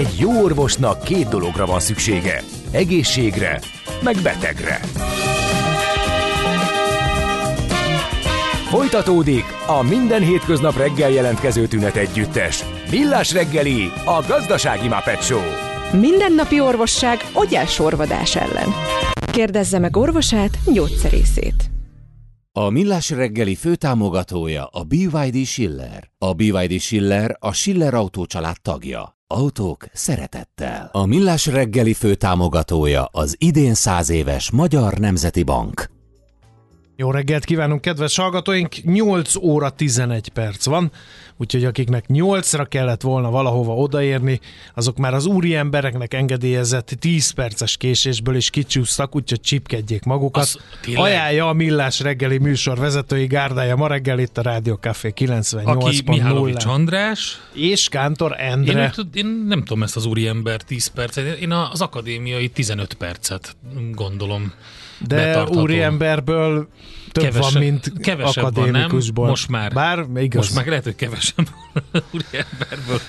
Egy 0.00 0.18
jó 0.18 0.42
orvosnak 0.42 1.02
két 1.02 1.28
dologra 1.28 1.66
van 1.66 1.80
szüksége. 1.80 2.42
Egészségre, 2.70 3.60
meg 4.02 4.16
betegre. 4.22 4.80
Folytatódik 8.68 9.44
a 9.66 9.82
minden 9.82 10.22
hétköznap 10.22 10.76
reggel 10.76 11.10
jelentkező 11.10 11.66
tünet 11.66 11.96
együttes. 11.96 12.64
Millás 12.90 13.32
reggeli, 13.32 13.92
a 14.04 14.24
gazdasági 14.28 14.88
Muppet 14.88 15.22
Show. 15.22 15.42
Mindennapi 16.00 16.60
orvosság 16.60 17.18
sorvadás 17.66 18.36
ellen. 18.36 18.68
Kérdezze 19.32 19.78
meg 19.78 19.96
orvosát, 19.96 20.58
gyógyszerészét. 20.72 21.70
A 22.52 22.70
Millás 22.70 23.10
reggeli 23.10 23.54
főtámogatója 23.54 24.64
a 24.66 24.84
BYD 24.84 25.44
Schiller. 25.46 26.10
A 26.18 26.32
BYD 26.32 26.80
Schiller 26.80 27.36
a 27.38 27.52
Schiller 27.52 27.94
Autó 27.94 28.26
család 28.26 28.56
tagja. 28.62 29.19
Autók 29.32 29.84
szeretettel. 29.92 30.88
A 30.92 31.06
Millás 31.06 31.46
reggeli 31.46 31.92
főtámogatója 31.92 33.04
az 33.04 33.34
idén 33.38 33.74
száz 33.74 34.10
éves 34.10 34.50
Magyar 34.50 34.98
Nemzeti 34.98 35.42
Bank. 35.42 35.99
Jó 37.00 37.10
reggelt 37.10 37.44
kívánunk, 37.44 37.80
kedves 37.80 38.16
hallgatóink! 38.16 38.74
8 38.82 39.36
óra 39.36 39.70
11 39.70 40.28
perc 40.28 40.64
van, 40.64 40.92
úgyhogy 41.36 41.64
akiknek 41.64 42.04
8-ra 42.08 42.66
kellett 42.68 43.00
volna 43.00 43.30
valahova 43.30 43.74
odaérni, 43.74 44.40
azok 44.74 44.96
már 44.96 45.14
az 45.14 45.26
úri 45.26 45.54
embereknek 45.54 46.14
engedélyezett 46.14 46.88
10 46.98 47.30
perces 47.30 47.76
késésből 47.76 48.36
is 48.36 48.50
kicsúsztak, 48.50 49.16
úgyhogy 49.16 49.40
csipkedjék 49.40 50.04
magukat. 50.04 50.42
Az, 50.42 50.58
Ajánlja 50.94 51.48
a 51.48 51.52
Millás 51.52 52.00
reggeli 52.00 52.38
műsor 52.38 52.78
vezetői 52.78 53.26
gárdája 53.26 53.76
ma 53.76 53.86
reggel 53.86 54.18
itt 54.18 54.38
a 54.38 54.42
Rádió 54.42 54.74
Café 54.74 55.12
98.0. 55.16 55.64
Aki 55.64 56.02
Mihálovics 56.06 56.64
András. 56.64 57.40
És 57.52 57.88
Kántor 57.88 58.34
Endre. 58.38 58.92
Én, 58.96 59.08
én 59.12 59.44
nem 59.46 59.64
tudom 59.64 59.82
ezt 59.82 59.96
az 59.96 60.04
úri 60.04 60.26
ember 60.26 60.62
10 60.62 60.86
percet, 60.86 61.38
én 61.38 61.52
az 61.52 61.80
akadémiai 61.80 62.48
15 62.48 62.94
percet 62.94 63.56
gondolom. 63.92 64.52
De 65.06 65.44
úriemberből 65.44 66.68
több 67.12 67.24
kevesebb, 67.24 67.52
van, 67.52 67.62
mint 67.62 67.92
kevesebb 68.00 68.44
akadémikusból. 68.44 69.24
Van? 69.24 69.30
Most 69.30 69.48
már. 69.48 69.72
Bár 69.72 70.06
igaz. 70.16 70.44
Most 70.44 70.54
már 70.54 70.66
lehet, 70.66 70.84
hogy 70.84 70.94
kevesebb 70.94 71.48
úriemberből. 72.14 73.00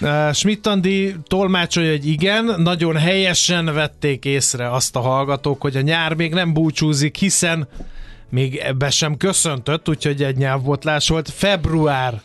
Uh, 0.00 0.32
Schmidt 0.32 0.66
Andi 0.66 1.16
tolmácsolja, 1.26 1.90
hogy 1.90 2.06
igen, 2.06 2.54
nagyon 2.56 2.96
helyesen 2.96 3.64
vették 3.64 4.24
észre 4.24 4.70
azt 4.70 4.96
a 4.96 5.00
hallgatók, 5.00 5.60
hogy 5.60 5.76
a 5.76 5.80
nyár 5.80 6.14
még 6.14 6.32
nem 6.32 6.52
búcsúzik, 6.52 7.16
hiszen 7.16 7.68
még 8.28 8.56
ebbe 8.56 8.90
sem 8.90 9.16
köszöntött, 9.16 9.88
úgyhogy 9.88 10.22
egy 10.22 10.36
nyelvbotlás 10.36 11.08
volt. 11.08 11.30
Február 11.30 12.22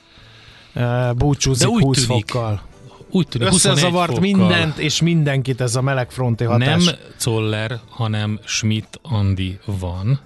uh, 0.76 1.14
búcsúzik 1.14 1.68
20 1.68 2.06
tűnik, 2.06 2.30
fokkal 2.30 2.70
úgy 3.12 3.28
tűnik, 3.28 3.48
Összezavart 3.48 4.20
mindent 4.20 4.78
és 4.78 5.02
mindenkit 5.02 5.62
ez 5.62 5.76
a 5.76 5.82
melegfronti 5.82 6.44
hatás. 6.44 6.86
Nem 6.86 6.96
Zoller, 7.20 7.80
hanem 7.90 8.40
Schmidt 8.46 9.00
Andi 9.02 9.60
van 9.66 10.20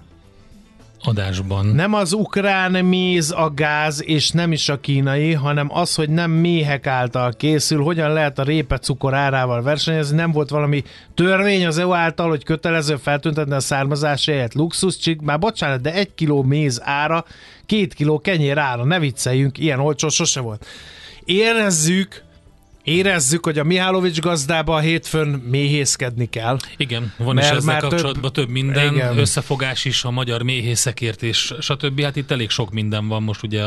adásban. 1.06 1.66
Nem 1.66 1.94
az 1.94 2.12
ukrán 2.12 2.84
méz 2.84 3.30
a 3.30 3.52
gáz, 3.54 4.02
és 4.04 4.30
nem 4.30 4.52
is 4.52 4.68
a 4.68 4.80
kínai, 4.80 5.32
hanem 5.32 5.68
az, 5.72 5.94
hogy 5.94 6.10
nem 6.10 6.30
méhek 6.30 6.86
által 6.86 7.32
készül, 7.32 7.82
hogyan 7.82 8.12
lehet 8.12 8.38
a 8.38 8.42
répe 8.42 8.78
cukor 8.78 9.14
árával 9.14 9.62
versenyezni. 9.62 10.16
Nem 10.16 10.32
volt 10.32 10.48
valami 10.48 10.82
törvény 11.14 11.66
az 11.66 11.78
EU 11.78 11.92
által, 11.92 12.28
hogy 12.28 12.44
kötelező 12.44 12.96
feltüntetni 12.96 13.54
a 13.54 13.60
származási 13.60 14.30
helyet 14.30 14.54
luxuscsik. 14.54 15.20
Már 15.20 15.38
bocsánat, 15.38 15.80
de 15.80 15.92
egy 15.92 16.14
kiló 16.14 16.42
méz 16.42 16.80
ára, 16.84 17.24
két 17.66 17.94
kiló 17.94 18.18
kenyér 18.18 18.58
ára, 18.58 18.84
ne 18.84 18.98
vicceljünk, 18.98 19.58
ilyen 19.58 19.80
olcsó 19.80 20.08
sose 20.08 20.40
volt. 20.40 20.66
Érezzük, 21.24 22.24
Érezzük, 22.86 23.44
hogy 23.44 23.58
a 23.58 23.64
Mihálovics 23.64 24.20
gazdába 24.20 24.74
a 24.74 24.78
hétfőn 24.78 25.28
méhészkedni 25.28 26.28
kell. 26.28 26.58
Igen, 26.76 27.12
van 27.16 27.38
is 27.38 27.44
ezzel 27.44 27.80
kapcsolatban 27.80 28.32
több, 28.32 28.44
több 28.44 28.48
minden, 28.48 28.94
igen. 28.94 29.18
összefogás 29.18 29.84
is 29.84 30.04
a 30.04 30.10
magyar 30.10 30.42
méhészekért, 30.42 31.22
és 31.22 31.54
stb. 31.60 32.00
Hát 32.00 32.16
itt 32.16 32.30
elég 32.30 32.50
sok 32.50 32.72
minden 32.72 33.08
van 33.08 33.22
most 33.22 33.42
ugye 33.42 33.64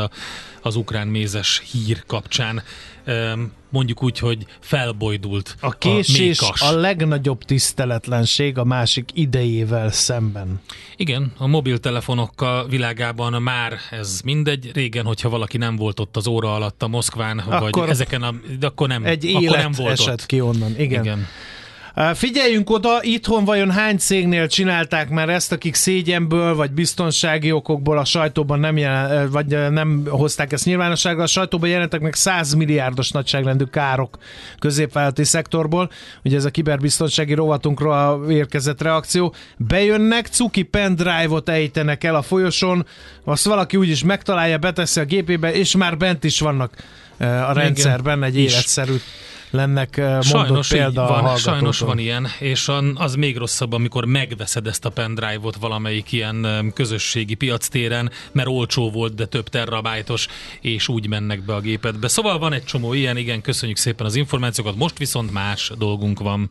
az 0.62 0.76
ukrán 0.76 1.06
mézes 1.06 1.62
hír 1.72 2.02
kapcsán 2.06 2.62
mondjuk 3.70 4.02
úgy, 4.02 4.18
hogy 4.18 4.46
felbojdult 4.60 5.56
a 5.60 5.70
késés 5.70 6.40
a, 6.40 6.52
a 6.66 6.72
legnagyobb 6.72 7.42
tiszteletlenség 7.44 8.58
a 8.58 8.64
másik 8.64 9.10
idejével 9.12 9.90
szemben. 9.90 10.60
Igen, 10.96 11.32
a 11.36 11.46
mobiltelefonokkal 11.46 12.68
világában 12.68 13.42
már 13.42 13.78
ez 13.90 14.20
mindegy. 14.24 14.70
Régen, 14.74 15.04
hogyha 15.04 15.28
valaki 15.28 15.56
nem 15.56 15.76
volt 15.76 16.00
ott 16.00 16.16
az 16.16 16.26
óra 16.26 16.54
alatt 16.54 16.82
a 16.82 16.88
Moszkván, 16.88 17.38
akkor 17.38 17.70
vagy 17.70 17.90
ezeken 17.90 18.22
a... 18.22 18.34
Akkor 18.60 18.88
nem, 18.88 19.04
egy 19.04 19.26
akkor 19.28 19.42
élet 19.42 19.62
nem 19.62 19.72
volt 19.76 19.90
esett 19.90 20.12
ott. 20.12 20.26
ki 20.26 20.40
onnan. 20.40 20.74
Igen. 20.78 21.02
Igen. 21.02 21.26
Figyeljünk 22.14 22.70
oda, 22.70 23.02
itthon 23.02 23.44
vajon 23.44 23.70
hány 23.70 23.96
cégnél 23.96 24.46
csinálták 24.46 25.08
már 25.08 25.28
ezt, 25.28 25.52
akik 25.52 25.74
szégyenből 25.74 26.54
vagy 26.54 26.70
biztonsági 26.70 27.52
okokból 27.52 27.98
a 27.98 28.04
sajtóban 28.04 28.60
nem, 28.60 28.76
jelen, 28.76 29.30
vagy 29.30 29.70
nem 29.70 30.02
hozták 30.08 30.52
ezt 30.52 30.64
nyilvánosságra. 30.64 31.22
A 31.22 31.26
sajtóban 31.26 31.68
jelentek 31.68 32.00
meg 32.00 32.14
100 32.14 32.54
milliárdos 32.54 33.10
nagyságrendű 33.10 33.64
károk 33.64 34.18
középvállalati 34.58 35.24
szektorból. 35.24 35.90
Ugye 36.24 36.36
ez 36.36 36.44
a 36.44 36.50
kiberbiztonsági 36.50 37.34
rovatunkra 37.34 38.20
érkezett 38.28 38.82
reakció. 38.82 39.34
Bejönnek, 39.56 40.26
cuki 40.26 40.62
pendrive-ot 40.62 41.48
ejtenek 41.48 42.04
el 42.04 42.14
a 42.14 42.22
folyosón, 42.22 42.86
azt 43.24 43.44
valaki 43.44 43.76
úgyis 43.76 44.04
megtalálja, 44.04 44.58
beteszi 44.58 45.00
a 45.00 45.04
gépébe, 45.04 45.52
és 45.52 45.76
már 45.76 45.96
bent 45.96 46.24
is 46.24 46.40
vannak 46.40 46.72
a 47.18 47.52
rendszerben 47.52 48.22
egy 48.22 48.38
életszerű 48.38 48.94
lennek 49.50 49.96
eh, 49.96 50.04
mondott 50.04 50.24
sajnos 50.24 50.68
példa 50.68 51.06
van, 51.06 51.24
a 51.24 51.36
Sajnos 51.36 51.78
van 51.78 51.98
ilyen, 51.98 52.26
és 52.38 52.70
az 52.94 53.14
még 53.14 53.36
rosszabb, 53.36 53.72
amikor 53.72 54.04
megveszed 54.04 54.66
ezt 54.66 54.84
a 54.84 54.90
pendrive-ot 54.90 55.56
valamelyik 55.56 56.12
ilyen 56.12 56.70
közösségi 56.74 57.34
piactéren, 57.34 58.10
mert 58.32 58.48
olcsó 58.48 58.90
volt, 58.90 59.14
de 59.14 59.26
több 59.26 59.48
terrabájtos, 59.48 60.26
és 60.60 60.88
úgy 60.88 61.08
mennek 61.08 61.44
be 61.44 61.54
a 61.54 61.60
gépedbe. 61.60 62.08
Szóval 62.08 62.38
van 62.38 62.52
egy 62.52 62.64
csomó 62.64 62.92
ilyen, 62.92 63.16
igen, 63.16 63.40
köszönjük 63.40 63.78
szépen 63.78 64.06
az 64.06 64.14
információkat, 64.14 64.76
most 64.76 64.98
viszont 64.98 65.32
más 65.32 65.72
dolgunk 65.78 66.18
van. 66.18 66.50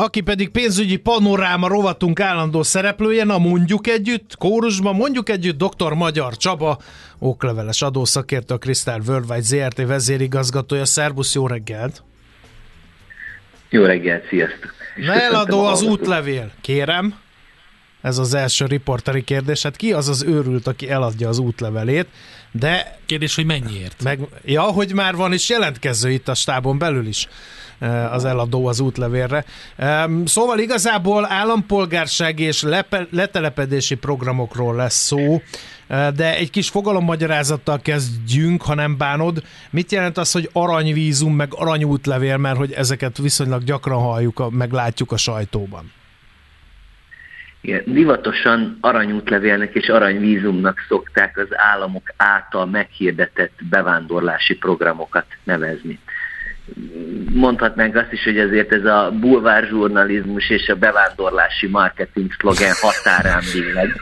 Aki 0.00 0.20
pedig 0.20 0.50
pénzügyi 0.50 0.96
panoráma 0.96 1.68
rovatunk 1.68 2.20
állandó 2.20 2.62
szereplője, 2.62 3.24
na 3.24 3.38
mondjuk 3.38 3.86
együtt, 3.86 4.36
kórusban 4.36 4.94
mondjuk 4.94 5.28
együtt 5.28 5.58
dr. 5.58 5.92
Magyar 5.92 6.36
Csaba, 6.36 6.78
okleveles 7.18 7.82
adószakértő, 7.82 8.54
a 8.54 8.58
Crystal 8.58 9.00
Worldwide 9.06 9.40
ZRT 9.40 9.86
vezérigazgatója. 9.86 10.84
Szerbusz, 10.84 11.34
jó 11.34 11.46
reggelt! 11.46 12.02
Jó 13.70 13.84
reggelt, 13.84 14.28
sziasztok! 14.28 14.74
Ne 14.96 15.22
eladó 15.22 15.64
az 15.64 15.82
útlevél, 15.82 16.50
kérem. 16.60 17.14
Ez 18.02 18.18
az 18.18 18.34
első 18.34 18.66
riporteri 18.66 19.24
kérdés. 19.24 19.62
Hát 19.62 19.76
ki 19.76 19.92
az 19.92 20.08
az 20.08 20.22
őrült, 20.22 20.66
aki 20.66 20.90
eladja 20.90 21.28
az 21.28 21.38
útlevelét? 21.38 22.06
De... 22.52 22.98
Kérdés, 23.06 23.34
hogy 23.34 23.46
mennyiért? 23.46 24.02
Meg, 24.02 24.20
ja, 24.44 24.62
hogy 24.62 24.92
már 24.92 25.14
van 25.14 25.32
is 25.32 25.48
jelentkező 25.48 26.10
itt 26.10 26.28
a 26.28 26.34
stábon 26.34 26.78
belül 26.78 27.06
is 27.06 27.28
eh, 27.78 28.12
az 28.12 28.24
eladó 28.24 28.66
az 28.66 28.80
útlevélre. 28.80 29.44
Szóval 30.24 30.58
igazából 30.58 31.26
állampolgársági 31.30 32.42
és 32.42 32.62
lepe, 32.62 33.06
letelepedési 33.10 33.94
programokról 33.94 34.74
lesz 34.74 35.04
szó, 35.04 35.42
eh, 35.86 36.10
de 36.10 36.36
egy 36.36 36.50
kis 36.50 36.68
fogalommagyarázzattal 36.68 37.80
kezdjünk, 37.80 38.62
ha 38.62 38.74
nem 38.74 38.96
bánod. 38.96 39.42
Mit 39.70 39.92
jelent 39.92 40.18
az, 40.18 40.32
hogy 40.32 40.50
aranyvízum, 40.52 41.34
meg 41.34 41.54
aranyútlevél, 41.54 42.36
mert 42.36 42.56
hogy 42.56 42.72
ezeket 42.72 43.18
viszonylag 43.18 43.64
gyakran 43.64 44.00
halljuk, 44.00 44.50
meg 44.50 44.72
látjuk 44.72 45.12
a 45.12 45.16
sajtóban? 45.16 45.92
Igen, 47.68 47.82
divatosan 47.86 48.78
aranyútlevélnek 48.80 49.74
és 49.74 49.88
aranyvízumnak 49.88 50.84
szokták 50.88 51.38
az 51.38 51.46
államok 51.50 52.12
által 52.16 52.66
meghirdetett 52.66 53.58
bevándorlási 53.70 54.56
programokat 54.56 55.26
nevezni. 55.44 55.98
Mondhatnánk 57.32 57.96
azt 57.96 58.12
is, 58.12 58.24
hogy 58.24 58.38
ezért 58.38 58.72
ez 58.72 58.84
a 58.84 59.12
bulvárzsurnalizmus 59.20 60.50
és 60.50 60.68
a 60.68 60.76
bevándorlási 60.76 61.66
marketing 61.66 62.32
szlogen 62.38 62.72
határán 62.80 63.42
billeg 63.52 64.00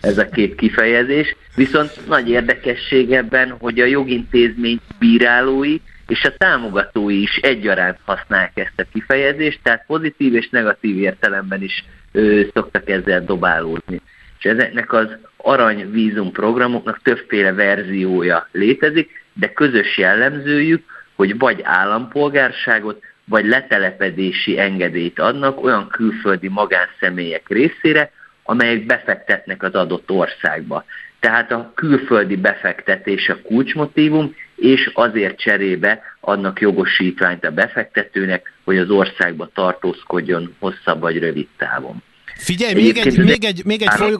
ez 0.00 0.18
a 0.18 0.28
két 0.28 0.54
kifejezés. 0.54 1.36
Viszont 1.54 2.06
nagy 2.08 2.28
érdekesség 2.28 3.12
ebben, 3.12 3.56
hogy 3.58 3.80
a 3.80 3.84
jogintézmény 3.84 4.80
bírálói 4.98 5.76
és 6.06 6.24
a 6.24 6.36
támogatói 6.36 7.22
is 7.22 7.36
egyaránt 7.36 7.98
használják 8.04 8.52
ezt 8.54 8.80
a 8.80 8.84
kifejezést, 8.92 9.60
tehát 9.62 9.84
pozitív 9.86 10.34
és 10.34 10.48
negatív 10.48 10.98
értelemben 10.98 11.62
is 11.62 11.84
ö, 12.12 12.40
szoktak 12.54 12.88
ezzel 12.88 13.24
dobálódni. 13.24 14.00
És 14.38 14.44
ezeknek 14.44 14.92
az 14.92 15.16
aranyvízum 15.36 16.32
programoknak 16.32 17.00
többféle 17.02 17.52
verziója 17.52 18.48
létezik, 18.52 19.24
de 19.32 19.52
közös 19.52 19.98
jellemzőjük, 19.98 20.84
hogy 21.14 21.38
vagy 21.38 21.60
állampolgárságot, 21.62 23.02
vagy 23.24 23.46
letelepedési 23.46 24.58
engedélyt 24.58 25.18
adnak 25.18 25.64
olyan 25.64 25.88
külföldi 25.88 26.48
magánszemélyek 26.48 27.48
részére, 27.48 28.10
amelyek 28.42 28.86
befektetnek 28.86 29.62
az 29.62 29.74
adott 29.74 30.10
országba. 30.10 30.84
Tehát 31.20 31.52
a 31.52 31.72
külföldi 31.74 32.36
befektetés 32.36 33.28
a 33.28 33.42
kulcsmotívum, 33.42 34.34
és 34.56 34.90
azért 34.94 35.38
cserébe 35.38 36.02
adnak 36.20 36.60
jogosítványt 36.60 37.44
a 37.44 37.50
befektetőnek, 37.50 38.52
hogy 38.64 38.78
az 38.78 38.90
országba 38.90 39.50
tartózkodjon 39.54 40.54
hosszabb 40.58 41.00
vagy 41.00 41.18
rövid 41.18 41.48
távon. 41.56 42.02
Figyelj, 42.36 42.74
még 42.74 42.96
egy, 42.96 43.18
még 43.18 43.44
egy, 43.44 43.62
még 43.64 43.82
egy 43.82 44.16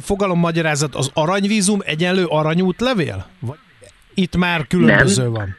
fogalommagyarázat, 0.00 0.94
az 0.94 1.10
aranyvízum 1.14 1.78
egyenlő 1.84 2.24
aranyútlevél? 2.24 3.26
Itt 4.14 4.36
már 4.36 4.66
különböző 4.66 5.22
Nem. 5.22 5.32
van. 5.32 5.56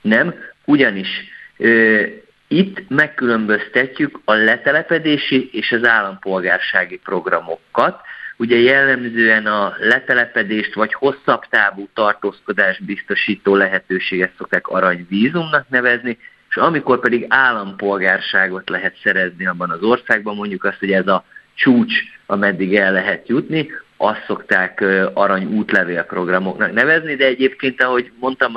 Nem, 0.00 0.34
ugyanis 0.64 1.08
ö, 1.56 2.02
itt 2.48 2.88
megkülönböztetjük 2.88 4.20
a 4.24 4.32
letelepedési 4.32 5.50
és 5.52 5.72
az 5.72 5.84
állampolgársági 5.84 6.96
programokat. 7.04 8.00
Ugye 8.40 8.56
jellemzően 8.56 9.46
a 9.46 9.74
letelepedést 9.78 10.74
vagy 10.74 10.94
hosszabb 10.94 11.44
távú 11.50 11.88
tartózkodást 11.94 12.84
biztosító 12.84 13.54
lehetőséget 13.54 14.32
szokták 14.38 14.66
aranyvízumnak 14.66 15.68
nevezni, 15.68 16.18
és 16.48 16.56
amikor 16.56 17.00
pedig 17.00 17.26
állampolgárságot 17.28 18.68
lehet 18.68 18.96
szerezni 19.02 19.46
abban 19.46 19.70
az 19.70 19.82
országban, 19.82 20.34
mondjuk 20.34 20.64
azt, 20.64 20.78
hogy 20.78 20.92
ez 20.92 21.06
a 21.06 21.24
csúcs, 21.54 21.92
ameddig 22.26 22.76
el 22.76 22.92
lehet 22.92 23.28
jutni, 23.28 23.70
azt 23.96 24.24
szokták 24.26 24.84
arany 25.14 25.44
útlevél 25.44 26.02
programoknak 26.02 26.72
nevezni, 26.72 27.14
de 27.14 27.24
egyébként, 27.24 27.82
ahogy 27.82 28.12
mondtam, 28.20 28.52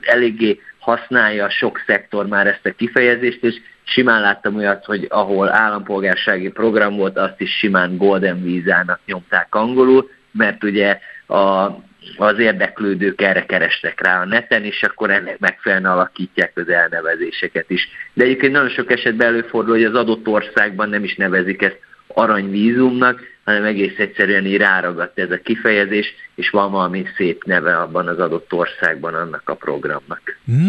eléggé 0.00 0.60
használja 0.78 1.50
sok 1.50 1.82
szektor 1.86 2.26
már 2.26 2.46
ezt 2.46 2.66
a 2.66 2.74
kifejezést, 2.76 3.42
és 3.42 3.54
simán 3.88 4.20
láttam 4.20 4.56
olyat, 4.56 4.84
hogy 4.84 5.06
ahol 5.08 5.52
állampolgársági 5.52 6.48
program 6.48 6.96
volt, 6.96 7.16
azt 7.16 7.40
is 7.40 7.58
simán 7.58 7.96
Golden 7.96 8.42
Visa-nak 8.42 9.00
nyomták 9.06 9.54
angolul, 9.54 10.10
mert 10.32 10.64
ugye 10.64 10.98
a 11.26 11.70
az 12.16 12.38
érdeklődők 12.38 13.20
erre 13.20 13.46
kerestek 13.46 14.00
rá 14.00 14.20
a 14.20 14.24
neten, 14.24 14.64
és 14.64 14.82
akkor 14.82 15.10
ennek 15.10 15.38
megfelelően 15.38 15.92
alakítják 15.92 16.52
az 16.54 16.68
elnevezéseket 16.68 17.70
is. 17.70 17.88
De 18.12 18.24
egyébként 18.24 18.52
nagyon 18.52 18.68
sok 18.68 18.90
esetben 18.90 19.26
előfordul, 19.26 19.74
hogy 19.74 19.84
az 19.84 19.94
adott 19.94 20.26
országban 20.26 20.88
nem 20.88 21.04
is 21.04 21.14
nevezik 21.16 21.62
ezt 21.62 21.78
aranyvízumnak, 22.06 23.20
hanem 23.48 23.64
egész 23.64 23.98
egyszerűen 23.98 24.46
így 24.46 24.56
ráragadt 24.56 25.18
ez 25.18 25.30
a 25.30 25.40
kifejezés, 25.44 26.14
és 26.34 26.50
van 26.50 26.70
valami 26.70 27.04
szép 27.16 27.44
neve 27.44 27.76
abban 27.76 28.08
az 28.08 28.18
adott 28.18 28.52
országban 28.52 29.14
annak 29.14 29.42
a 29.44 29.54
programnak. 29.54 30.20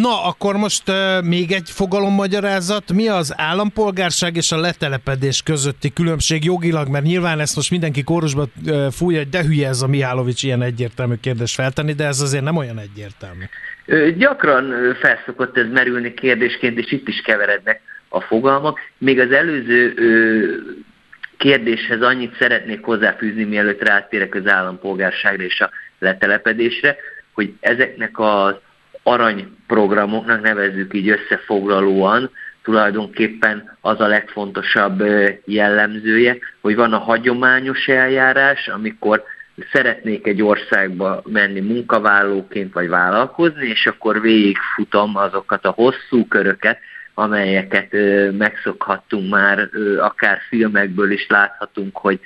Na, 0.01 0.23
akkor 0.23 0.55
most 0.55 0.89
uh, 0.89 1.23
még 1.23 1.51
egy 1.51 1.69
fogalommagyarázat. 1.69 2.93
Mi 2.93 3.07
az 3.07 3.33
állampolgárság 3.37 4.35
és 4.35 4.51
a 4.51 4.59
letelepedés 4.59 5.41
közötti 5.43 5.93
különbség 5.93 6.43
jogilag? 6.43 6.87
Mert 6.87 7.05
nyilván 7.05 7.39
ezt 7.39 7.55
most 7.55 7.71
mindenki 7.71 8.03
kórusba 8.03 8.45
uh, 8.65 8.87
fújja, 8.91 9.23
de 9.23 9.43
hülye 9.43 9.67
ez 9.67 9.81
a 9.81 9.87
Mihálovics 9.87 10.43
ilyen 10.43 10.61
egyértelmű 10.61 11.15
kérdést 11.21 11.55
feltenni, 11.55 11.93
de 11.93 12.05
ez 12.05 12.21
azért 12.21 12.43
nem 12.43 12.57
olyan 12.57 12.79
egyértelmű. 12.79 13.43
Gyakran 14.17 14.95
felszokott 15.01 15.57
ez 15.57 15.65
merülni 15.71 16.13
kérdésként, 16.13 16.77
és 16.77 16.91
itt 16.91 17.07
is 17.07 17.21
keverednek 17.21 17.81
a 18.09 18.21
fogalmak. 18.21 18.79
Még 18.97 19.19
az 19.19 19.31
előző 19.31 19.93
kérdéshez 21.39 22.01
annyit 22.01 22.35
szeretnék 22.39 22.83
hozzáfűzni, 22.83 23.43
mielőtt 23.43 23.83
rátérek 23.83 24.35
az 24.35 24.47
állampolgárságra 24.47 25.43
és 25.43 25.61
a 25.61 25.69
letelepedésre, 25.99 26.95
hogy 27.33 27.53
ezeknek 27.59 28.19
az 28.19 28.55
aranyprogramoknak 29.03 30.41
nevezzük 30.41 30.93
így 30.93 31.09
összefoglalóan, 31.09 32.31
tulajdonképpen 32.63 33.77
az 33.81 33.99
a 33.99 34.07
legfontosabb 34.07 35.03
jellemzője, 35.45 36.37
hogy 36.61 36.75
van 36.75 36.93
a 36.93 36.97
hagyományos 36.97 37.87
eljárás, 37.87 38.67
amikor 38.67 39.23
szeretnék 39.71 40.27
egy 40.27 40.41
országba 40.41 41.21
menni 41.25 41.59
munkavállalóként 41.59 42.73
vagy 42.73 42.89
vállalkozni, 42.89 43.67
és 43.67 43.85
akkor 43.85 44.21
végigfutom 44.21 45.15
azokat 45.15 45.65
a 45.65 45.71
hosszú 45.71 46.27
köröket, 46.27 46.79
amelyeket 47.19 47.95
megszokhattunk 48.37 49.29
már, 49.29 49.69
akár 49.99 50.39
filmekből 50.49 51.11
is 51.11 51.27
láthatunk, 51.27 51.97
hogy 51.97 52.19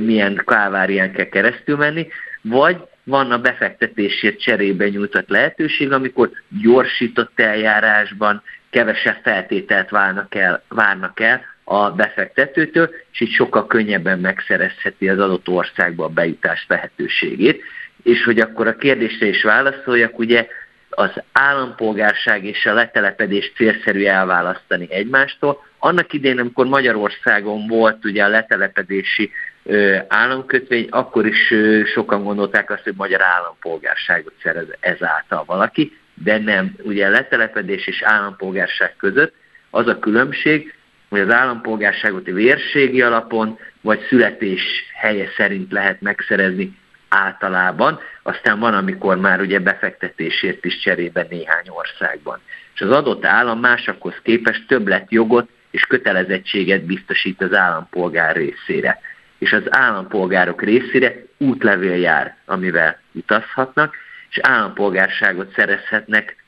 milyen 0.00 0.42
kávárián 0.46 1.12
kell 1.12 1.28
keresztül 1.28 1.76
menni, 1.76 2.08
vagy 2.42 2.76
van 3.04 3.30
a 3.30 3.38
befektetésért 3.38 4.40
cserébe 4.40 4.88
nyújtott 4.88 5.28
lehetőség, 5.28 5.92
amikor 5.92 6.30
gyorsított 6.62 7.40
eljárásban 7.40 8.42
kevesebb 8.70 9.18
feltételt 9.22 9.90
várnak 9.90 10.34
el, 10.34 10.62
várnak 10.68 11.20
el 11.20 11.40
a 11.64 11.90
befektetőtől, 11.90 12.90
és 13.12 13.20
így 13.20 13.30
sokkal 13.32 13.66
könnyebben 13.66 14.18
megszerezheti 14.18 15.08
az 15.08 15.18
adott 15.18 15.48
országba 15.48 16.04
a 16.04 16.08
bejutás 16.08 16.64
lehetőségét. 16.68 17.62
És 18.02 18.24
hogy 18.24 18.40
akkor 18.40 18.66
a 18.66 18.76
kérdésre 18.76 19.26
is 19.26 19.42
válaszoljak, 19.42 20.18
ugye 20.18 20.46
az 20.96 21.10
állampolgárság 21.32 22.44
és 22.44 22.66
a 22.66 22.72
letelepedés 22.72 23.52
célszerű 23.56 24.04
elválasztani 24.04 24.86
egymástól. 24.90 25.64
Annak 25.78 26.12
idén, 26.12 26.38
amikor 26.38 26.66
Magyarországon 26.66 27.66
volt 27.66 28.04
ugye 28.04 28.24
a 28.24 28.28
letelepedési 28.28 29.30
ö, 29.62 29.96
államkötvény, 30.08 30.86
akkor 30.90 31.26
is 31.26 31.50
ö, 31.50 31.82
sokan 31.84 32.24
gondolták 32.24 32.70
azt, 32.70 32.82
hogy 32.82 32.94
magyar 32.96 33.22
állampolgárságot 33.22 34.32
szerez 34.42 34.66
ezáltal 34.80 35.44
valaki, 35.46 35.98
de 36.14 36.38
nem. 36.38 36.74
Ugye 36.82 37.06
a 37.06 37.10
letelepedés 37.10 37.86
és 37.86 38.02
állampolgárság 38.02 38.96
között 38.96 39.34
az 39.70 39.86
a 39.86 39.98
különbség, 39.98 40.74
hogy 41.08 41.20
az 41.20 41.30
állampolgárságot 41.30 42.26
vérségi 42.26 43.02
alapon 43.02 43.58
vagy 43.80 44.00
születés 44.08 44.62
helye 44.94 45.28
szerint 45.36 45.72
lehet 45.72 46.00
megszerezni 46.00 46.76
általában, 47.08 48.00
aztán 48.22 48.58
van, 48.58 48.74
amikor 48.74 49.16
már 49.16 49.40
ugye 49.40 49.58
befektetésért 49.58 50.64
is 50.64 50.78
cserébe 50.78 51.26
néhány 51.30 51.68
országban. 51.68 52.40
És 52.74 52.80
az 52.80 52.90
adott 52.90 53.24
állam 53.24 53.60
másokhoz 53.60 54.14
képest 54.22 54.66
többlet 54.66 55.12
jogot 55.12 55.48
és 55.70 55.82
kötelezettséget 55.82 56.84
biztosít 56.84 57.42
az 57.42 57.54
állampolgár 57.54 58.36
részére. 58.36 59.00
És 59.38 59.52
az 59.52 59.62
állampolgárok 59.68 60.62
részére 60.62 61.14
útlevél 61.38 61.96
jár, 61.96 62.36
amivel 62.44 63.00
utazhatnak, 63.12 63.94
és 64.30 64.38
állampolgárságot 64.42 65.52
szerezhetnek 65.52 66.44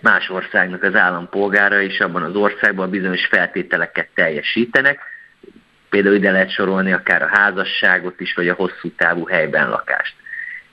más 0.00 0.30
országnak 0.30 0.82
az 0.82 0.94
állampolgára, 0.94 1.80
és 1.80 2.00
abban 2.00 2.22
az 2.22 2.34
országban 2.34 2.90
bizonyos 2.90 3.26
feltételeket 3.26 4.08
teljesítenek, 4.14 5.00
Például 5.94 6.14
ide 6.14 6.30
lehet 6.30 6.50
sorolni 6.50 6.92
akár 6.92 7.22
a 7.22 7.30
házasságot 7.32 8.20
is, 8.20 8.34
vagy 8.34 8.48
a 8.48 8.54
hosszú 8.54 8.90
távú 8.96 9.26
helyben 9.26 9.68
lakást. 9.68 10.14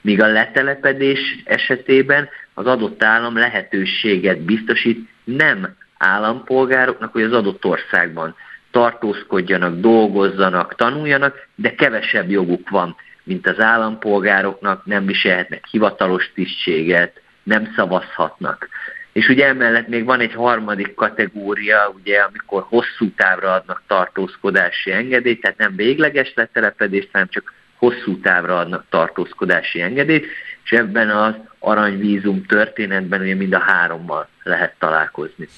Míg 0.00 0.22
a 0.22 0.26
letelepedés 0.26 1.42
esetében 1.44 2.28
az 2.54 2.66
adott 2.66 3.02
állam 3.02 3.36
lehetőséget 3.36 4.40
biztosít 4.40 5.08
nem 5.24 5.74
állampolgároknak, 5.98 7.12
hogy 7.12 7.22
az 7.22 7.32
adott 7.32 7.64
országban 7.64 8.34
tartózkodjanak, 8.70 9.80
dolgozzanak, 9.80 10.74
tanuljanak, 10.74 11.48
de 11.54 11.74
kevesebb 11.74 12.30
joguk 12.30 12.68
van, 12.68 12.96
mint 13.22 13.46
az 13.46 13.60
állampolgároknak, 13.60 14.84
nem 14.86 15.06
viselhetnek 15.06 15.66
hivatalos 15.70 16.32
tisztséget, 16.34 17.20
nem 17.42 17.72
szavazhatnak. 17.76 18.68
És 19.12 19.28
ugye 19.28 19.46
emellett 19.46 19.88
még 19.88 20.04
van 20.04 20.20
egy 20.20 20.34
harmadik 20.34 20.94
kategória, 20.94 21.92
ugye, 22.00 22.18
amikor 22.18 22.64
hosszú 22.68 23.10
távra 23.16 23.52
adnak 23.52 23.82
tartózkodási 23.86 24.92
engedélyt, 24.92 25.40
tehát 25.40 25.58
nem 25.58 25.76
végleges 25.76 26.32
letelepedést, 26.34 27.08
hanem 27.12 27.28
csak 27.30 27.52
hosszú 27.76 28.20
távra 28.20 28.58
adnak 28.58 28.84
tartózkodási 28.90 29.80
engedélyt, 29.80 30.26
és 30.64 30.70
ebben 30.70 31.10
az 31.10 31.34
aranyvízum 31.58 32.46
történetben 32.46 33.20
ugye 33.20 33.34
mind 33.34 33.52
a 33.52 33.58
hárommal 33.58 34.28
lehet 34.42 34.74
találkozni. 34.78 35.48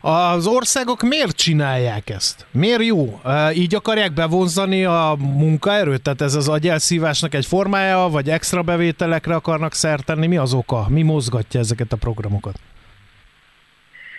Az 0.00 0.46
országok 0.46 1.02
miért 1.02 1.36
csinálják 1.36 2.10
ezt? 2.10 2.46
Miért 2.50 2.84
jó? 2.84 3.20
Így 3.52 3.74
akarják 3.74 4.12
bevonzani 4.12 4.84
a 4.84 5.16
munkaerőt? 5.18 6.02
Tehát 6.02 6.20
ez 6.20 6.34
az 6.34 6.48
agyelszívásnak 6.48 7.34
egy 7.34 7.46
formája, 7.46 7.98
vagy 7.98 8.28
extra 8.28 8.62
bevételekre 8.62 9.34
akarnak 9.34 9.74
szertenni? 9.74 10.26
Mi 10.26 10.36
az 10.36 10.54
oka? 10.54 10.86
Mi 10.88 11.02
mozgatja 11.02 11.60
ezeket 11.60 11.92
a 11.92 11.96
programokat? 11.96 12.58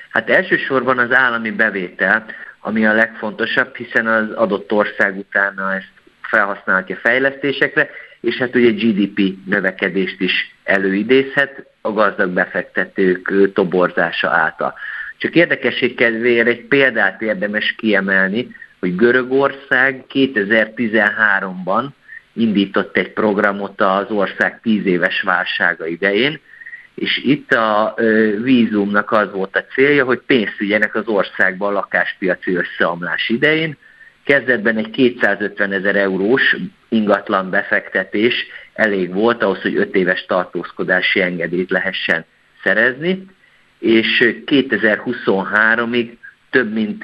Hát 0.10 0.30
elsősorban 0.30 0.98
az 0.98 1.12
állami 1.12 1.52
bevétel, 1.52 2.26
ami 2.60 2.86
a 2.86 2.94
legfontosabb, 2.94 3.76
hiszen 3.76 4.08
az 4.08 4.32
adott 4.32 4.72
ország 4.72 5.18
utána 5.18 5.74
ezt 5.74 5.92
felhasználhatja 6.22 6.96
fejlesztésekre, 6.96 7.90
és 8.22 8.36
hát 8.38 8.56
ugye 8.56 8.72
GDP 8.72 9.36
növekedést 9.46 10.22
is 10.22 10.56
előidézhet, 10.64 11.68
a 11.82 11.92
gazdag 11.92 12.30
befektetők 12.30 13.54
toborzása 13.54 14.30
által. 14.30 14.74
Csak 15.18 15.36
érdekesség 15.36 15.96
kedvéért 15.96 16.48
egy 16.48 16.66
példát 16.66 17.22
érdemes 17.22 17.76
kiemelni, 17.78 18.56
hogy 18.80 18.96
Görögország 18.96 20.04
2013-ban 20.14 21.86
indított 22.34 22.98
egy 22.98 23.14
programot 23.14 23.82
az 23.82 24.10
ország 24.10 24.62
tíz 24.62 24.86
éves 24.86 25.22
válsága 25.22 25.86
idején, 25.88 26.40
és 27.00 27.22
itt 27.24 27.52
a 27.52 27.96
vízumnak 28.42 29.12
az 29.12 29.32
volt 29.32 29.56
a 29.56 29.66
célja, 29.74 30.06
hogy 30.06 30.22
pénzt 30.26 30.58
vigyenek 30.58 30.96
az 30.96 31.08
országba 31.08 31.68
a 31.68 31.72
lakáspiaci 31.72 32.56
összeomlás 32.56 33.30
idején. 33.30 33.78
Kezdetben 34.24 34.78
egy 34.78 34.90
250 34.90 35.72
ezer 35.72 35.96
eurós 35.96 36.56
ingatlan 36.90 37.50
befektetés 37.50 38.48
elég 38.74 39.14
volt 39.14 39.44
ahhoz, 39.44 39.62
hogy 39.62 39.76
5 39.76 39.96
éves 39.96 40.26
tartózkodási 40.26 41.22
engedélyt 41.22 41.70
lehessen 41.70 42.26
szerezni, 42.64 43.26
és 43.80 44.36
2023-ig 44.46 46.10
több 46.50 46.74
mint 46.74 47.04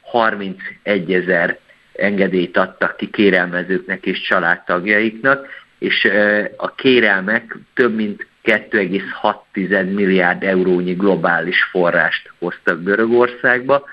31 0.00 1.12
ezer 1.12 1.58
engedélyt 1.92 2.56
adtak 2.56 2.96
ki 2.96 3.10
kérelmezőknek 3.10 4.06
és 4.06 4.20
családtagjaiknak, 4.20 5.46
és 5.78 6.08
a 6.56 6.74
kérelmek 6.74 7.56
több 7.74 7.94
mint 7.94 8.26
2,6 8.44 9.94
milliárd 9.94 10.42
eurónyi 10.42 10.92
globális 10.92 11.62
forrást 11.62 12.30
hoztak 12.38 12.82
Görögországba, 12.82 13.84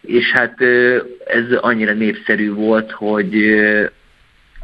és 0.00 0.30
hát 0.30 0.60
ez 1.26 1.52
annyira 1.60 1.92
népszerű 1.92 2.52
volt, 2.52 2.90
hogy 2.90 3.34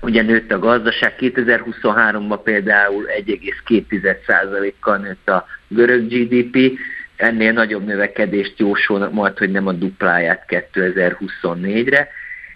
ugye 0.01 0.23
nőtt 0.23 0.53
a 0.53 0.59
gazdaság, 0.59 1.15
2023-ban 1.19 2.41
például 2.45 3.05
1,2%-kal 3.27 4.97
nőtt 4.97 5.29
a 5.29 5.47
görög 5.69 6.09
GDP, 6.09 6.79
ennél 7.17 7.53
nagyobb 7.53 7.85
növekedést 7.85 8.59
jósol 8.59 9.09
majd, 9.09 9.39
hogy 9.39 9.51
nem 9.51 9.67
a 9.67 9.73
dupláját 9.73 10.45
2024-re, 10.49 12.09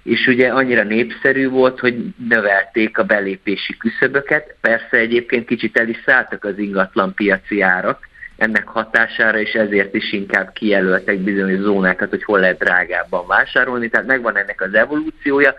és 0.08 0.26
ugye 0.26 0.48
annyira 0.48 0.82
népszerű 0.82 1.48
volt, 1.48 1.78
hogy 1.78 1.96
növelték 2.28 2.98
a 2.98 3.04
belépési 3.04 3.76
küszöböket. 3.76 4.54
Persze 4.60 4.96
egyébként 4.96 5.46
kicsit 5.46 5.78
el 5.78 5.88
is 5.88 6.02
szálltak 6.06 6.44
az 6.44 6.58
ingatlan 6.58 7.14
piaci 7.14 7.60
árak 7.60 8.08
ennek 8.36 8.66
hatására, 8.66 9.38
és 9.38 9.52
ezért 9.52 9.94
is 9.94 10.12
inkább 10.12 10.52
kijelöltek 10.52 11.18
bizonyos 11.18 11.60
zónákat, 11.60 12.10
hogy 12.10 12.24
hol 12.24 12.40
lehet 12.40 12.58
drágábban 12.58 13.26
vásárolni, 13.26 13.88
tehát 13.88 14.06
megvan 14.06 14.36
ennek 14.36 14.60
az 14.60 14.74
evolúciója, 14.74 15.54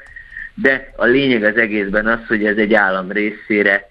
de 0.54 0.92
a 0.96 1.06
lényeg 1.06 1.44
az 1.44 1.58
egészben 1.58 2.08
az, 2.08 2.20
hogy 2.28 2.46
ez 2.46 2.58
egy 2.58 2.74
állam 2.74 3.12
részére 3.12 3.90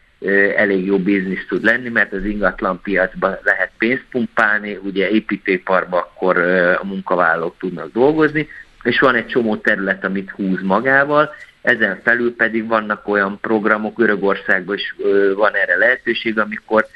elég 0.57 0.87
jó 0.87 0.99
biznisz 0.99 1.47
tud 1.49 1.65
lenni, 1.65 1.89
mert 1.89 2.13
az 2.13 2.25
ingatlan 2.25 2.81
piacban 2.83 3.39
lehet 3.43 3.71
pénzt 3.79 4.05
pumpálni, 4.11 4.79
ugye 4.83 5.11
építőiparban 5.11 6.01
akkor 6.01 6.39
a 6.81 6.85
munkavállalók 6.85 7.55
tudnak 7.59 7.93
dolgozni, 7.93 8.49
és 8.83 8.99
van 8.99 9.15
egy 9.15 9.27
csomó 9.27 9.57
terület, 9.57 10.05
amit 10.05 10.31
húz 10.31 10.63
magával, 10.63 11.31
ezen 11.63 12.01
felül 12.05 12.37
pedig 12.37 12.67
vannak 12.67 13.09
olyan 13.09 13.39
programok, 13.41 13.97
Görögországban 13.97 14.77
is 14.77 14.95
van 15.35 15.55
erre 15.55 15.77
lehetőség, 15.77 16.39
amikor 16.39 16.87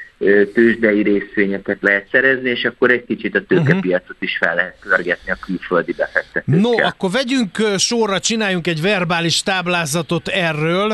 tőzsdei 0.53 1.01
részvényeket 1.01 1.77
lehet 1.81 2.07
szerezni, 2.11 2.49
és 2.49 2.63
akkor 2.63 2.91
egy 2.91 3.05
kicsit 3.05 3.35
a 3.35 3.45
tőkepiacot 3.47 4.15
is 4.19 4.37
fel 4.37 4.55
lehet 4.55 4.75
pörgetni 4.81 5.31
a 5.31 5.37
külföldi 5.45 5.93
befektetőkkel. 5.93 6.61
No, 6.61 6.83
akkor 6.83 7.11
vegyünk 7.11 7.77
sorra, 7.77 8.19
csináljunk 8.19 8.67
egy 8.67 8.81
verbális 8.81 9.41
táblázatot 9.41 10.27
erről, 10.27 10.89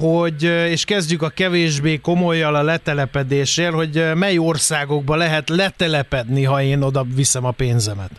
hogy, 0.00 0.42
és 0.44 0.84
kezdjük 0.84 1.22
a 1.22 1.28
kevésbé 1.28 1.96
komolyal 1.96 2.54
a 2.54 2.62
letelepedéssel, 2.62 3.72
hogy 3.72 4.02
mely 4.14 4.38
országokba 4.38 5.16
lehet 5.16 5.48
letelepedni, 5.48 6.44
ha 6.44 6.62
én 6.62 6.82
oda 6.82 7.04
viszem 7.16 7.44
a 7.44 7.50
pénzemet 7.50 8.10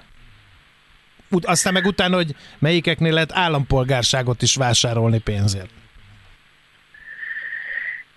aztán 1.42 1.74
meg 1.74 1.86
utána, 1.86 2.16
hogy 2.16 2.36
melyikeknél 2.60 3.14
lehet 3.14 3.32
állampolgárságot 3.34 4.42
is 4.42 4.56
vásárolni 4.56 5.20
pénzért. 5.20 5.70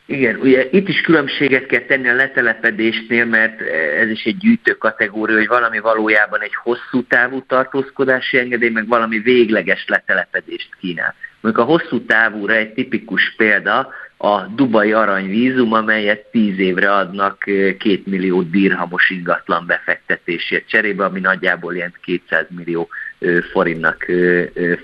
Igen, 0.08 0.36
ugye 0.36 0.68
itt 0.70 0.88
is 0.88 1.00
különbséget 1.00 1.66
kell 1.66 1.80
tenni 1.80 2.08
a 2.08 2.14
letelepedésnél, 2.14 3.24
mert 3.24 3.60
ez 4.00 4.08
is 4.08 4.24
egy 4.24 4.36
gyűjtő 4.36 4.72
kategória, 4.72 5.36
hogy 5.36 5.46
valami 5.46 5.78
valójában 5.78 6.40
egy 6.40 6.54
hosszú 6.54 7.02
távú 7.08 7.44
tartózkodási 7.46 8.38
engedély, 8.38 8.68
meg 8.68 8.86
valami 8.86 9.18
végleges 9.18 9.84
letelepedést 9.86 10.68
kínál. 10.80 11.14
Mondjuk 11.40 11.68
a 11.68 11.70
hosszú 11.70 12.04
távúra 12.04 12.54
egy 12.54 12.72
tipikus 12.72 13.34
példa 13.36 13.92
a 14.16 14.40
Dubai 14.40 14.92
aranyvízum, 14.92 15.72
amelyet 15.72 16.26
tíz 16.30 16.58
évre 16.58 16.94
adnak 16.94 17.44
két 17.78 18.06
millió 18.06 18.42
dirhamos 18.42 19.10
ingatlan 19.10 19.66
befektetésért 19.66 20.68
cserébe, 20.68 21.04
ami 21.04 21.20
nagyjából 21.20 21.74
ilyen 21.74 21.94
200 22.02 22.46
millió 22.48 22.88
forintnak 23.52 24.04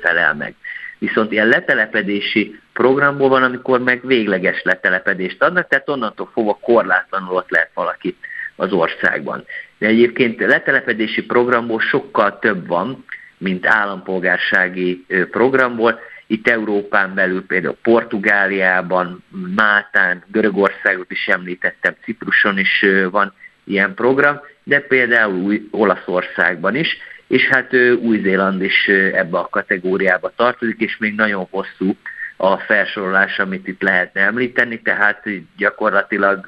felel 0.01 0.35
meg. 0.35 0.55
Viszont 0.99 1.33
ilyen 1.33 1.49
letelepedési 1.49 2.61
programból 2.73 3.29
van, 3.29 3.43
amikor 3.43 3.81
meg 3.81 4.07
végleges 4.07 4.63
letelepedést 4.63 5.43
adnak, 5.43 5.69
tehát 5.69 5.89
onnantól 5.89 6.31
fogva 6.33 6.59
korlátlanul 6.61 7.35
ott 7.35 7.51
lehet 7.51 7.71
valaki 7.75 8.17
az 8.57 8.73
országban. 8.73 9.45
De 9.79 9.87
egyébként 9.87 10.41
letelepedési 10.41 11.23
programból 11.23 11.81
sokkal 11.81 12.39
több 12.39 12.67
van, 12.67 13.05
mint 13.39 13.67
állampolgársági 13.67 15.07
programból. 15.31 16.01
Itt 16.27 16.49
Európán 16.49 17.15
belül 17.15 17.47
például 17.47 17.77
Portugáliában, 17.83 19.25
Máltán, 19.57 20.25
Görögországot 20.27 21.11
is 21.11 21.27
említettem, 21.27 21.95
Cipruson 22.05 22.59
is 22.59 22.85
van 23.11 23.33
ilyen 23.65 23.95
program, 23.95 24.41
de 24.63 24.81
például 24.81 25.69
Olaszországban 25.71 26.77
is 26.77 26.97
és 27.33 27.49
hát 27.51 27.73
Új-Zéland 28.03 28.63
is 28.63 28.89
ebbe 29.13 29.39
a 29.39 29.49
kategóriába 29.51 30.33
tartozik, 30.37 30.81
és 30.81 30.97
még 30.99 31.15
nagyon 31.15 31.47
hosszú 31.51 31.97
a 32.37 32.57
felsorolás, 32.57 33.39
amit 33.39 33.69
itt 33.69 33.83
lehetne 33.83 34.21
említeni, 34.21 34.81
tehát 34.81 35.23
gyakorlatilag 35.57 36.45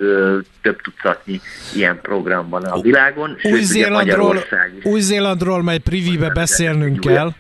több 0.62 0.80
tucatnyi 0.80 1.40
ilyen 1.74 2.00
program 2.02 2.48
van 2.48 2.64
a 2.64 2.80
világon. 2.80 3.36
Új-Zélandról, 3.42 4.44
Új-Zélandról 4.82 5.62
majd 5.62 5.80
privibe 5.80 6.30
beszélnünk 6.30 7.00
kell. 7.00 7.32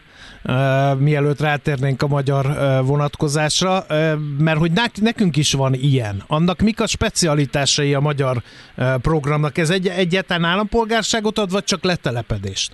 Uh, 0.46 0.98
mielőtt 0.98 1.40
rátérnénk 1.40 2.02
a 2.02 2.06
magyar 2.06 2.46
uh, 2.46 2.86
vonatkozásra, 2.86 3.84
uh, 3.88 4.12
mert 4.38 4.58
hogy 4.58 4.70
nekünk 5.00 5.36
is 5.36 5.52
van 5.52 5.74
ilyen. 5.74 6.22
Annak 6.26 6.60
mik 6.60 6.80
a 6.80 6.86
specialitásai 6.86 7.94
a 7.94 8.00
magyar 8.00 8.36
programnak? 9.02 9.58
Ez 9.58 9.70
egy, 9.70 9.86
egyetlen 9.86 10.44
állampolgárságot 10.44 11.38
ad, 11.38 11.50
vagy 11.50 11.64
csak 11.64 11.84
letelepedést? 11.84 12.72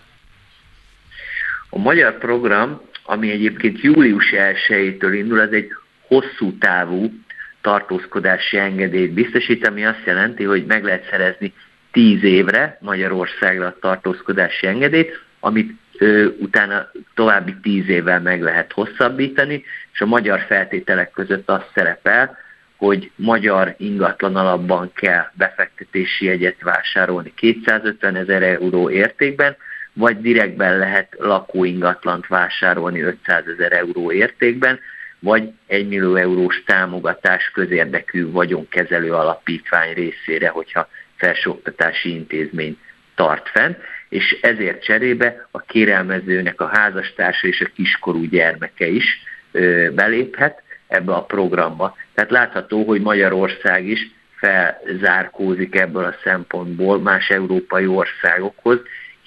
A 1.71 1.79
magyar 1.79 2.19
program, 2.19 2.81
ami 3.05 3.31
egyébként 3.31 3.81
július 3.81 4.33
1-től 4.33 5.13
indul, 5.13 5.39
az 5.41 5.53
egy 5.53 5.73
hosszú 6.07 6.59
távú 6.59 7.13
tartózkodási 7.61 8.59
engedélyt 8.59 9.13
biztosít, 9.13 9.67
ami 9.67 9.85
azt 9.85 10.05
jelenti, 10.05 10.45
hogy 10.45 10.65
meg 10.67 10.85
lehet 10.85 11.09
szerezni 11.11 11.53
10 11.93 12.23
évre 12.23 12.79
Magyarországra 12.81 13.77
tartózkodási 13.81 14.67
engedélyt, 14.67 15.21
amit 15.41 15.73
ö, 15.99 16.27
utána 16.39 16.91
további 17.15 17.55
10 17.63 17.89
évvel 17.89 18.21
meg 18.21 18.43
lehet 18.43 18.73
hosszabbítani, 18.73 19.65
és 19.93 20.01
a 20.01 20.07
magyar 20.07 20.41
feltételek 20.41 21.11
között 21.11 21.51
az 21.51 21.63
szerepel, 21.75 22.39
hogy 22.77 23.11
magyar 23.17 23.75
ingatlan 23.79 24.37
alapban 24.37 24.93
kell 24.95 25.31
befektetési 25.35 26.25
jegyet 26.25 26.63
vásárolni 26.63 27.33
250 27.35 28.17
ezer 28.17 28.43
euró 28.43 28.91
értékben, 28.91 29.57
vagy 29.93 30.21
direktben 30.21 30.79
lehet 30.79 31.15
lakóingatlant 31.19 32.27
vásárolni 32.27 33.01
500 33.01 33.47
ezer 33.47 33.73
euró 33.73 34.13
értékben, 34.13 34.81
vagy 35.19 35.53
1 35.67 35.89
millió 35.89 36.15
eurós 36.15 36.63
támogatás 36.67 37.51
közérdekű 37.51 38.31
vagyonkezelő 38.31 39.13
alapítvány 39.13 39.95
részére, 39.95 40.49
hogyha 40.49 40.89
felsőoktatási 41.17 42.15
intézmény 42.15 42.79
tart 43.15 43.49
fenn, 43.49 43.73
és 44.09 44.39
ezért 44.41 44.83
cserébe 44.83 45.49
a 45.51 45.61
kérelmezőnek 45.61 46.61
a 46.61 46.71
házastársa 46.73 47.47
és 47.47 47.61
a 47.61 47.71
kiskorú 47.75 48.25
gyermeke 48.25 48.87
is 48.87 49.05
ö, 49.53 49.89
beléphet 49.95 50.63
ebbe 50.87 51.13
a 51.13 51.25
programba. 51.25 51.97
Tehát 52.15 52.31
látható, 52.31 52.85
hogy 52.85 53.01
Magyarország 53.01 53.87
is 53.87 54.11
felzárkózik 54.37 55.75
ebből 55.75 56.05
a 56.05 56.17
szempontból 56.23 57.01
más 57.01 57.31
európai 57.31 57.87
országokhoz, 57.87 58.79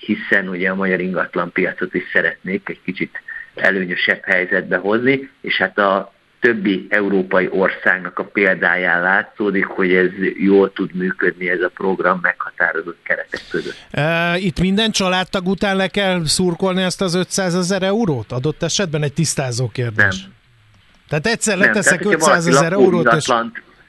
hiszen 0.05 0.47
ugye 0.47 0.69
a 0.69 0.75
magyar 0.75 0.99
ingatlan 0.99 1.51
piacot 1.51 1.93
is 1.93 2.03
szeretnék 2.13 2.69
egy 2.69 2.79
kicsit 2.83 3.21
előnyösebb 3.55 4.23
helyzetbe 4.23 4.77
hozni, 4.77 5.29
és 5.41 5.57
hát 5.57 5.77
a 5.77 6.13
többi 6.39 6.87
európai 6.89 7.49
országnak 7.51 8.19
a 8.19 8.23
példáján 8.23 9.01
látszódik, 9.01 9.65
hogy 9.65 9.93
ez 9.93 10.09
jól 10.37 10.73
tud 10.73 10.93
működni 10.93 11.49
ez 11.49 11.61
a 11.61 11.69
program 11.69 12.19
meghatározott 12.21 12.99
keretek 13.03 13.41
között. 13.49 13.77
Itt 14.35 14.59
minden 14.59 14.91
családtag 14.91 15.47
után 15.47 15.75
le 15.75 15.87
kell 15.87 16.25
szurkolni 16.25 16.81
ezt 16.81 17.01
az 17.01 17.13
500 17.13 17.55
ezer 17.55 17.83
eurót? 17.83 18.31
Adott 18.31 18.63
esetben 18.63 19.03
egy 19.03 19.13
tisztázó 19.13 19.67
kérdés. 19.67 20.21
Nem. 20.21 20.31
Tehát 21.09 21.27
egyszer 21.27 21.57
leteszek 21.57 22.03
Nem, 22.03 22.17
tehát, 22.19 22.21
500 22.21 22.47
ezer 22.47 22.71
eurót, 22.71 23.13
és... 23.13 23.27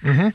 Uh-huh 0.02 0.32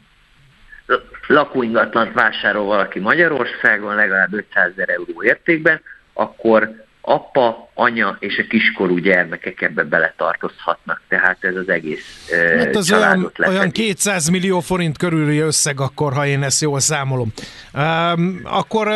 lakóingatlant 1.29 2.13
vásárol 2.13 2.65
valaki 2.65 3.00
Magyarországon 3.00 3.95
legalább 3.95 4.33
500 4.33 4.71
ezer 4.71 4.89
euró 4.89 5.24
értékben, 5.24 5.81
akkor 6.13 6.86
apa, 7.01 7.68
anya 7.79 8.17
és 8.19 8.38
a 8.38 8.48
kiskorú 8.50 8.98
gyermekek 8.98 9.62
ebbe 9.62 9.83
beletartozhatnak. 9.83 11.01
Tehát 11.07 11.38
ez 11.39 11.55
az 11.55 11.69
egész 11.69 12.29
hát 12.57 12.75
az 12.75 12.91
olyan, 12.91 13.31
olyan 13.48 13.71
200 13.71 14.27
millió 14.27 14.59
forint 14.59 14.98
körüli 14.98 15.38
összeg 15.38 15.79
akkor, 15.79 16.13
ha 16.13 16.25
én 16.25 16.43
ezt 16.43 16.62
jól 16.62 16.79
számolom. 16.79 17.33
Um, 17.74 18.39
akkor 18.43 18.88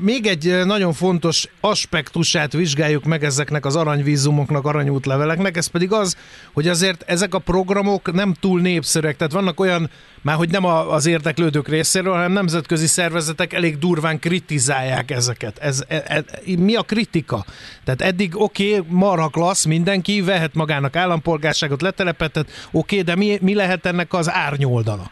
még 0.00 0.26
egy 0.26 0.64
nagyon 0.64 0.92
fontos 0.92 1.48
aspektusát 1.60 2.52
vizsgáljuk 2.52 3.04
meg 3.04 3.24
ezeknek 3.24 3.64
az 3.64 3.76
aranyvízumoknak, 3.76 4.66
aranyútleveleknek, 4.66 5.56
ez 5.56 5.66
pedig 5.66 5.92
az, 5.92 6.16
hogy 6.52 6.68
azért 6.68 7.02
ezek 7.06 7.34
a 7.34 7.38
programok 7.38 8.12
nem 8.12 8.34
túl 8.40 8.60
népszerűek, 8.60 9.16
tehát 9.16 9.32
vannak 9.32 9.60
olyan, 9.60 9.90
már 10.22 10.36
hogy 10.36 10.50
nem 10.50 10.64
az 10.64 11.06
érdeklődők 11.06 11.68
részéről, 11.68 12.12
hanem 12.12 12.32
nemzetközi 12.32 12.86
szervezetek 12.86 13.52
elég 13.52 13.78
durván 13.78 14.18
kritizálják 14.18 15.10
ezeket. 15.10 15.58
Ez, 15.58 15.84
e, 15.88 16.02
e, 16.06 16.24
mi 16.58 16.74
a 16.74 16.82
kritika? 16.82 17.44
Tehát 17.84 18.02
eddig 18.02 18.21
oké, 18.34 18.76
okay, 18.76 18.86
marha 18.88 19.28
klassz, 19.28 19.64
mindenki 19.64 20.22
vehet 20.22 20.54
magának 20.54 20.96
állampolgárságot, 20.96 21.82
letelepetett, 21.82 22.46
oké, 22.72 23.00
okay, 23.00 23.02
de 23.02 23.16
mi, 23.16 23.38
mi 23.40 23.54
lehet 23.54 23.86
ennek 23.86 24.12
az 24.12 24.30
árnyoldala? 24.30 25.10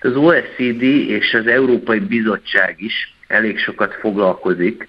Az 0.00 0.16
OECD 0.16 0.82
és 0.82 1.34
az 1.34 1.46
Európai 1.46 1.98
Bizottság 1.98 2.74
is 2.80 3.14
elég 3.26 3.58
sokat 3.58 3.94
foglalkozik 3.94 4.86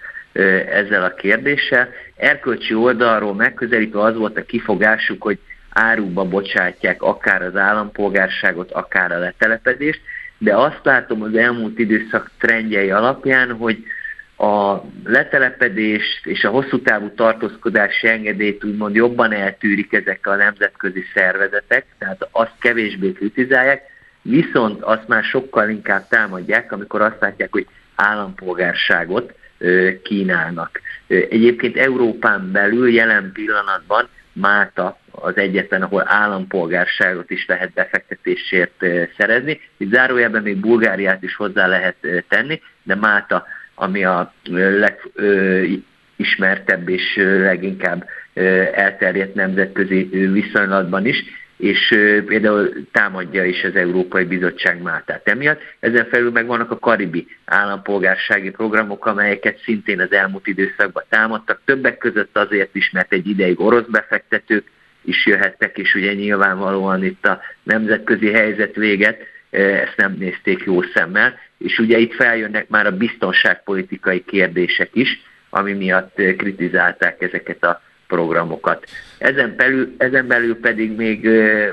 ezzel 0.71 1.03
a 1.03 1.13
kérdéssel. 1.13 1.89
Erkölcsi 2.15 2.73
oldalról 2.73 3.33
megközelítve 3.33 4.01
az 4.01 4.15
volt 4.15 4.37
a 4.37 4.43
kifogásuk, 4.45 5.21
hogy 5.21 5.39
áruba 5.69 6.25
bocsátják 6.25 7.01
akár 7.01 7.41
az 7.41 7.55
állampolgárságot, 7.55 8.71
akár 8.71 9.11
a 9.11 9.17
letelepedést, 9.17 10.01
de 10.37 10.55
azt 10.55 10.79
látom 10.83 11.21
az 11.21 11.35
elmúlt 11.35 11.79
időszak 11.79 12.31
trendjei 12.37 12.91
alapján, 12.91 13.51
hogy 13.51 13.83
a 14.39 14.83
letelepedést 15.03 16.25
és 16.25 16.43
a 16.43 16.49
hosszú 16.49 16.81
távú 16.81 17.09
tartózkodási 17.15 18.07
engedélyt 18.07 18.63
úgymond 18.63 18.95
jobban 18.95 19.31
eltűrik 19.31 19.93
ezek 19.93 20.27
a 20.27 20.35
nemzetközi 20.35 21.03
szervezetek, 21.13 21.85
tehát 21.97 22.27
azt 22.31 22.53
kevésbé 22.59 23.11
kritizálják, 23.11 23.81
viszont 24.21 24.81
azt 24.81 25.07
már 25.07 25.23
sokkal 25.23 25.69
inkább 25.69 26.07
támadják, 26.07 26.71
amikor 26.71 27.01
azt 27.01 27.19
látják, 27.19 27.51
hogy 27.51 27.67
állampolgárságot 27.95 29.33
kínálnak. 30.03 30.81
Egyébként 31.07 31.77
Európán 31.77 32.51
belül 32.51 32.89
jelen 32.93 33.31
pillanatban 33.33 34.07
Máta 34.33 34.99
az 35.11 35.37
egyetlen, 35.37 35.81
ahol 35.81 36.03
állampolgárságot 36.05 37.29
is 37.29 37.45
lehet 37.45 37.73
befektetésért 37.73 38.85
szerezni. 39.17 39.59
Itt 39.77 39.93
zárójelben 39.93 40.41
még 40.41 40.57
Bulgáriát 40.57 41.23
is 41.23 41.35
hozzá 41.35 41.67
lehet 41.67 41.95
tenni, 42.27 42.61
de 42.83 42.95
Máta 42.95 43.45
ami 43.79 44.03
a 44.03 44.33
legismertebb 46.15 46.89
és 46.89 47.15
leginkább 47.17 48.07
elterjedt 48.73 49.35
nemzetközi 49.35 50.03
viszonylatban 50.31 51.05
is, 51.05 51.23
és 51.57 51.87
például 52.25 52.87
támadja 52.91 53.45
is 53.45 53.63
az 53.63 53.75
Európai 53.75 54.23
Bizottság 54.23 54.81
Máltát 54.81 55.27
emiatt. 55.27 55.61
Ezen 55.79 56.05
felül 56.05 56.31
meg 56.31 56.45
vannak 56.45 56.71
a 56.71 56.79
karibi 56.79 57.27
állampolgársági 57.45 58.49
programok, 58.49 59.05
amelyeket 59.05 59.61
szintén 59.63 59.99
az 59.99 60.11
elmúlt 60.11 60.47
időszakban 60.47 61.03
támadtak, 61.09 61.61
többek 61.65 61.97
között 61.97 62.37
azért 62.37 62.75
is, 62.75 62.91
mert 62.91 63.13
egy 63.13 63.27
ideig 63.27 63.59
orosz 63.59 63.87
befektetők 63.87 64.63
is 65.01 65.25
jöhettek, 65.25 65.77
és 65.77 65.95
ugye 65.95 66.13
nyilvánvalóan 66.13 67.03
itt 67.03 67.25
a 67.25 67.39
nemzetközi 67.63 68.31
helyzet 68.31 68.75
véget, 68.75 69.21
ezt 69.49 69.97
nem 69.97 70.15
nézték 70.19 70.63
jó 70.65 70.81
szemmel, 70.81 71.39
és 71.59 71.79
ugye 71.79 71.97
itt 71.97 72.13
feljönnek 72.13 72.69
már 72.69 72.85
a 72.85 72.97
biztonságpolitikai 72.97 74.23
kérdések 74.25 74.89
is, 74.93 75.21
ami 75.49 75.73
miatt 75.73 76.15
kritizálták 76.37 77.21
ezeket 77.21 77.63
a 77.63 77.81
programokat. 78.07 78.85
Ezen 79.17 79.53
belül, 79.57 79.95
ezen 79.97 80.27
belül 80.27 80.59
pedig 80.59 80.95
még, 80.95 81.21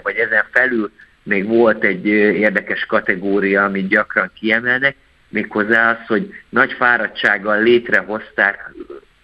vagy 0.02 0.16
ezen 0.16 0.44
felül 0.50 0.90
még 1.22 1.46
volt 1.46 1.84
egy 1.84 2.06
érdekes 2.06 2.86
kategória, 2.86 3.64
amit 3.64 3.88
gyakran 3.88 4.30
kiemelnek, 4.38 4.96
méghozzá 5.28 5.90
az, 5.90 6.06
hogy 6.06 6.34
nagy 6.48 6.72
fáradtsággal 6.72 7.62
létrehozták 7.62 8.70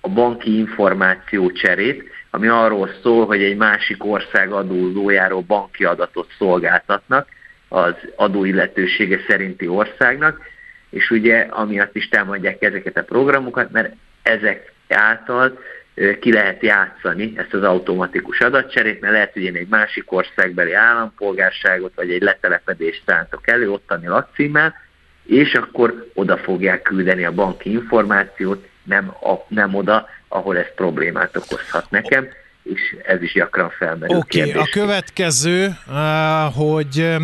a 0.00 0.08
banki 0.08 0.58
információ 0.58 1.50
cserét, 1.50 2.10
ami 2.30 2.48
arról 2.48 2.90
szól, 3.02 3.26
hogy 3.26 3.42
egy 3.42 3.56
másik 3.56 4.04
ország 4.04 4.52
adózójáról 4.52 5.40
banki 5.40 5.84
adatot 5.84 6.30
szolgáltatnak 6.38 7.28
az 7.68 7.94
adóilletősége 8.16 9.18
szerinti 9.28 9.66
országnak, 9.66 10.40
és 10.92 11.10
ugye 11.10 11.46
amiatt 11.50 11.96
is 11.96 12.08
támadják 12.08 12.62
ezeket 12.62 12.96
a 12.96 13.02
programokat, 13.02 13.70
mert 13.70 13.94
ezek 14.22 14.72
által 14.88 15.58
ki 16.20 16.32
lehet 16.32 16.62
játszani 16.62 17.32
ezt 17.36 17.54
az 17.54 17.62
automatikus 17.62 18.40
adatcserét, 18.40 19.00
mert 19.00 19.12
lehet, 19.12 19.32
hogy 19.32 19.42
én 19.42 19.56
egy 19.56 19.68
másik 19.68 20.12
országbeli 20.12 20.72
állampolgárságot, 20.72 21.92
vagy 21.94 22.10
egy 22.10 22.22
letelepedést 22.22 23.02
szántok 23.06 23.48
elő, 23.48 23.70
ottani 23.70 24.06
lakcímmel, 24.06 24.74
és 25.26 25.54
akkor 25.54 26.10
oda 26.14 26.36
fogják 26.36 26.82
küldeni 26.82 27.24
a 27.24 27.32
banki 27.32 27.70
információt, 27.70 28.68
nem, 28.82 29.08
a, 29.08 29.34
nem 29.48 29.74
oda, 29.74 30.08
ahol 30.28 30.58
ez 30.58 30.74
problémát 30.74 31.36
okozhat 31.36 31.90
nekem, 31.90 32.28
és 32.62 32.96
ez 33.06 33.22
is 33.22 33.32
gyakran 33.32 33.70
felmerül 33.70 34.16
Oké, 34.16 34.40
okay, 34.40 34.60
a 34.60 34.68
következő, 34.70 35.68
hogy 36.54 37.16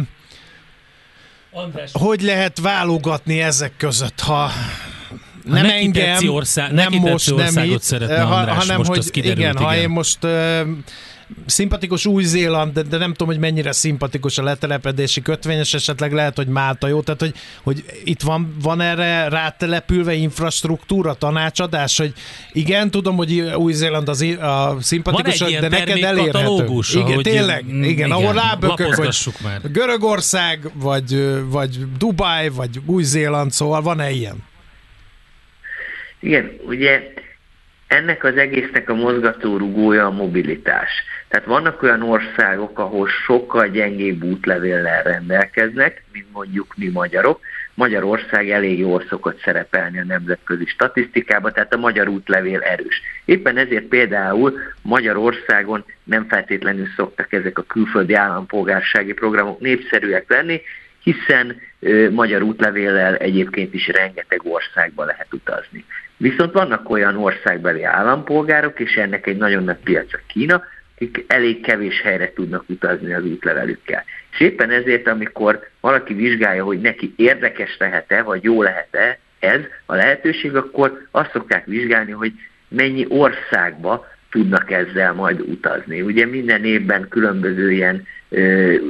András. 1.53 1.91
Hogy 1.93 2.21
lehet 2.21 2.59
válogatni 2.61 3.41
ezek 3.41 3.73
között, 3.77 4.21
ha 4.21 4.51
nem 5.45 5.65
engem, 5.65 6.29
ország, 6.29 6.73
nem 6.73 6.93
most, 6.93 7.35
nem 7.35 7.65
itt, 7.65 7.83
szeretne 7.83 8.23
András, 8.23 8.57
hanem 8.57 8.77
most 8.77 8.89
hogy 8.89 9.17
igen, 9.17 9.37
igen, 9.37 9.57
ha 9.57 9.77
én 9.77 9.89
most 9.89 10.25
uh, 10.25 10.61
szimpatikus 11.47 12.07
Új-Zéland, 12.07 12.73
de, 12.73 12.83
de 12.83 12.97
nem 12.97 13.11
tudom, 13.11 13.29
hogy 13.29 13.39
mennyire 13.39 13.73
szimpatikus 13.73 14.39
a 14.39 14.43
letelepedési 14.43 15.23
kötvényes, 15.23 15.75
esetleg 15.75 16.13
lehet, 16.13 16.37
hogy 16.37 16.47
Málta 16.47 16.89
jó, 16.89 17.01
tehát 17.01 17.21
hogy, 17.21 17.35
hogy 17.63 17.85
itt 18.05 18.23
van, 18.23 18.57
van 18.63 18.81
erre 18.81 19.29
rátelepülve 19.29 20.15
infrastruktúra, 20.15 21.15
tanácsadás, 21.15 21.99
hogy 21.99 22.13
igen, 22.53 22.91
tudom, 22.91 23.17
hogy 23.17 23.41
Új-Zéland 23.41 24.09
az 24.09 24.21
a 24.41 24.77
szimpatikus, 24.81 25.39
de 25.39 25.69
neked 25.69 26.03
elérhető. 26.03 26.67
Igen, 26.93 27.23
tényleg, 27.23 27.65
igen, 27.67 27.85
igen, 27.85 28.11
ahol 28.11 28.33
rábökök, 28.33 28.95
hogy 28.95 29.17
már. 29.43 29.71
Görögország, 29.71 30.71
vagy, 30.75 31.43
vagy 31.45 31.93
Dubáj, 31.99 32.49
vagy 32.49 32.81
Új-Zéland, 32.87 33.53
szóval 33.53 33.83
van-e 33.83 34.11
ilyen? 34.11 34.37
Igen, 36.21 36.51
ugye 36.67 37.13
ennek 37.89 38.25
az 38.25 38.37
egésznek 38.37 38.89
a 38.89 38.95
mozgatórugója 38.95 40.07
a 40.07 40.11
mobilitás. 40.11 40.91
Tehát 41.29 41.47
vannak 41.47 41.83
olyan 41.83 42.03
országok, 42.03 42.79
ahol 42.79 43.09
sokkal 43.09 43.69
gyengébb 43.69 44.23
útlevéllel 44.23 45.03
rendelkeznek, 45.03 46.03
mint 46.13 46.33
mondjuk 46.33 46.75
mi 46.77 46.89
magyarok. 46.89 47.41
Magyarország 47.75 48.51
elég 48.51 48.79
jól 48.79 49.05
szokott 49.09 49.41
szerepelni 49.41 49.99
a 49.99 50.05
nemzetközi 50.05 50.67
statisztikában, 50.67 51.53
tehát 51.53 51.75
a 51.75 51.79
magyar 51.79 52.09
útlevél 52.09 52.61
erős. 52.61 53.03
Éppen 53.25 53.57
ezért 53.57 53.85
például 53.85 54.59
Magyarországon 54.83 55.85
nem 56.05 56.27
feltétlenül 56.29 56.87
szoktak 56.97 57.33
ezek 57.33 57.59
a 57.59 57.63
külföldi 57.63 58.15
állampolgársági 58.15 59.13
programok 59.13 59.61
népszerűek 59.61 60.25
lenni, 60.29 60.61
hiszen 61.13 61.61
ö, 61.81 62.11
magyar 62.11 62.43
útlevéllel 62.43 63.17
egyébként 63.17 63.75
is 63.75 63.89
rengeteg 63.89 64.41
országba 64.43 65.05
lehet 65.05 65.33
utazni. 65.33 65.85
Viszont 66.17 66.53
vannak 66.53 66.91
olyan 66.91 67.17
országbeli 67.17 67.83
állampolgárok, 67.85 68.81
és 68.81 68.97
ennek 68.97 69.27
egy 69.27 69.37
nagyon 69.37 69.65
nagy 69.65 69.77
piac 69.85 70.15
a 70.15 70.19
Kína, 70.27 70.65
akik 70.95 71.25
elég 71.27 71.61
kevés 71.61 72.01
helyre 72.01 72.33
tudnak 72.33 72.65
utazni 72.69 73.13
az 73.13 73.25
útlevelükkel. 73.25 74.05
És 74.33 74.41
éppen 74.41 74.71
ezért, 74.71 75.09
amikor 75.09 75.69
valaki 75.81 76.15
vizsgálja, 76.15 76.65
hogy 76.65 76.81
neki 76.81 77.13
érdekes 77.17 77.77
lehet-e, 77.79 78.23
vagy 78.23 78.43
jó 78.43 78.63
lehet-e 78.63 79.19
ez 79.39 79.61
a 79.87 79.95
lehetőség, 79.95 80.57
akkor 80.57 81.07
azt 81.11 81.31
szokták 81.31 81.65
vizsgálni, 81.65 82.13
hogy 82.13 82.33
mennyi 82.69 83.07
országba 83.09 84.07
tudnak 84.31 84.71
ezzel 84.71 85.13
majd 85.13 85.41
utazni. 85.41 86.01
Ugye 86.01 86.27
minden 86.27 86.65
évben 86.65 87.09
különböző 87.09 87.73
ilyen 87.73 88.07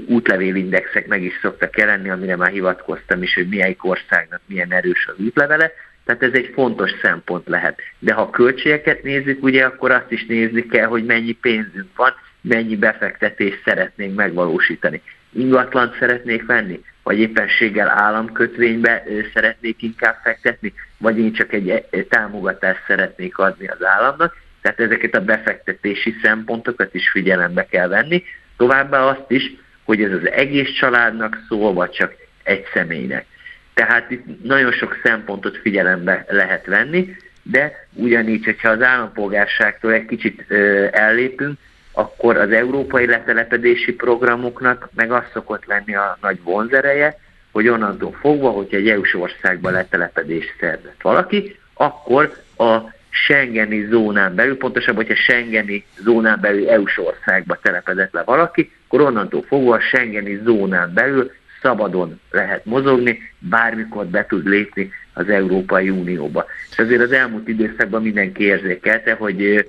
útlevélindexek 0.07 1.07
meg 1.07 1.23
is 1.23 1.39
szoktak 1.43 1.79
jelenni, 1.79 2.11
amire 2.11 2.37
már 2.37 2.51
hivatkoztam 2.51 3.23
is, 3.23 3.35
hogy 3.35 3.49
milyen 3.49 3.77
országnak 3.81 4.41
milyen 4.47 4.73
erős 4.73 5.07
az 5.07 5.25
útlevele, 5.25 5.73
tehát 6.05 6.23
ez 6.23 6.33
egy 6.33 6.51
fontos 6.55 6.91
szempont 7.03 7.49
lehet. 7.49 7.81
De 7.99 8.13
ha 8.13 8.31
költségeket 8.31 9.03
nézzük, 9.03 9.43
ugye 9.43 9.65
akkor 9.65 9.91
azt 9.91 10.11
is 10.11 10.27
nézni 10.27 10.67
kell, 10.67 10.87
hogy 10.87 11.05
mennyi 11.05 11.33
pénzünk 11.33 11.97
van, 11.97 12.15
mennyi 12.41 12.77
befektetést 12.77 13.63
szeretnénk 13.65 14.15
megvalósítani. 14.15 15.03
Ingatlant 15.33 15.97
szeretnék 15.99 16.47
venni, 16.47 16.81
vagy 17.03 17.19
éppenséggel 17.19 17.89
államkötvénybe 17.89 19.03
szeretnék 19.35 19.83
inkább 19.83 20.17
fektetni, 20.23 20.73
vagy 20.99 21.19
én 21.19 21.33
csak 21.33 21.53
egy 21.53 22.07
támogatást 22.09 22.85
szeretnék 22.87 23.39
adni 23.39 23.67
az 23.67 23.85
államnak. 23.85 24.37
Tehát 24.61 24.81
ezeket 24.81 25.15
a 25.15 25.25
befektetési 25.25 26.15
szempontokat 26.23 26.95
is 26.95 27.11
figyelembe 27.11 27.67
kell 27.67 27.89
venni. 27.89 28.23
Továbbá 28.59 29.01
azt 29.01 29.31
is, 29.31 29.55
hogy 29.85 30.03
ez 30.03 30.13
az 30.13 30.31
egész 30.31 30.71
családnak 30.71 31.39
szól, 31.49 31.73
vagy 31.73 31.91
csak 31.91 32.13
egy 32.43 32.65
személynek. 32.73 33.27
Tehát 33.75 34.11
itt 34.11 34.45
nagyon 34.45 34.73
sok 34.73 35.01
szempontot 35.03 35.57
figyelembe 35.57 36.25
lehet 36.29 36.67
venni, 36.67 37.17
de 37.43 37.87
ugyanígy, 37.93 38.45
hogyha 38.45 38.69
az 38.69 38.83
állampolgárságtól 38.83 39.93
egy 39.93 40.07
kicsit 40.07 40.45
ö, 40.49 40.87
ellépünk, 40.91 41.59
akkor 41.93 42.37
az 42.37 42.51
európai 42.51 43.07
letelepedési 43.07 43.93
programoknak 43.93 44.89
meg 44.95 45.13
az 45.13 45.23
szokott 45.33 45.65
lenni 45.65 45.95
a 45.95 46.19
nagy 46.21 46.43
vonzereje, 46.43 47.19
hogy 47.51 47.69
onnantól 47.69 48.17
fogva, 48.21 48.51
hogyha 48.51 48.77
egy 48.77 48.89
EU-s 48.89 49.15
országban 49.15 49.73
letelepedést 49.73 50.55
szerzett 50.61 51.03
valaki, 51.03 51.57
akkor 51.75 52.37
a 52.57 52.79
Schengeni 53.25 53.87
zónán 53.91 54.35
belül, 54.35 54.57
pontosabban, 54.57 55.05
hogyha 55.05 55.23
Schengeni 55.23 55.85
zónán 55.99 56.39
belül 56.41 56.69
EU-s 56.69 56.99
országba 56.99 57.59
telepedett 57.63 58.13
le 58.13 58.23
valaki, 58.23 58.71
akkor 58.87 59.01
onnantól 59.01 59.43
fogva 59.43 59.75
a 59.75 59.81
Schengeni 59.81 60.41
zónán 60.45 60.95
belül 60.95 61.31
szabadon 61.63 62.21
lehet 62.31 62.65
mozogni, 62.65 63.19
bármikor 63.39 64.07
be 64.07 64.27
tud 64.27 64.47
lépni 64.47 64.93
az 65.13 65.29
Európai 65.29 65.91
Unióba. 65.91 66.47
És 66.71 66.79
azért 66.79 67.03
az 67.03 67.13
elmúlt 67.13 67.49
időszakban 67.49 68.03
mindenki 68.03 68.43
érzékelte, 68.43 69.13
hogy 69.13 69.67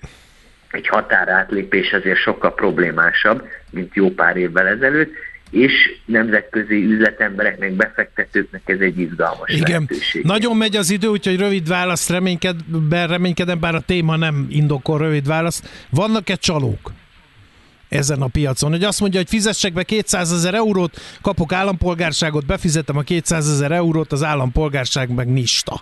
egy 0.71 0.87
határátlépés 0.87 1.93
azért 1.93 2.17
sokkal 2.17 2.53
problémásabb, 2.53 3.47
mint 3.71 3.95
jó 3.95 4.09
pár 4.09 4.37
évvel 4.37 4.67
ezelőtt, 4.67 5.13
és 5.49 5.73
nemzetközi 6.05 6.83
üzletembereknek, 6.83 7.73
befektetőknek 7.73 8.61
ez 8.65 8.79
egy 8.79 8.99
izgalmas 8.99 9.49
Igen. 9.49 9.65
lehetőség. 9.69 10.23
Nagyon 10.23 10.57
megy 10.57 10.75
az 10.75 10.89
idő, 10.89 11.07
úgyhogy 11.07 11.39
rövid 11.39 11.67
választ 11.67 12.09
reményked, 12.09 12.55
reménykedem, 12.89 13.59
bár 13.59 13.75
a 13.75 13.79
téma 13.79 14.15
nem 14.15 14.47
indokol 14.49 14.97
rövid 14.97 15.27
választ. 15.27 15.69
Vannak-e 15.89 16.35
csalók? 16.35 16.91
ezen 17.89 18.21
a 18.21 18.27
piacon. 18.27 18.71
Hogy 18.71 18.83
azt 18.83 18.99
mondja, 18.99 19.19
hogy 19.19 19.29
fizessek 19.29 19.73
be 19.73 19.83
200 19.83 20.31
ezer 20.31 20.53
eurót, 20.53 20.99
kapok 21.21 21.53
állampolgárságot, 21.53 22.45
befizetem 22.45 22.97
a 22.97 23.01
200 23.01 23.49
ezer 23.49 23.71
eurót, 23.71 24.11
az 24.11 24.23
állampolgárság 24.23 25.09
meg 25.09 25.27
nista. 25.27 25.81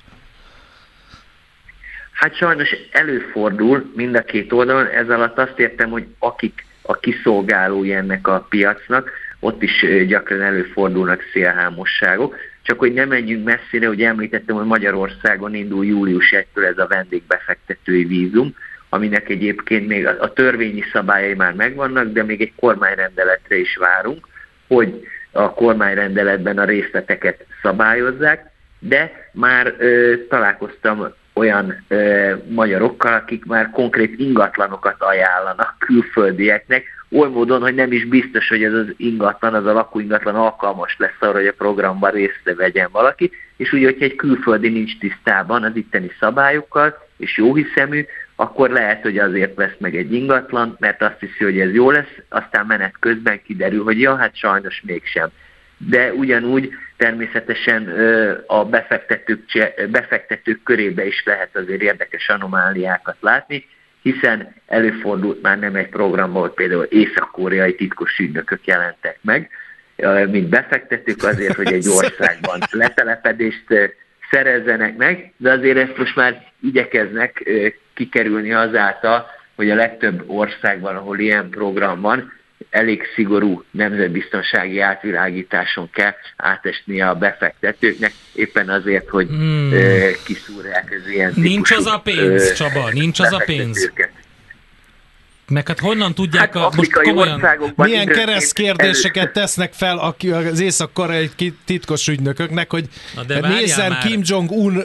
Hát 2.12 2.36
sajnos 2.36 2.70
előfordul 2.92 3.92
mind 3.96 4.16
a 4.16 4.22
két 4.22 4.52
oldalon, 4.52 4.88
ez 4.88 5.10
alatt 5.10 5.38
azt 5.38 5.60
értem, 5.60 5.90
hogy 5.90 6.06
akik 6.20 6.66
a 6.82 6.94
kiszolgálói 6.94 7.94
ennek 7.94 8.28
a 8.28 8.46
piacnak, 8.50 9.10
ott 9.40 9.62
is 9.62 9.86
gyakran 10.08 10.42
előfordulnak 10.42 11.22
szélhámosságok. 11.34 12.36
Csak 12.62 12.80
hogy 12.80 12.94
nem 12.94 13.08
menjünk 13.08 13.46
messzire, 13.46 13.88
hogy 13.88 14.02
említettem, 14.02 14.56
hogy 14.56 14.66
Magyarországon 14.66 15.56
indul 15.56 15.86
július 15.86 16.34
1-től 16.36 16.66
ez 16.66 16.78
a 16.78 16.88
vendégbefektetői 16.88 18.04
vízum, 18.04 18.56
aminek 18.90 19.30
egyébként 19.30 19.88
még 19.88 20.08
a 20.08 20.34
törvényi 20.34 20.84
szabályai 20.92 21.34
már 21.34 21.54
megvannak, 21.54 22.12
de 22.12 22.24
még 22.24 22.42
egy 22.42 22.54
kormányrendeletre 22.56 23.58
is 23.58 23.76
várunk, 23.76 24.28
hogy 24.68 25.08
a 25.32 25.54
kormányrendeletben 25.54 26.58
a 26.58 26.64
részleteket 26.64 27.46
szabályozzák, 27.62 28.52
de 28.80 29.30
már 29.34 29.76
ö, 29.78 30.14
találkoztam 30.30 31.14
olyan 31.38 31.84
ö, 31.88 32.34
magyarokkal, 32.50 33.14
akik 33.14 33.46
már 33.46 33.70
konkrét 33.70 34.20
ingatlanokat 34.20 34.96
ajánlanak 35.00 35.76
külföldieknek, 35.80 36.84
oly 37.12 37.30
módon, 37.30 37.62
hogy 37.62 37.76
nem 37.76 37.92
is 37.92 38.06
biztos, 38.06 38.48
hogy 38.48 38.64
ez 38.64 38.74
az 38.74 38.94
ingatlan, 38.98 39.54
az 39.54 39.66
a 39.66 39.74
lakóingatlan 39.74 40.36
alkalmas 40.36 40.96
lesz 40.98 41.18
arra, 41.20 41.38
hogy 41.38 41.48
a 41.48 41.54
programban 41.54 42.12
részt 42.12 42.54
vegyen 42.56 42.90
valaki, 42.92 43.32
és 43.58 43.74
úgy, 43.74 43.84
hogyha 43.84 44.06
egy 44.06 44.16
külföldi 44.16 44.70
nincs 44.70 44.98
tisztában 44.98 45.64
az 45.64 45.76
itteni 45.76 46.12
szabályokkal, 46.20 47.08
és 47.18 47.38
jó 47.38 47.56
hiszemű, 47.56 48.06
akkor 48.36 48.70
lehet, 48.70 49.02
hogy 49.02 49.18
azért 49.18 49.56
vesz 49.56 49.76
meg 49.78 49.96
egy 49.96 50.14
ingatlan, 50.14 50.76
mert 50.80 51.02
azt 51.02 51.20
hiszi, 51.20 51.44
hogy 51.44 51.60
ez 51.60 51.74
jó 51.74 51.92
lesz, 51.92 52.16
aztán 52.30 52.66
menet 52.66 52.96
közben 53.00 53.42
kiderül, 53.44 53.84
hogy 53.84 54.00
ja, 54.00 54.16
hát 54.16 54.36
sajnos 54.36 54.82
mégsem. 54.86 55.30
De 55.78 56.14
ugyanúgy 56.14 56.70
természetesen 56.98 57.88
a 58.48 58.66
befektetők, 58.66 59.42
befektetők 59.90 60.64
körébe 60.64 61.06
is 61.06 61.24
lehet 61.26 61.56
azért 61.56 61.82
érdekes 61.82 62.30
anomáliákat 62.30 63.18
látni, 63.20 63.66
hiszen 64.02 64.56
előfordult 64.68 65.42
már 65.42 65.60
nem 65.60 65.76
egy 65.76 65.90
programban, 65.90 66.42
hogy 66.42 66.54
például 66.54 66.84
észak-koreai 66.84 67.76
titkos 67.76 68.20
ügynökök 68.20 68.66
jelentek 68.66 69.18
meg, 69.22 69.50
mint 70.30 70.50
befektetők 70.50 71.24
azért, 71.24 71.56
hogy 71.56 71.74
egy 71.74 71.88
országban 72.00 72.60
letelepedést 72.72 73.94
szerezzenek 74.32 74.98
meg, 74.98 75.34
de 75.38 75.52
azért 75.52 75.78
ezt 75.78 75.98
most 75.98 76.16
már 76.16 76.52
igyekeznek 76.62 77.50
kikerülni 77.94 78.54
azáltal, 78.54 79.26
hogy 79.56 79.70
a 79.70 79.76
legtöbb 79.76 80.24
országban, 80.28 80.96
ahol 80.96 81.20
ilyen 81.20 81.50
program 81.50 82.02
van, 82.02 82.34
elég 82.70 83.02
szigorú 83.16 83.64
nemzetbiztonsági 83.72 84.80
átvilágításon 84.80 85.90
kell 85.94 86.14
átesnie 86.36 87.10
a 87.10 87.16
befektetőknek, 87.16 88.12
éppen 88.34 88.70
azért, 88.70 89.10
hogy 89.10 89.28
hmm. 89.28 89.72
kiszúrják 90.26 90.96
az 91.02 91.12
ilyen 91.12 91.34
Nincs 91.36 91.72
az 91.72 91.86
a 91.86 92.00
pénz, 92.00 92.54
Csaba, 92.54 92.90
nincs 92.92 93.20
az 93.20 93.34
a 93.34 93.42
pénz. 93.46 93.92
Meg 95.50 95.68
hát 95.68 95.80
honnan 95.80 96.14
tudják 96.14 96.54
hát 96.54 96.64
a... 96.64 96.76
Most 96.76 96.92
komolyan, 96.92 97.44
milyen 97.76 98.06
kereszt 98.06 98.54
kérdéseket 98.54 99.34
tesznek 99.34 99.74
fel 99.74 100.16
az 100.52 100.60
észak-koreai 100.60 101.30
titkos 101.66 102.08
ügynököknek, 102.08 102.72
hogy 102.72 102.90
nézzen 103.28 103.90
már. 103.90 104.02
Kim 104.02 104.22
Jong-un 104.24 104.84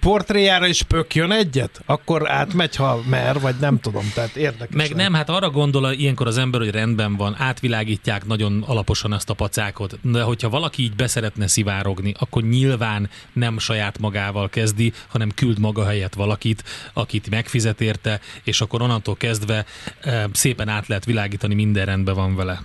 portréjára 0.00 0.66
és 0.66 0.82
pökjön 0.82 1.32
egyet? 1.32 1.80
Akkor 1.86 2.30
átmegy, 2.30 2.76
ha 2.76 3.02
mer, 3.08 3.40
vagy 3.40 3.54
nem 3.60 3.80
tudom, 3.80 4.10
tehát 4.14 4.36
érdekes. 4.36 4.74
Meg 4.76 4.94
nem, 4.94 5.14
hát 5.14 5.28
arra 5.28 5.50
gondol 5.50 5.92
ilyenkor 5.92 6.26
az 6.26 6.38
ember, 6.38 6.60
hogy 6.60 6.70
rendben 6.70 7.16
van, 7.16 7.36
átvilágítják 7.38 8.26
nagyon 8.26 8.64
alaposan 8.66 9.14
ezt 9.14 9.30
a 9.30 9.34
pacákot, 9.34 9.98
de 10.02 10.22
hogyha 10.22 10.48
valaki 10.48 10.82
így 10.82 10.94
beszeretne 10.94 11.46
szivárogni, 11.46 12.14
akkor 12.18 12.42
nyilván 12.42 13.10
nem 13.32 13.58
saját 13.58 13.98
magával 13.98 14.48
kezdi, 14.48 14.92
hanem 15.08 15.30
küld 15.34 15.58
maga 15.58 15.86
helyett 15.86 16.14
valakit, 16.14 16.64
akit 16.92 17.30
megfizet 17.30 17.80
érte, 17.80 18.20
és 18.44 18.60
akkor 18.60 18.82
onnantól 18.82 19.16
kezdve 19.16 19.64
szépen 20.32 20.68
át 20.68 20.86
lehet 20.86 21.04
világítani, 21.04 21.54
minden 21.54 21.84
rendben 21.84 22.14
van 22.14 22.36
vele. 22.36 22.58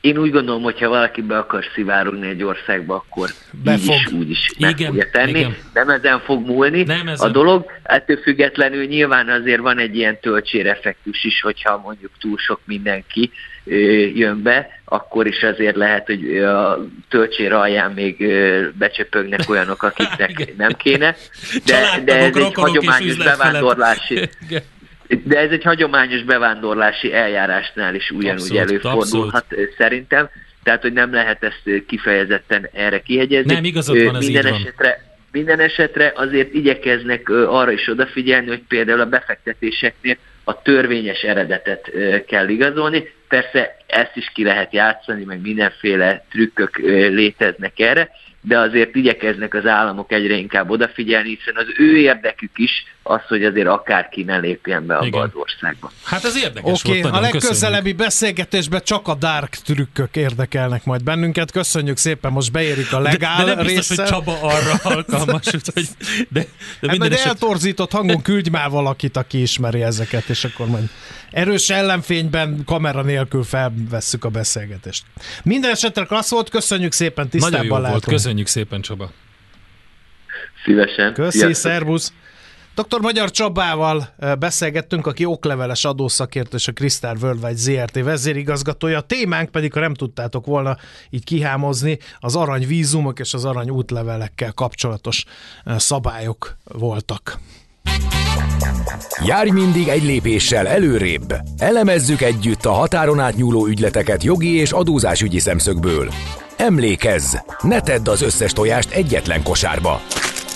Én 0.00 0.18
úgy 0.18 0.30
gondolom, 0.30 0.62
hogy 0.62 0.78
ha 0.78 0.88
valaki 0.88 1.22
be 1.22 1.38
akar 1.38 1.64
szivárogni 1.74 2.28
egy 2.28 2.42
országba, 2.42 2.94
akkor 2.94 3.28
Be 3.64 3.72
így 3.72 3.80
fog. 3.80 3.94
is, 3.94 4.06
úgy 4.12 4.30
is 4.30 4.50
meg 4.58 4.70
igen, 4.78 4.90
fogja 4.90 5.10
tenni. 5.10 5.38
Igen. 5.38 5.56
Nem 5.74 5.88
ezen 5.88 6.20
fog 6.20 6.46
múlni 6.46 6.82
Nem 6.82 7.08
ezen. 7.08 7.28
a 7.28 7.32
dolog. 7.32 7.66
Ettől 7.82 8.16
függetlenül 8.16 8.84
nyilván 8.84 9.28
azért 9.28 9.60
van 9.60 9.78
egy 9.78 9.96
ilyen 9.96 10.20
töltséreffektus 10.20 11.24
is, 11.24 11.40
hogyha 11.40 11.80
mondjuk 11.84 12.10
túl 12.20 12.38
sok 12.38 12.60
mindenki 12.64 13.30
jön 14.14 14.42
be, 14.42 14.80
akkor 14.84 15.26
is 15.26 15.42
azért 15.42 15.76
lehet, 15.76 16.06
hogy 16.06 16.38
a 16.38 16.86
töltsér 17.08 17.52
alján 17.52 17.92
még 17.92 18.26
becsöpögnek 18.78 19.40
olyanok, 19.50 19.82
akiknek 19.82 20.56
nem 20.56 20.72
kéne. 20.72 21.14
De, 21.64 22.02
de 22.04 22.16
ez 22.18 22.36
egy 22.36 22.54
hagyományos 22.54 23.16
bevándorlási 23.16 24.28
de 25.24 25.38
ez 25.38 25.50
egy 25.50 25.62
hagyományos 25.62 26.22
bevándorlási 26.22 27.12
eljárásnál 27.12 27.94
is 27.94 28.10
ugyanúgy 28.10 28.40
abszolút, 28.40 28.62
előfordulhat 28.62 29.44
abszolút. 29.48 29.74
szerintem, 29.78 30.28
tehát 30.62 30.82
hogy 30.82 30.92
nem 30.92 31.12
lehet 31.12 31.42
ezt 31.42 31.86
kifejezetten 31.86 32.68
erre 32.72 33.00
kihegyezni. 33.00 33.54
Nem, 33.54 33.64
igazad 33.64 34.04
van, 34.04 34.16
ez 34.16 34.26
minden 34.26 34.46
esetre, 34.46 35.04
minden 35.32 35.60
esetre 35.60 36.12
azért 36.16 36.54
igyekeznek 36.54 37.28
arra 37.28 37.70
is 37.70 37.88
odafigyelni, 37.88 38.48
hogy 38.48 38.62
például 38.68 39.00
a 39.00 39.06
befektetéseknél 39.06 40.16
a 40.44 40.62
törvényes 40.62 41.22
eredetet 41.22 41.90
kell 42.26 42.48
igazolni. 42.48 43.10
Persze 43.28 43.76
ezt 43.86 44.16
is 44.16 44.30
ki 44.34 44.44
lehet 44.44 44.72
játszani, 44.72 45.24
meg 45.24 45.40
mindenféle 45.40 46.24
trükkök 46.30 46.76
léteznek 47.10 47.78
erre, 47.78 48.10
de 48.40 48.58
azért 48.58 48.94
igyekeznek 48.94 49.54
az 49.54 49.66
államok 49.66 50.12
egyre 50.12 50.34
inkább 50.34 50.70
odafigyelni, 50.70 51.28
hiszen 51.28 51.56
az 51.56 51.66
ő 51.78 51.96
érdekük 51.96 52.58
is 52.58 52.84
az, 53.06 53.20
hogy 53.28 53.44
azért 53.44 53.66
akárki 53.66 54.22
ne 54.22 54.38
lépjen 54.38 54.86
be 54.86 54.96
abba 54.96 55.20
az 55.20 55.30
országba. 55.32 55.90
Hát 56.04 56.24
ez 56.24 56.36
érdekes 56.36 56.84
okay, 56.84 57.00
volt, 57.00 57.14
a 57.14 57.20
legközelebbi 57.20 57.76
köszönjük. 57.76 57.96
beszélgetésben 57.96 58.80
csak 58.84 59.08
a 59.08 59.14
dark 59.14 59.54
trükkök 59.54 60.16
érdekelnek 60.16 60.84
majd 60.84 61.02
bennünket. 61.02 61.50
Köszönjük 61.50 61.96
szépen, 61.96 62.32
most 62.32 62.52
beérik 62.52 62.92
a 62.92 63.00
legál 63.00 63.44
de, 63.44 63.44
de 63.44 63.54
nem 63.54 63.64
biztos, 63.66 63.88
része. 63.88 64.02
hogy 64.02 64.10
Csaba 64.10 64.38
arra 64.42 64.74
alkalmas, 64.94 65.46
úgyhogy 65.46 65.88
de, 66.28 66.44
de 66.80 66.88
hát, 66.88 67.12
eset... 67.12 67.26
eltorzított 67.26 67.92
hangon 67.92 68.22
küldj 68.22 68.50
már 68.50 68.70
valakit, 68.70 69.16
aki 69.16 69.40
ismeri 69.40 69.82
ezeket, 69.82 70.28
és 70.28 70.44
akkor 70.44 70.66
majd 70.66 70.88
erős 71.30 71.70
ellenfényben 71.70 72.62
kamera 72.66 73.02
nélkül 73.02 73.42
felvesszük 73.42 74.24
a 74.24 74.28
beszélgetést. 74.28 75.04
Minden 75.42 75.70
esetre 75.70 76.04
klassz 76.04 76.30
volt, 76.30 76.48
köszönjük 76.48 76.92
szépen, 76.92 77.28
tisztában 77.28 77.66
Nagyon 77.66 77.82
jó 77.82 77.88
volt, 77.88 78.04
köszönjük 78.04 78.46
szépen 78.46 78.80
Csaba. 78.80 79.10
Szívesen. 80.64 81.12
Köszi, 81.12 81.52
szervusz. 81.52 82.12
Dr. 82.76 83.00
Magyar 83.00 83.30
Csabával 83.30 84.08
eh, 84.18 84.34
beszélgettünk, 84.34 85.06
aki 85.06 85.24
okleveles 85.24 85.84
adószakértő 85.84 86.56
és 86.56 86.68
a 86.68 86.72
Crystal 86.72 87.16
Worldwide 87.22 87.56
ZRT 87.56 88.02
vezérigazgatója. 88.02 88.98
A 88.98 89.00
témánk 89.00 89.50
pedig, 89.50 89.72
ha 89.72 89.80
nem 89.80 89.94
tudtátok 89.94 90.46
volna 90.46 90.76
így 91.10 91.24
kihámozni, 91.24 91.98
az 92.18 92.36
aranyvízumok 92.36 93.18
és 93.18 93.34
az 93.34 93.44
arany 93.44 93.70
útlevelekkel 93.70 94.52
kapcsolatos 94.52 95.24
eh, 95.64 95.78
szabályok 95.78 96.56
voltak. 96.64 97.38
Járj 99.24 99.50
mindig 99.50 99.88
egy 99.88 100.02
lépéssel 100.02 100.66
előrébb. 100.66 101.34
Elemezzük 101.58 102.20
együtt 102.20 102.64
a 102.64 102.72
határon 102.72 103.20
átnyúló 103.20 103.66
ügyleteket 103.66 104.22
jogi 104.22 104.54
és 104.54 104.72
adózásügyi 104.72 105.38
szemszögből. 105.38 106.12
Emlékezz, 106.56 107.34
ne 107.60 107.80
tedd 107.80 108.08
az 108.08 108.22
összes 108.22 108.52
tojást 108.52 108.90
egyetlen 108.90 109.42
kosárba. 109.42 110.00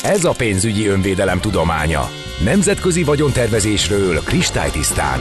Ez 0.04 0.24
a 0.24 0.32
pénzügyi 0.32 0.86
önvédelem 0.86 1.40
tudománya. 1.40 2.08
Nemzetközi 2.44 3.04
vagyontervezésről 3.04 4.22
kristálytisztán. 4.22 5.20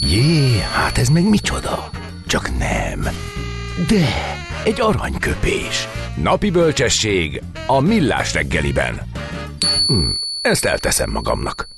Jé, 0.00 0.58
hát 0.72 0.98
ez 0.98 1.08
meg 1.08 1.28
micsoda? 1.28 1.90
Csak 2.26 2.58
nem. 2.58 3.00
De, 3.88 4.06
egy 4.64 4.80
aranyköpés. 4.80 5.88
Napi 6.22 6.50
bölcsesség 6.50 7.42
a 7.66 7.80
millás 7.80 8.34
reggeliben. 8.34 9.00
Hm, 9.86 10.10
ezt 10.40 10.64
elteszem 10.64 11.10
magamnak. 11.10 11.68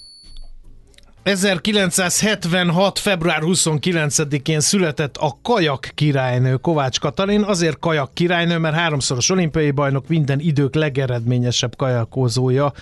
1976. 1.29 2.99
február 2.99 3.41
29-én 3.45 4.61
született 4.61 5.17
a 5.17 5.39
kajak 5.43 5.91
királynő 5.95 6.57
Kovács 6.57 7.01
Katalin. 7.01 7.43
Azért 7.43 7.79
kajak 7.79 8.15
királynő, 8.15 8.59
mert 8.59 8.75
háromszoros 8.75 9.31
olimpiai 9.31 9.71
bajnok 9.71 10.09
minden 10.09 10.41
idők 10.41 10.75
legeredményesebb 10.75 11.77
kajakozója 11.77 12.73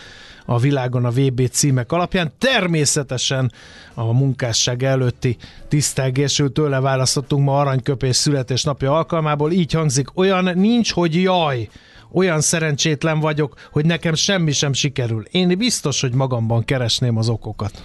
a 0.45 0.59
világon 0.59 1.05
a 1.05 1.11
VB 1.11 1.49
címek 1.51 1.93
alapján. 1.93 2.33
Természetesen 2.39 3.53
a 3.95 4.13
munkásság 4.13 4.83
előtti 4.83 5.37
tisztelgésül 5.69 6.53
tőle 6.53 6.81
választottunk 6.81 7.45
ma 7.45 7.59
aranyköpés 7.59 8.17
születésnapja 8.17 8.97
alkalmából. 8.97 9.53
Így 9.53 9.73
hangzik, 9.73 10.19
olyan 10.19 10.51
nincs, 10.55 10.93
hogy 10.93 11.23
jaj, 11.23 11.69
olyan 12.13 12.41
szerencsétlen 12.41 13.21
vagyok, 13.21 13.55
hogy 13.71 13.87
nekem 13.87 14.15
semmi 14.15 14.53
sem 14.53 14.73
sikerül. 14.73 15.25
Én 15.31 15.59
biztos, 15.59 16.01
hogy 16.01 16.15
magamban 16.15 16.65
keresném 16.65 17.17
az 17.17 17.29
okokat. 17.29 17.83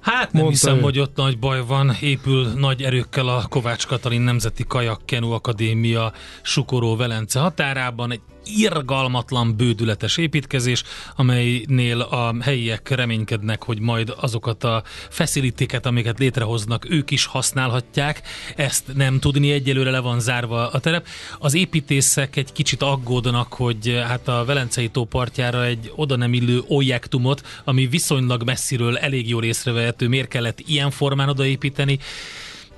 Hát 0.00 0.32
nem 0.32 0.42
Mondta 0.42 0.48
hiszem, 0.50 0.76
ő. 0.76 0.80
hogy 0.80 0.98
ott 0.98 1.16
nagy 1.16 1.38
baj 1.38 1.64
van. 1.66 1.96
Épül 2.00 2.46
nagy 2.46 2.82
erőkkel 2.82 3.28
a 3.28 3.46
Kovács 3.48 3.86
Katalin 3.86 4.20
Nemzeti 4.20 4.64
Kajak 4.68 5.00
Kenu 5.04 5.30
Akadémia 5.30 6.12
Sukoró 6.42 6.96
Velence 6.96 7.40
határában. 7.40 8.12
Egy 8.12 8.20
irgalmatlan, 8.56 9.56
bődületes 9.56 10.16
építkezés, 10.16 10.82
amelynél 11.16 12.00
a 12.00 12.34
helyiek 12.40 12.88
reménykednek, 12.88 13.62
hogy 13.62 13.80
majd 13.80 14.14
azokat 14.20 14.64
a 14.64 14.82
feszilitéket, 15.10 15.86
amiket 15.86 16.18
létrehoznak, 16.18 16.90
ők 16.90 17.10
is 17.10 17.24
használhatják. 17.24 18.22
Ezt 18.56 18.84
nem 18.94 19.18
tudni, 19.18 19.50
egyelőre 19.50 19.90
le 19.90 20.00
van 20.00 20.20
zárva 20.20 20.68
a 20.68 20.78
terep. 20.78 21.06
Az 21.38 21.54
építészek 21.54 22.36
egy 22.36 22.52
kicsit 22.52 22.82
aggódnak, 22.82 23.52
hogy 23.52 24.02
hát 24.06 24.28
a 24.28 24.44
Velencei 24.44 24.88
tó 24.88 25.04
partjára 25.04 25.64
egy 25.64 25.92
oda 25.96 26.16
nem 26.16 26.32
illő 26.32 26.62
objektumot, 26.66 27.46
ami 27.64 27.86
viszonylag 27.86 28.44
messziről 28.44 28.98
elég 28.98 29.28
jól 29.28 29.44
észrevehető, 29.44 30.08
miért 30.08 30.28
kellett 30.28 30.60
ilyen 30.66 30.90
formán 30.90 31.28
odaépíteni. 31.28 31.98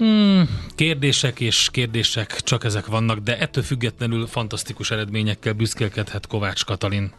Hmm, 0.00 0.48
kérdések 0.74 1.40
és 1.40 1.68
kérdések 1.72 2.40
csak 2.40 2.64
ezek 2.64 2.86
vannak, 2.86 3.18
de 3.18 3.38
ettől 3.38 3.64
függetlenül 3.64 4.26
fantasztikus 4.26 4.90
eredményekkel 4.90 5.52
büszkélkedhet 5.52 6.26
Kovács 6.26 6.64
Katalin. 6.64 7.12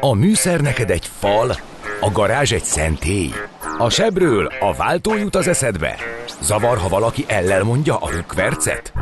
A 0.00 0.14
műszer 0.14 0.60
neked 0.60 0.90
egy 0.90 1.06
fal, 1.18 1.56
a 2.00 2.10
garázs 2.12 2.52
egy 2.52 2.64
szentély. 2.64 3.30
A 3.78 3.90
sebről 3.90 4.46
a 4.60 4.74
váltó 4.74 5.16
jut 5.16 5.34
az 5.34 5.48
eszedbe. 5.48 5.96
Zavar, 6.40 6.78
ha 6.78 6.88
valaki 6.88 7.24
ellel 7.28 7.62
mondja 7.62 7.96
a 7.96 8.10
rükvercet? 8.10 8.92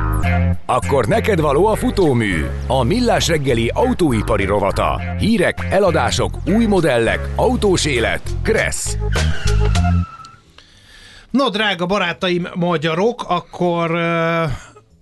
Akkor 0.67 1.07
neked 1.07 1.41
való 1.41 1.67
a 1.67 1.75
futómű, 1.75 2.45
a 2.67 2.83
millás 2.83 3.29
reggeli 3.29 3.71
autóipari 3.75 4.45
rovata. 4.45 5.01
Hírek, 5.19 5.59
eladások, 5.71 6.35
új 6.47 6.65
modellek, 6.65 7.29
autós 7.37 7.85
élet. 7.85 8.23
Kressz. 8.43 8.97
No, 11.33 11.49
drága 11.49 11.87
barátaim 11.87 12.49
magyarok, 12.55 13.25
akkor 13.29 13.90
uh, 13.90 14.51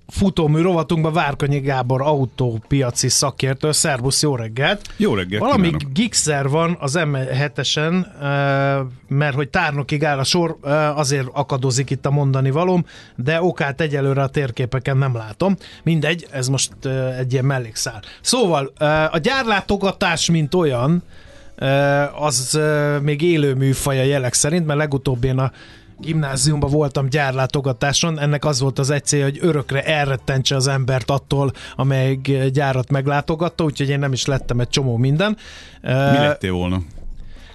futómű 0.09 0.61
rovatunkban 0.61 1.13
Várkonyi 1.13 1.61
Gábor 1.61 2.03
autópiaci 2.03 3.09
szakértő. 3.09 3.73
Szervusz, 3.73 4.23
jó 4.23 4.37
reggelt! 4.37 4.89
Jó 4.97 5.15
reggelt 5.15 5.43
Valami 5.43 5.63
kívánok. 5.63 5.93
gigszer 5.93 6.49
van 6.49 6.77
az 6.81 6.99
M7-esen, 6.99 8.07
uh, 8.21 8.87
mert 9.09 9.35
hogy 9.35 9.49
tárnokig 9.49 10.05
áll 10.05 10.19
a 10.19 10.25
sor, 10.25 10.57
azért 10.95 11.27
akadozik 11.33 11.91
itt 11.91 12.07
a 12.07 12.11
mondani 12.11 12.51
valóm, 12.51 12.85
de 13.17 13.43
okát 13.43 13.81
egyelőre 13.81 14.23
a 14.23 14.29
térképeken 14.29 14.97
nem 14.97 15.17
látom. 15.17 15.57
Mindegy, 15.83 16.27
ez 16.31 16.49
most 16.49 16.73
egy 17.19 17.33
ilyen 17.33 17.45
mellékszál. 17.45 18.03
Szóval 18.21 18.73
a 19.11 19.19
gyárlátogatás, 19.19 20.31
mint 20.31 20.55
olyan, 20.55 21.03
az 22.19 22.61
még 23.03 23.23
élő 23.23 23.55
műfaj 23.55 24.01
a 24.01 24.03
jelek 24.03 24.35
szerint, 24.35 24.67
mert 24.67 24.79
legutóbb 24.79 25.25
én 25.25 25.39
a 25.39 25.53
gimnáziumban 26.01 26.71
voltam 26.71 27.09
gyárlátogatáson, 27.09 28.21
ennek 28.21 28.45
az 28.45 28.61
volt 28.61 28.79
az 28.79 28.91
egy 28.91 29.05
célja, 29.05 29.25
hogy 29.25 29.39
örökre 29.41 29.83
elrettentse 29.83 30.57
az 30.57 30.67
embert 30.67 31.11
attól, 31.11 31.53
amely 31.77 32.15
gyárat 32.53 32.91
meglátogatta, 32.91 33.65
úgyhogy 33.65 33.89
én 33.89 33.99
nem 33.99 34.13
is 34.13 34.27
lettem 34.27 34.61
egy 34.61 34.69
csomó 34.69 34.97
minden. 34.97 35.37
Mi 35.83 35.89
lettél 35.91 36.53
volna? 36.53 36.81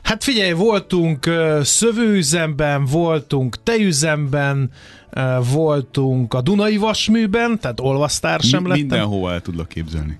Hát 0.03 0.23
figyelj, 0.23 0.51
voltunk 0.51 1.29
szövőüzemben, 1.61 2.85
voltunk 2.85 3.63
tejüzemben, 3.63 4.71
voltunk 5.51 6.33
a 6.33 6.41
Dunai 6.41 6.77
Vasműben, 6.77 7.59
tehát 7.59 7.79
olvasztár 7.79 8.39
sem 8.39 8.61
Mi, 8.61 8.67
lettem. 8.67 8.85
Mindenhova 8.85 9.31
el 9.31 9.41
tudlak 9.41 9.67
képzelni. 9.67 10.17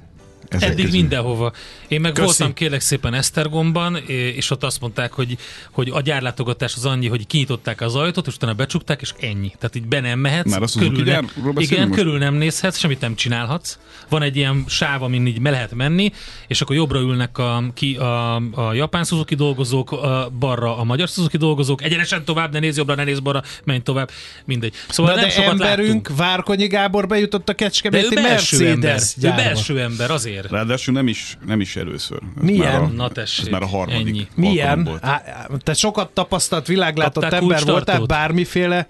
Ezek 0.55 0.69
Eddig 0.69 0.85
közül. 0.85 0.99
mindenhova. 0.99 1.51
Én 1.87 2.01
meg 2.01 2.11
Köszi. 2.11 2.25
voltam 2.25 2.53
kérlek 2.53 2.81
szépen 2.81 3.13
Esztergomban, 3.13 3.95
és 4.07 4.51
ott 4.51 4.63
azt 4.63 4.81
mondták, 4.81 5.13
hogy, 5.13 5.37
hogy 5.71 5.89
a 5.93 6.01
gyárlátogatás 6.01 6.75
az 6.75 6.85
annyi, 6.85 7.07
hogy 7.07 7.27
kinyitották 7.27 7.81
az 7.81 7.95
ajtót, 7.95 8.27
és 8.27 8.35
utána 8.35 8.53
becsukták, 8.53 9.01
és 9.01 9.13
ennyi. 9.19 9.51
Tehát 9.59 9.75
így 9.75 9.87
be 9.87 9.99
nem 9.99 10.19
mehetsz. 10.19 10.49
Már 10.51 10.61
azt 10.61 10.77
körül 10.77 11.03
nem, 11.03 11.29
igen, 11.57 11.87
most? 11.87 11.99
körül 11.99 12.17
nem 12.17 12.33
nézhetsz, 12.33 12.77
semmit 12.77 12.99
nem 12.99 13.15
csinálhatsz. 13.15 13.77
Van 14.09 14.21
egy 14.21 14.35
ilyen 14.35 14.63
sáv, 14.67 15.03
amin 15.03 15.27
így 15.27 15.39
me 15.39 15.49
lehet 15.49 15.73
menni, 15.73 16.11
és 16.47 16.61
akkor 16.61 16.75
jobbra 16.75 16.99
ülnek 16.99 17.37
a, 17.37 17.63
ki, 17.73 17.95
a, 17.95 18.35
a 18.35 18.73
japán 18.73 19.03
Suzuki 19.03 19.35
dolgozók, 19.35 19.91
a, 19.91 20.31
balra 20.39 20.77
a 20.77 20.83
magyar 20.83 21.07
Suzuki 21.07 21.37
dolgozók, 21.37 21.83
egyenesen 21.83 22.25
tovább, 22.25 22.51
ne 22.53 22.59
néz 22.59 22.77
jobbra, 22.77 22.95
ne 22.95 23.03
néz 23.03 23.19
balra, 23.19 23.43
menj 23.63 23.79
tovább, 23.79 24.09
mindegy. 24.45 24.73
Szóval 24.89 25.13
Na 25.13 25.19
nem 25.19 25.29
de 25.29 25.33
sokat 25.33 25.51
emberünk, 25.51 25.93
láttunk. 26.07 26.17
Várkonyi 26.17 26.67
Gábor 26.67 27.07
bejutott 27.07 27.49
a 27.49 27.53
Kecskeméti 27.53 28.15
Mercedes 28.15 29.13
ember. 29.15 29.31
Ő 29.31 29.35
belső 29.35 29.79
ember, 29.79 30.11
azért. 30.11 30.44
Ráadásul 30.49 30.93
nem 30.93 31.07
is, 31.07 31.37
nem 31.45 31.61
is 31.61 31.75
először. 31.75 32.19
Ez 32.37 32.43
Milyen? 32.43 32.71
Már 32.71 32.81
a, 32.81 32.87
Na 32.87 33.09
tessék, 33.09 33.45
ez 33.45 33.51
már 33.51 33.61
a 33.61 33.67
harmadik 33.67 34.07
ennyi. 34.07 34.27
Milyen? 34.35 34.89
Á, 35.01 35.47
te 35.57 35.73
sokat 35.73 36.09
tapasztalt, 36.09 36.67
világlátott 36.67 37.23
Kapták 37.23 37.41
ember 37.41 37.63
voltál, 37.63 38.01
bármiféle, 38.01 38.87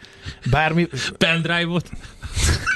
bármi... 0.52 0.88
Pendrive-ot? 1.18 1.90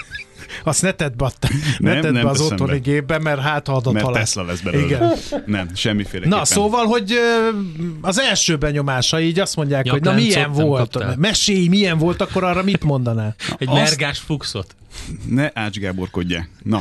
Azt 0.64 0.82
ne 0.82 0.92
tedd 0.92 1.18
be, 1.18 1.32
ne 1.78 1.94
nem, 1.94 2.02
tedd 2.02 2.14
nem 2.14 2.24
be 2.24 2.30
az 2.30 2.42
otthoni 2.42 2.72
be. 2.72 2.78
gépbe, 2.78 3.20
mert 3.20 3.40
hát 3.40 3.68
ha 3.68 3.74
adott 3.74 3.94
Mert 3.94 4.06
halál. 4.06 4.22
Tesla 4.22 4.44
lesz 4.44 4.60
belőle. 4.60 4.86
Igen. 4.86 5.14
Nem, 5.46 5.76
semmiféle. 5.76 6.28
Na, 6.28 6.46
szóval, 6.46 6.86
hogy 6.86 7.14
az 8.02 8.20
első 8.20 8.58
benyomása 8.58 9.20
így 9.20 9.40
azt 9.40 9.56
mondják, 9.56 9.84
Nyak 9.84 9.94
hogy 9.94 10.04
na 10.04 10.14
milyen 10.14 10.52
volt. 10.52 10.92
Kaptál. 10.92 11.16
Mesélj, 11.18 11.68
milyen 11.68 11.98
volt, 11.98 12.22
akkor 12.22 12.44
arra 12.44 12.64
mit 12.64 12.84
mondanál? 12.84 13.36
Egy 13.58 13.68
azt... 13.68 13.78
mergás 13.78 14.20
fuxot. 14.20 14.76
Ne 15.26 15.52
Ács 15.54 15.78
Gáborkodjál. 15.78 16.48
Na, 16.64 16.80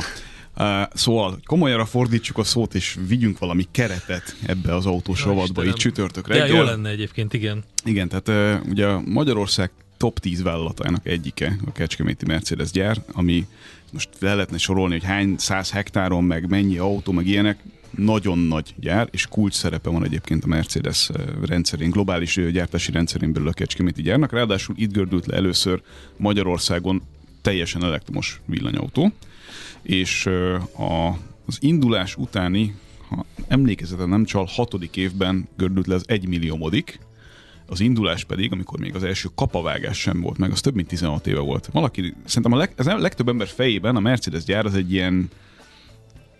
szóval 0.93 1.39
komolyra 1.45 1.85
fordítsuk 1.85 2.37
a 2.37 2.43
szót, 2.43 2.75
és 2.75 2.97
vigyünk 3.07 3.39
valami 3.39 3.67
keretet 3.71 4.35
ebbe 4.45 4.75
az 4.75 4.85
autós 4.85 5.19
ja, 5.19 5.25
rovatba, 5.25 5.65
így 5.65 5.73
csütörtök 5.73 6.27
reggel. 6.27 6.47
Ja, 6.47 6.55
jó 6.55 6.63
lenne 6.63 6.89
egyébként, 6.89 7.33
igen. 7.33 7.63
Igen, 7.83 8.09
tehát 8.09 8.61
ugye 8.69 8.87
Magyarország 9.05 9.71
top 9.97 10.19
10 10.19 10.41
vállalatának 10.41 11.07
egyike 11.07 11.57
a 11.65 11.71
Kecskeméti 11.71 12.25
Mercedes 12.25 12.71
gyár, 12.71 13.03
ami 13.11 13.47
most 13.91 14.09
le 14.19 14.33
lehetne 14.33 14.57
sorolni, 14.57 14.93
hogy 14.93 15.03
hány 15.03 15.35
száz 15.37 15.71
hektáron, 15.71 16.23
meg 16.23 16.49
mennyi 16.49 16.77
autó, 16.77 17.11
meg 17.11 17.27
ilyenek, 17.27 17.63
nagyon 17.97 18.37
nagy 18.37 18.73
gyár, 18.79 19.07
és 19.11 19.27
kulcs 19.27 19.53
szerepe 19.53 19.89
van 19.89 20.03
egyébként 20.03 20.43
a 20.43 20.47
Mercedes 20.47 21.09
rendszerén, 21.45 21.89
globális 21.89 22.39
gyártási 22.51 22.91
rendszerén 22.91 23.33
belül 23.33 23.47
a 23.47 23.53
Kecskeméti 23.53 24.01
gyárnak. 24.01 24.31
Ráadásul 24.31 24.75
itt 24.77 24.91
gördült 24.91 25.25
le 25.25 25.35
először 25.35 25.81
Magyarországon 26.17 27.01
teljesen 27.41 27.83
elektromos 27.83 28.41
villanyautó 28.45 29.11
és 29.81 30.25
a, 30.77 31.07
az 31.45 31.57
indulás 31.59 32.15
utáni, 32.15 32.75
ha 33.09 33.25
emlékezetem 33.47 34.09
nem 34.09 34.25
csal, 34.25 34.47
hatodik 34.49 34.95
évben 34.97 35.47
gördült 35.57 35.87
le 35.87 35.95
az 35.95 36.03
egymilliómodik, 36.07 36.99
az 37.67 37.79
indulás 37.79 38.23
pedig, 38.23 38.51
amikor 38.51 38.79
még 38.79 38.95
az 38.95 39.03
első 39.03 39.29
kapavágás 39.35 39.97
sem 39.97 40.21
volt 40.21 40.37
meg, 40.37 40.51
az 40.51 40.61
több 40.61 40.75
mint 40.75 40.87
16 40.87 41.27
éve 41.27 41.39
volt. 41.39 41.69
Valaki, 41.71 42.13
szerintem 42.25 42.53
a, 42.53 42.57
leg, 42.57 42.73
az 42.77 42.87
a 42.87 42.97
legtöbb 42.97 43.29
ember 43.29 43.47
fejében 43.47 43.95
a 43.95 43.99
Mercedes 43.99 44.43
gyár 44.43 44.65
az 44.65 44.75
egy 44.75 44.93
ilyen 44.93 45.29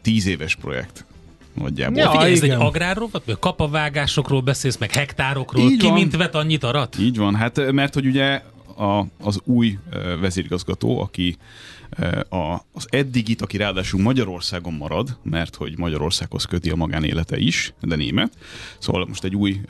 10 0.02 0.26
éves 0.28 0.56
projekt 0.56 1.06
nagyjából. 1.54 1.98
Ja, 1.98 2.12
Figyelj, 2.12 2.32
ez 2.32 2.42
egy 2.42 2.50
agrárrovat, 2.50 3.26
vagy 3.26 3.40
kapavágásokról 3.40 4.42
beszélsz, 4.42 4.78
meg 4.78 4.92
hektárokról, 4.92 5.70
Így 5.70 5.80
ki 5.80 5.86
van. 5.86 5.94
mint 5.94 6.16
vet 6.16 6.36
annyit 6.36 6.64
arat? 6.64 7.00
Így 7.00 7.18
van, 7.18 7.36
hát 7.36 7.72
mert 7.72 7.94
hogy 7.94 8.06
ugye 8.06 8.42
a, 8.78 9.06
az 9.22 9.40
új 9.44 9.78
vezérigazgató, 10.20 11.02
aki 11.02 11.38
a, 12.30 12.54
az 12.74 12.88
eddigit, 12.90 13.42
aki 13.42 13.58
ráadásul 13.58 14.02
Magyarországon 14.02 14.74
marad, 14.74 15.18
mert 15.24 15.56
hogy 15.56 15.78
Magyarországhoz 15.78 16.46
köti 16.46 16.70
a 16.70 16.76
magánélete 16.76 17.38
is, 17.38 17.74
de 17.82 17.96
német. 17.96 18.38
Szóval 18.80 19.06
most 19.06 19.24
egy 19.24 19.36
új, 19.36 19.62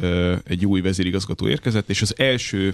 egy 0.43 0.65
új 0.65 0.81
vezérigazgató 0.81 1.47
érkezett, 1.47 1.89
és 1.89 2.01
az 2.01 2.13
első 2.17 2.73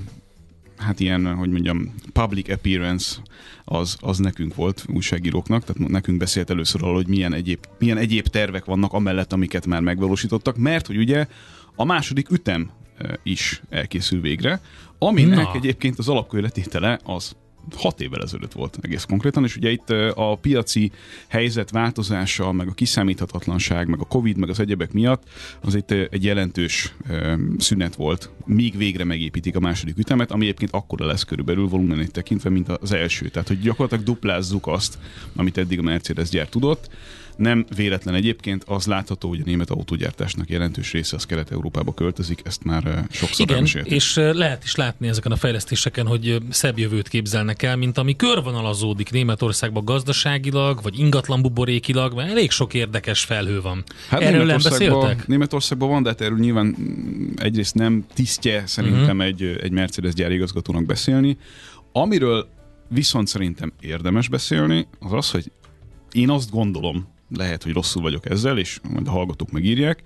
hát 0.77 0.99
ilyen, 0.99 1.35
hogy 1.35 1.49
mondjam, 1.49 1.93
public 2.13 2.49
appearance 2.49 3.15
az, 3.63 3.97
az 3.99 4.17
nekünk 4.17 4.55
volt 4.55 4.85
újságíróknak, 4.87 5.63
tehát 5.63 5.91
nekünk 5.91 6.17
beszélt 6.17 6.49
először 6.49 6.83
arról, 6.83 6.95
hogy 6.95 7.07
milyen 7.07 7.33
egyéb, 7.33 7.65
milyen 7.79 7.97
egyéb 7.97 8.27
tervek 8.27 8.65
vannak 8.65 8.93
amellett, 8.93 9.33
amiket 9.33 9.65
már 9.65 9.81
megvalósítottak, 9.81 10.57
mert 10.57 10.87
hogy 10.87 10.97
ugye 10.97 11.27
a 11.75 11.83
második 11.83 12.29
ütem 12.29 12.69
is 13.23 13.61
elkészül 13.69 14.21
végre, 14.21 14.61
aminek 14.99 15.45
Na. 15.45 15.53
egyébként 15.53 15.99
az 15.99 16.09
alapkőletétele 16.09 16.99
az 17.03 17.35
hat 17.75 18.01
évvel 18.01 18.21
ezelőtt 18.21 18.51
volt 18.51 18.77
egész 18.81 19.03
konkrétan, 19.03 19.43
és 19.43 19.55
ugye 19.55 19.71
itt 19.71 19.89
a 20.15 20.37
piaci 20.41 20.91
helyzet 21.27 21.69
változása, 21.69 22.51
meg 22.51 22.67
a 22.67 22.73
kiszámíthatatlanság, 22.73 23.87
meg 23.87 23.99
a 23.99 24.05
Covid, 24.05 24.37
meg 24.37 24.49
az 24.49 24.59
egyebek 24.59 24.91
miatt 24.91 25.23
az 25.61 25.75
itt 25.75 25.91
egy 25.91 26.23
jelentős 26.23 26.93
szünet 27.57 27.95
volt, 27.95 28.29
míg 28.45 28.77
végre 28.77 29.03
megépítik 29.03 29.55
a 29.55 29.59
második 29.59 29.97
ütemet, 29.97 30.31
ami 30.31 30.43
egyébként 30.43 30.71
akkora 30.71 31.05
lesz 31.05 31.23
körülbelül 31.23 31.67
volumenét 31.67 32.11
tekintve, 32.11 32.49
mint 32.49 32.69
az 32.69 32.91
első. 32.91 33.29
Tehát, 33.29 33.47
hogy 33.47 33.59
gyakorlatilag 33.59 34.03
duplázzuk 34.03 34.67
azt, 34.67 34.97
amit 35.35 35.57
eddig 35.57 35.79
a 35.79 35.81
Mercedes 35.81 36.29
gyár 36.29 36.47
tudott. 36.47 36.89
Nem 37.35 37.65
véletlen 37.75 38.15
egyébként, 38.15 38.63
az 38.63 38.85
látható, 38.85 39.29
hogy 39.29 39.39
a 39.39 39.43
német 39.45 39.69
autógyártásnak 39.69 40.49
jelentős 40.49 40.91
része 40.91 41.15
az 41.15 41.25
Kelet-Európába 41.25 41.93
költözik, 41.93 42.41
ezt 42.43 42.63
már 42.63 42.85
eh, 42.85 43.03
sokszor 43.09 43.49
Igen, 43.49 43.67
és 43.83 44.17
eh, 44.17 44.33
lehet 44.33 44.63
is 44.63 44.75
látni 44.75 45.07
ezeken 45.07 45.31
a 45.31 45.35
fejlesztéseken, 45.35 46.07
hogy 46.07 46.29
eh, 46.29 46.37
szebb 46.49 46.79
jövőt 46.79 47.07
képzelnek 47.07 47.63
el, 47.63 47.75
mint 47.75 47.97
ami 47.97 48.15
körvonalazódik 48.15 49.11
Németországban 49.11 49.85
gazdaságilag, 49.85 50.81
vagy 50.81 50.99
ingatlan 50.99 51.41
buborékilag, 51.41 52.13
mert 52.13 52.29
elég 52.29 52.51
sok 52.51 52.73
érdekes 52.73 53.23
felhő 53.23 53.61
van. 53.61 53.83
Hát 54.09 54.21
erről 54.21 54.45
nem 54.45 54.59
beszéltek? 54.63 55.27
Németországban 55.27 55.89
van, 55.89 56.03
de 56.03 56.09
hát 56.09 56.21
erről 56.21 56.37
nyilván 56.37 56.65
mm, 56.65 57.27
egyrészt 57.35 57.75
nem 57.75 58.05
tisztje 58.13 58.63
szerintem 58.65 59.17
uh-huh. 59.17 59.23
egy, 59.23 59.43
egy 59.61 59.71
Mercedes 59.71 60.13
gyárigazgatónak 60.13 60.85
beszélni. 60.85 61.37
Amiről 61.91 62.47
viszont 62.87 63.27
szerintem 63.27 63.73
érdemes 63.79 64.27
beszélni, 64.27 64.87
az 64.99 65.13
az, 65.13 65.31
hogy 65.31 65.51
én 66.11 66.29
azt 66.29 66.51
gondolom, 66.51 67.07
lehet, 67.29 67.63
hogy 67.63 67.73
rosszul 67.73 68.01
vagyok 68.01 68.29
ezzel, 68.29 68.57
és 68.57 68.79
majd 68.89 69.07
a 69.07 69.11
hallgatók 69.11 69.51
megírják, 69.51 70.01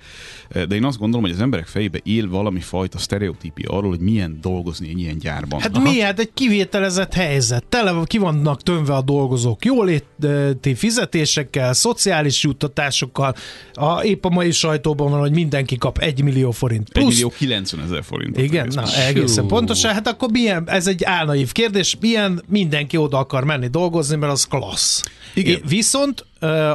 de 0.49 0.75
én 0.75 0.84
azt 0.84 0.97
gondolom, 0.97 1.25
hogy 1.25 1.36
az 1.36 1.41
emberek 1.41 1.67
fejébe 1.67 1.99
él 2.03 2.29
valami 2.29 2.60
fajta 2.60 2.97
sztereotípia 2.97 3.69
arról, 3.69 3.89
hogy 3.89 3.99
milyen 3.99 4.38
dolgozni 4.41 4.89
egy 4.89 4.99
ilyen 4.99 5.17
gyárban. 5.17 5.60
Hát 5.60 5.75
Aha. 5.75 5.91
mi? 5.91 5.99
Hát 5.99 6.19
egy 6.19 6.29
kivételezett 6.34 7.13
helyzet. 7.13 7.63
Tele 7.63 8.01
ki 8.05 8.17
vannak 8.17 8.63
tömve 8.63 8.95
a 8.95 9.01
dolgozók 9.01 9.65
jóléti 9.65 10.75
fizetésekkel, 10.75 11.73
szociális 11.73 12.43
juttatásokkal. 12.43 13.36
A, 13.73 14.03
épp 14.03 14.25
a 14.25 14.29
mai 14.29 14.51
sajtóban 14.51 15.10
van, 15.10 15.19
hogy 15.19 15.32
mindenki 15.32 15.77
kap 15.77 15.97
1 15.97 16.23
millió 16.23 16.51
forint 16.51 16.89
plusz. 16.89 17.05
1 17.05 17.13
millió 17.13 17.29
90 17.38 17.84
ezer 17.84 18.03
forint. 18.03 18.38
Igen, 18.38 18.71
na 18.73 18.95
egészen 18.95 19.47
pontosan. 19.47 19.93
Hát 19.93 20.08
akkor 20.08 20.29
milyen, 20.32 20.69
ez 20.69 20.88
egy 20.88 21.03
álnaív 21.03 21.51
kérdés, 21.51 21.97
milyen 21.99 22.43
mindenki 22.47 22.97
oda 22.97 23.17
akar 23.17 23.43
menni 23.43 23.67
dolgozni, 23.67 24.15
mert 24.15 24.32
az 24.32 24.43
klassz. 24.43 25.03
Igen. 25.34 25.62
Viszont 25.67 26.25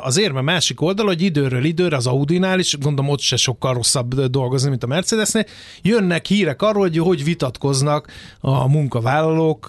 az 0.00 0.18
érme 0.18 0.40
másik 0.40 0.80
oldal, 0.80 1.06
hogy 1.06 1.22
időről 1.22 1.64
időre 1.64 1.96
az 1.96 2.06
Audinál 2.06 2.58
is, 2.58 2.78
gondolom 2.78 3.10
ott 3.10 3.20
se 3.20 3.36
sokkal 3.36 3.74
rosszabb 3.74 4.14
dolgozni, 4.14 4.68
mint 4.68 4.82
a 4.82 4.86
Mercedesnél, 4.86 5.44
jönnek 5.82 6.26
hírek 6.26 6.62
arról, 6.62 6.82
hogy 6.82 6.98
hogy 6.98 7.24
vitatkoznak 7.24 8.12
a 8.40 8.68
munkavállalók 8.68 9.68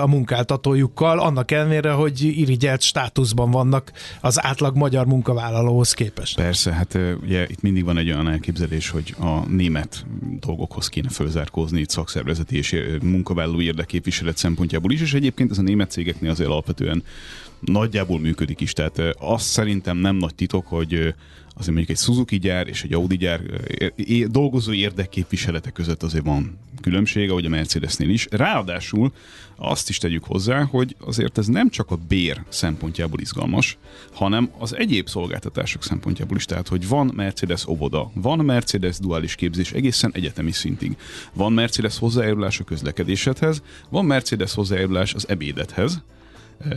a 0.00 0.06
munkáltatójukkal, 0.06 1.18
annak 1.18 1.50
ellenére, 1.50 1.90
hogy 1.90 2.22
irigyelt 2.22 2.80
státuszban 2.80 3.50
vannak 3.50 3.92
az 4.20 4.44
átlag 4.44 4.76
magyar 4.76 5.06
munkavállalóhoz 5.06 5.92
képest. 5.92 6.36
Persze, 6.36 6.72
hát 6.72 6.98
ugye 7.22 7.46
itt 7.48 7.62
mindig 7.62 7.84
van 7.84 7.98
egy 7.98 8.10
olyan 8.10 8.28
elképzelés, 8.28 8.90
hogy 8.90 9.14
a 9.20 9.46
német 9.48 10.06
dolgokhoz 10.40 10.88
kéne 10.88 11.08
fölzárkózni 11.08 11.80
itt 11.80 11.90
szakszervezeti 11.90 12.56
és 12.56 12.76
munkavállaló 13.02 13.60
érdeképviselet 13.60 14.36
szempontjából 14.36 14.92
is, 14.92 15.00
és 15.00 15.14
egyébként 15.14 15.50
ez 15.50 15.58
a 15.58 15.62
német 15.62 15.90
cégeknél 15.90 16.30
azért 16.30 16.48
alapvetően 16.48 17.02
nagyjából 17.60 18.20
működik 18.20 18.60
is. 18.60 18.72
Tehát 18.72 18.98
azt 19.18 19.46
szerintem 19.46 19.96
nem 19.96 20.16
nagy 20.16 20.34
titok, 20.34 20.66
hogy 20.66 21.14
azért 21.54 21.74
mondjuk 21.74 21.88
egy 21.88 22.04
Suzuki 22.04 22.38
gyár 22.38 22.68
és 22.68 22.82
egy 22.82 22.92
Audi 22.92 23.16
gyár 23.16 23.40
dolgozó 24.26 24.72
érdekképviselete 24.72 25.70
között 25.70 26.02
azért 26.02 26.24
van 26.24 26.58
különbség, 26.80 27.30
ahogy 27.30 27.44
a 27.44 27.48
Mercedesnél 27.48 28.10
is. 28.10 28.26
Ráadásul 28.30 29.12
azt 29.56 29.88
is 29.88 29.98
tegyük 29.98 30.24
hozzá, 30.24 30.62
hogy 30.62 30.96
azért 31.00 31.38
ez 31.38 31.46
nem 31.46 31.68
csak 31.68 31.90
a 31.90 31.98
bér 32.08 32.44
szempontjából 32.48 33.20
izgalmas, 33.20 33.78
hanem 34.12 34.50
az 34.58 34.76
egyéb 34.76 35.08
szolgáltatások 35.08 35.82
szempontjából 35.82 36.36
is. 36.36 36.44
Tehát, 36.44 36.68
hogy 36.68 36.88
van 36.88 37.12
Mercedes 37.14 37.66
óvoda, 37.66 38.10
van 38.14 38.38
Mercedes 38.38 38.98
duális 38.98 39.34
képzés 39.34 39.72
egészen 39.72 40.10
egyetemi 40.14 40.52
szintig, 40.52 40.96
van 41.32 41.52
Mercedes 41.52 41.98
hozzájárulás 41.98 42.60
a 42.60 42.64
közlekedésedhez, 42.64 43.62
van 43.88 44.04
Mercedes 44.04 44.54
hozzájárulás 44.54 45.14
az 45.14 45.28
ebédethez, 45.28 46.02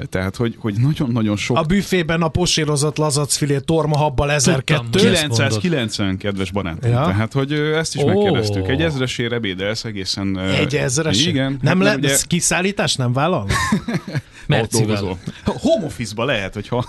tehát, 0.09 0.35
hogy, 0.35 0.55
hogy 0.59 0.73
nagyon-nagyon 0.79 1.35
sok... 1.35 1.57
A 1.57 1.61
büfében 1.61 2.21
a 2.21 2.27
posírozott 2.27 2.97
lazacfilé 2.97 3.59
tormahabbal 3.59 4.31
1002. 4.31 4.99
990, 4.99 6.17
kedves 6.17 6.51
barátom. 6.51 6.91
Ja. 6.91 7.05
Tehát, 7.05 7.33
hogy 7.33 7.51
ezt 7.53 7.95
is 7.95 8.01
oh. 8.01 8.07
megkérdeztük. 8.07 8.67
Egy 8.67 8.81
ezresér 8.81 9.33
ebédelsz 9.33 9.83
egészen... 9.83 10.39
Egy 10.39 10.75
ezresér? 10.75 11.27
Igen. 11.27 11.57
Nem 11.61 11.75
hát 11.75 11.83
lehet, 11.83 11.99
ugye... 11.99 12.17
kiszállítás 12.27 12.95
nem 12.95 13.13
vállal? 13.13 13.47
Mercivel. 14.47 15.17
Home 15.45 15.85
office 15.85 16.23
lehet, 16.23 16.53
hogyha 16.53 16.77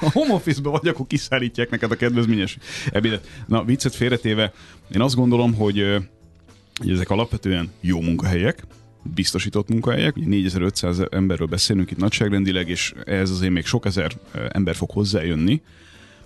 a 0.00 0.10
home 0.12 0.34
office 0.34 0.60
vagy, 0.62 0.88
akkor 0.88 1.06
kiszállítják 1.06 1.70
neked 1.70 1.90
a 1.90 1.96
kedvezményes 1.96 2.58
ebédet. 2.92 3.28
Na, 3.46 3.64
viccet 3.64 3.94
félretéve, 3.94 4.52
én 4.94 5.00
azt 5.00 5.14
gondolom, 5.14 5.54
hogy, 5.54 5.96
hogy 6.80 6.90
ezek 6.90 7.10
alapvetően 7.10 7.70
jó 7.80 8.00
munkahelyek, 8.00 8.64
biztosított 9.02 9.68
munkahelyek, 9.68 10.16
ugye 10.16 10.26
4500 10.26 10.98
emberről 11.10 11.46
beszélünk 11.46 11.90
itt 11.90 11.98
nagyságrendileg, 11.98 12.68
és 12.68 12.94
ehhez 13.04 13.30
azért 13.30 13.52
még 13.52 13.64
sok 13.66 13.86
ezer 13.86 14.12
ember 14.48 14.74
fog 14.74 14.90
hozzájönni. 14.90 15.62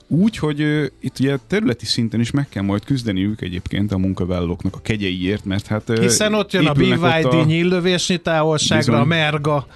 Úgy, 0.08 0.36
hogy 0.36 0.60
uh, 0.60 0.84
itt 1.00 1.18
ugye 1.18 1.38
területi 1.46 1.84
szinten 1.86 2.20
is 2.20 2.30
meg 2.30 2.48
kell 2.48 2.62
majd 2.62 2.84
küzdeniük 2.84 3.40
egyébként 3.40 3.92
a 3.92 3.98
munkavállalóknak 3.98 4.74
a 4.74 4.80
kegyeiért, 4.82 5.44
mert 5.44 5.66
hát... 5.66 5.98
Hiszen 5.98 6.34
ott 6.34 6.52
jön 6.52 6.66
a 6.66 6.72
BYD 6.72 7.24
a... 7.24 7.44
nyíllövésnyi 7.44 8.16
távolságra, 8.16 8.92
Bizony. 8.92 9.00
a 9.00 9.04
Merga 9.04 9.66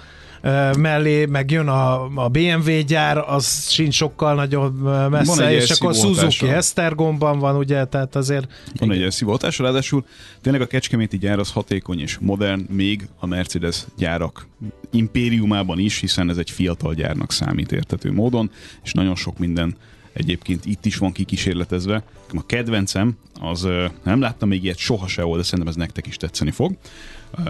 mellé, 0.77 1.25
meg 1.25 1.51
jön 1.51 1.67
a, 1.67 2.03
a 2.15 2.29
BMW 2.29 2.79
gyár, 2.87 3.17
az 3.17 3.69
sincs 3.69 3.93
sokkal 3.93 4.35
nagyobb 4.35 4.81
messze, 5.09 5.53
és 5.53 5.69
akkor 5.69 5.95
Suzuki 5.95 6.47
Esztergomban 6.47 7.39
van, 7.39 7.55
ugye, 7.55 7.85
tehát 7.85 8.15
azért... 8.15 8.51
Van 8.79 8.91
igen. 8.91 9.05
egy 9.05 9.11
szivótás, 9.11 9.59
ráadásul 9.59 10.05
tényleg 10.41 10.61
a 10.61 10.67
Kecskeméti 10.67 11.17
gyár 11.17 11.39
az 11.39 11.51
hatékony 11.51 11.99
és 11.99 12.17
modern, 12.19 12.65
még 12.69 13.07
a 13.19 13.25
Mercedes 13.25 13.85
gyárak 13.97 14.47
impériumában 14.91 15.79
is, 15.79 15.99
hiszen 15.99 16.29
ez 16.29 16.37
egy 16.37 16.49
fiatal 16.49 16.93
gyárnak 16.93 17.31
számít 17.31 17.71
értető 17.71 18.11
módon, 18.11 18.51
és 18.83 18.91
nagyon 18.91 19.15
sok 19.15 19.37
minden 19.37 19.75
egyébként 20.13 20.65
itt 20.65 20.85
is 20.85 20.97
van 20.97 21.11
kikísérletezve. 21.11 22.03
A 22.33 22.45
kedvencem, 22.45 23.17
az 23.39 23.67
nem 24.03 24.19
láttam 24.19 24.49
még 24.49 24.63
ilyet 24.63 24.77
soha 24.77 25.07
sehol, 25.07 25.37
de 25.37 25.43
szerintem 25.43 25.67
ez 25.67 25.75
nektek 25.75 26.07
is 26.07 26.17
tetszeni 26.17 26.51
fog. 26.51 26.75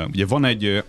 Ugye 0.08 0.26
van 0.26 0.46
egy 0.46 0.84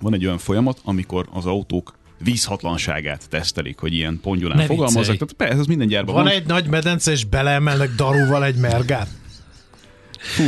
van 0.00 0.14
egy 0.14 0.24
olyan 0.24 0.38
folyamat, 0.38 0.80
amikor 0.84 1.28
az 1.32 1.46
autók 1.46 1.96
vízhatlanságát 2.18 3.28
tesztelik, 3.28 3.78
hogy 3.78 3.94
ilyen 3.94 4.18
pongyolán 4.22 4.66
fogalmazzak. 4.66 5.16
Tehát 5.16 5.32
persze, 5.32 5.58
ez 5.58 5.66
minden 5.66 5.88
gyárban 5.88 6.14
van. 6.14 6.24
Van 6.24 6.32
egy 6.32 6.46
nagy 6.46 6.66
medence, 6.66 7.10
és 7.10 7.24
beleemelnek 7.24 7.90
darúval 7.94 8.44
egy 8.44 8.56
mergát. 8.56 9.08
Fú, 10.18 10.42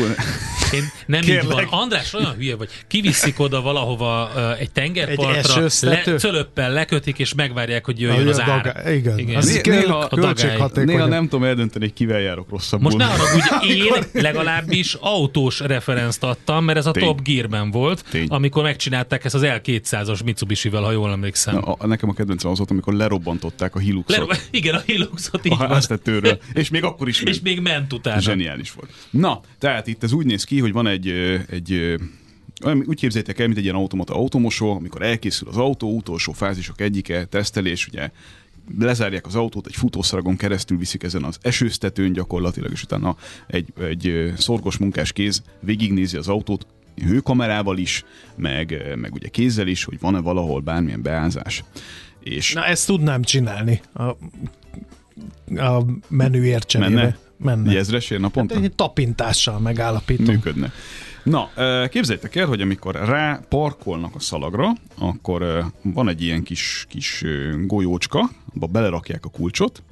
én 0.75 0.91
nem 1.07 1.21
Kérlek. 1.21 1.45
így 1.45 1.69
van. 1.71 1.81
András 1.81 2.15
olyan 2.15 2.35
hülye 2.35 2.57
vagy. 2.57 2.69
Kiviszik 2.87 3.39
oda 3.39 3.61
valahova 3.61 4.31
uh, 4.35 4.61
egy 4.61 4.71
tengerpartra, 4.71 5.65
egy 5.65 5.73
le, 5.81 6.03
cölöppel 6.17 6.73
lekötik, 6.73 7.19
és 7.19 7.35
megvárják, 7.35 7.85
hogy 7.85 8.01
jöjjön 8.01 8.27
a, 8.27 8.31
az 8.31 8.41
ár. 8.41 8.63
Daga, 8.63 8.93
igen. 8.93 9.19
igen. 9.19 9.37
Az 9.37 9.61
néha, 9.65 10.09
néha, 10.11 10.71
néha 10.75 11.07
nem 11.07 11.23
tudom 11.23 11.45
eldönteni, 11.45 11.85
hogy 11.85 11.95
kivel 11.95 12.21
járok 12.21 12.51
rosszabbul. 12.51 12.91
Most 12.91 12.97
ne 12.97 13.07
arra, 13.07 13.31
hogy 13.31 13.69
én 13.69 14.23
legalábbis 14.23 14.95
autós 15.01 15.61
referenzt 15.61 16.23
adtam, 16.23 16.65
mert 16.65 16.79
ez 16.79 16.87
a 16.87 16.91
Tény. 16.91 17.05
Top 17.05 17.23
Gearben 17.23 17.71
volt, 17.71 18.05
Tény. 18.11 18.27
amikor 18.29 18.63
megcsinálták 18.63 19.25
ezt 19.25 19.35
az 19.35 19.43
L200-as 19.45 20.25
Mitsubishi-vel, 20.25 20.83
ha 20.83 20.91
jól 20.91 21.11
emlékszem. 21.11 21.55
Na, 21.55 21.61
a, 21.61 21.87
nekem 21.87 22.09
a 22.09 22.13
kedvencem 22.13 22.51
az 22.51 22.57
volt, 22.57 22.71
amikor 22.71 22.95
lerobbantották 22.95 23.75
a 23.75 23.79
Hiluxot. 23.79 24.17
Lerob- 24.17 24.49
igen, 24.61 24.75
a 24.75 24.83
Hiluxot 24.87 25.47
így 25.47 25.53
a 25.59 25.67
háztetőről. 25.67 26.39
És 26.53 26.69
még 26.69 26.85
akkor 26.85 27.09
is 27.09 27.21
És 27.31 27.41
még 27.41 27.61
ment 27.61 27.93
utána. 27.93 28.21
Zseniális 28.21 28.73
volt. 28.73 28.91
Na, 29.11 29.41
tehát 29.61 29.87
itt 29.87 30.03
ez 30.03 30.13
úgy 30.13 30.27
néz 30.27 30.45
ki, 30.45 30.61
hogy 30.61 30.73
van 30.73 30.87
egy, 30.87 31.09
egy 31.51 31.97
úgy 32.65 32.99
képzeljétek 32.99 33.39
el, 33.39 33.47
mint 33.47 33.59
egy 33.59 33.65
ilyen 33.65 33.77
automata 33.77 34.15
automosó, 34.15 34.71
amikor 34.71 35.03
elkészül 35.03 35.49
az 35.49 35.57
autó, 35.57 35.97
utolsó 35.97 36.33
fázisok 36.33 36.81
egyike, 36.81 37.25
tesztelés, 37.25 37.87
ugye 37.87 38.11
lezárják 38.79 39.27
az 39.27 39.35
autót, 39.35 39.67
egy 39.67 39.75
futószaragon 39.75 40.37
keresztül 40.37 40.79
viszik 40.79 41.03
ezen 41.03 41.25
az 41.25 41.39
esőztetőn 41.43 42.13
gyakorlatilag, 42.13 42.73
és 42.73 42.83
utána 42.83 43.17
egy, 43.47 43.73
egy 43.81 44.33
szorgos 44.37 44.77
munkás 44.77 45.13
kéz 45.13 45.43
végignézi 45.61 46.17
az 46.17 46.29
autót, 46.29 46.67
hőkamerával 47.05 47.79
is, 47.79 48.05
meg, 48.37 48.95
meg 48.97 49.15
ugye 49.15 49.29
kézzel 49.29 49.67
is, 49.67 49.85
hogy 49.85 50.01
van-e 50.01 50.21
valahol 50.21 50.61
bármilyen 50.61 51.03
beázás. 51.03 51.65
És 52.21 52.53
Na 52.53 52.65
ezt 52.65 52.87
tudnám 52.87 53.23
csinálni 53.23 53.81
a, 53.93 54.03
a 55.57 55.85
menüért 56.09 56.67
cserébe. 56.67 56.95
Menne? 56.95 57.19
Menne. 57.43 57.71
Egy 57.71 57.77
ezresér 57.77 58.21
naponta? 58.21 58.55
Hát 58.55 58.65
egy 58.65 58.75
tapintással 58.75 59.59
megállapítom. 59.59 60.25
Működne. 60.25 60.73
Na, 61.23 61.49
képzeljétek 61.89 62.37
el, 62.37 62.47
hogy 62.47 62.61
amikor 62.61 62.95
rá 62.95 63.41
parkolnak 63.49 64.15
a 64.15 64.21
szalagra, 64.21 64.73
akkor 64.99 65.65
van 65.83 66.09
egy 66.09 66.23
ilyen 66.23 66.43
kis, 66.43 66.87
kis 66.89 67.25
golyócska, 67.67 68.31
abba 68.55 68.67
belerakják 68.67 69.25
a 69.25 69.29
kulcsot, 69.29 69.83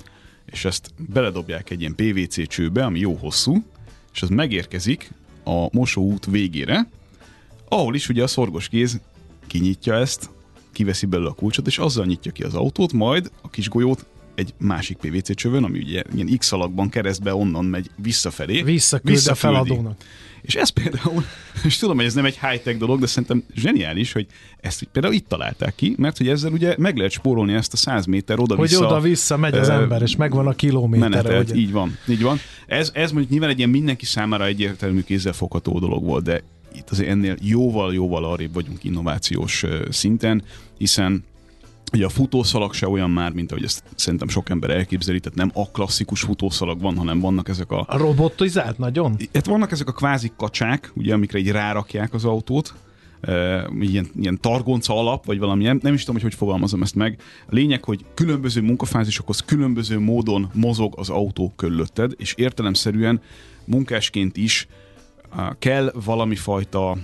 és 0.46 0.64
ezt 0.64 0.90
beledobják 0.96 1.70
egy 1.70 1.80
ilyen 1.80 1.94
PVC 1.94 2.49
csőbe, 2.49 2.84
ami 2.84 2.99
jó 2.99 3.14
hosszú, 3.14 3.64
és 4.14 4.22
az 4.22 4.28
megérkezik 4.28 5.11
a 5.44 5.68
mosóút 5.72 6.26
végére, 6.26 6.88
ahol 7.68 7.94
is 7.94 8.09
ugye 8.09 8.22
a 8.22 8.26
szorgos 8.26 8.68
kéz 8.68 9.01
kinyitja 9.46 9.94
ezt, 9.94 10.30
kiveszi 10.72 11.07
belőle 11.07 11.28
a 11.28 11.34
kulcsot, 11.34 11.66
és 11.66 11.78
azzal 11.78 12.07
nyitja 12.07 12.32
ki 12.32 12.42
az 12.42 12.55
autót, 12.55 12.92
majd 12.92 13.30
a 13.42 13.51
kis 13.51 13.68
golyót 13.68 14.07
egy 14.39 14.55
másik 14.59 14.97
PVC 14.97 15.34
csövön, 15.34 15.64
ami 15.64 15.78
ugye 15.78 16.03
ilyen 16.14 16.36
X 16.39 16.53
alakban 16.53 16.89
keresztbe 16.89 17.34
onnan 17.34 17.64
megy 17.64 17.91
visszafelé. 17.97 18.62
Visszaküld 18.62 19.26
a 19.26 19.34
feladónak. 19.34 19.97
És 20.43 20.55
ez 20.55 20.68
például, 20.68 21.24
és 21.64 21.76
tudom, 21.76 21.97
hogy 21.97 22.05
ez 22.05 22.14
nem 22.14 22.24
egy 22.24 22.39
high-tech 22.39 22.78
dolog, 22.78 23.01
de 23.01 23.07
szerintem 23.07 23.45
zseniális, 23.55 24.12
hogy 24.12 24.26
ezt 24.61 24.89
például 24.93 25.14
itt 25.14 25.28
találták 25.28 25.74
ki, 25.74 25.95
mert 25.97 26.16
hogy 26.16 26.28
ezzel 26.28 26.53
ugye 26.53 26.74
meg 26.78 26.97
lehet 26.97 27.12
spórolni 27.12 27.53
ezt 27.53 27.72
a 27.72 27.76
100 27.76 28.07
méter 28.07 28.41
oda-vissza. 28.41 28.76
Hogy 28.76 28.86
oda-vissza 28.86 29.36
megy 29.36 29.55
az 29.55 29.68
ember, 29.68 30.03
és 30.03 30.16
megvan 30.16 30.47
a 30.47 30.53
kilométerre. 30.53 31.39
Ugye? 31.39 31.55
Így 31.55 31.72
van, 31.72 31.99
így 32.09 32.22
van. 32.22 32.39
Ez, 32.66 32.91
ez 32.95 33.11
mondjuk 33.11 33.30
nyilván 33.30 33.51
egy 33.51 33.59
ilyen 33.59 33.70
mindenki 33.70 34.05
számára 34.05 34.45
egyértelmű 34.47 35.03
kézzelfogható 35.03 35.78
dolog 35.78 36.05
volt, 36.05 36.24
de 36.24 36.43
itt 36.74 36.91
azért 36.91 37.09
ennél 37.09 37.36
jóval-jóval 37.41 38.24
arrébb 38.24 38.55
vagyunk 38.55 38.84
innovációs 38.84 39.64
szinten, 39.89 40.43
hiszen 40.78 41.24
Ugye 41.93 42.05
a 42.05 42.09
futószalag 42.09 42.74
se 42.74 42.89
olyan 42.89 43.11
már, 43.11 43.32
mint 43.32 43.51
ahogy 43.51 43.64
ezt 43.64 43.82
szerintem 43.95 44.28
sok 44.28 44.51
ember 44.51 44.70
elképzeli, 44.70 45.20
tehát 45.20 45.39
nem 45.39 45.51
a 45.55 45.70
klasszikus 45.70 46.20
futószalag 46.20 46.80
van, 46.80 46.97
hanem 46.97 47.20
vannak 47.20 47.49
ezek 47.49 47.70
a... 47.70 47.84
A 47.89 47.97
robotizált 47.97 48.78
nagyon? 48.78 49.16
Hát 49.32 49.47
vannak 49.47 49.72
ezek 49.72 49.89
a 49.89 49.93
kvázi 49.93 50.32
kacsák, 50.36 50.93
ugye, 50.95 51.14
amikre 51.14 51.39
így 51.39 51.51
rárakják 51.51 52.14
az 52.14 52.24
autót, 52.24 52.74
ilyen, 53.80 54.07
ilyen 54.20 54.41
targonca 54.41 54.99
alap, 54.99 55.24
vagy 55.24 55.39
valamilyen, 55.39 55.78
nem 55.82 55.95
is 55.95 56.01
tudom, 56.01 56.14
hogy 56.14 56.24
hogy 56.24 56.34
fogalmazom 56.34 56.82
ezt 56.82 56.95
meg. 56.95 57.20
A 57.47 57.55
lényeg, 57.55 57.84
hogy 57.84 58.05
különböző 58.14 58.61
munkafázisokhoz 58.61 59.41
különböző 59.41 59.99
módon 59.99 60.51
mozog 60.55 60.95
az 60.97 61.09
autó 61.09 61.53
körülötted, 61.57 62.12
és 62.16 62.34
értelemszerűen 62.36 63.20
munkásként 63.64 64.36
is 64.36 64.68
kell 65.59 65.93
valami 66.05 66.36
fajta 66.36 66.97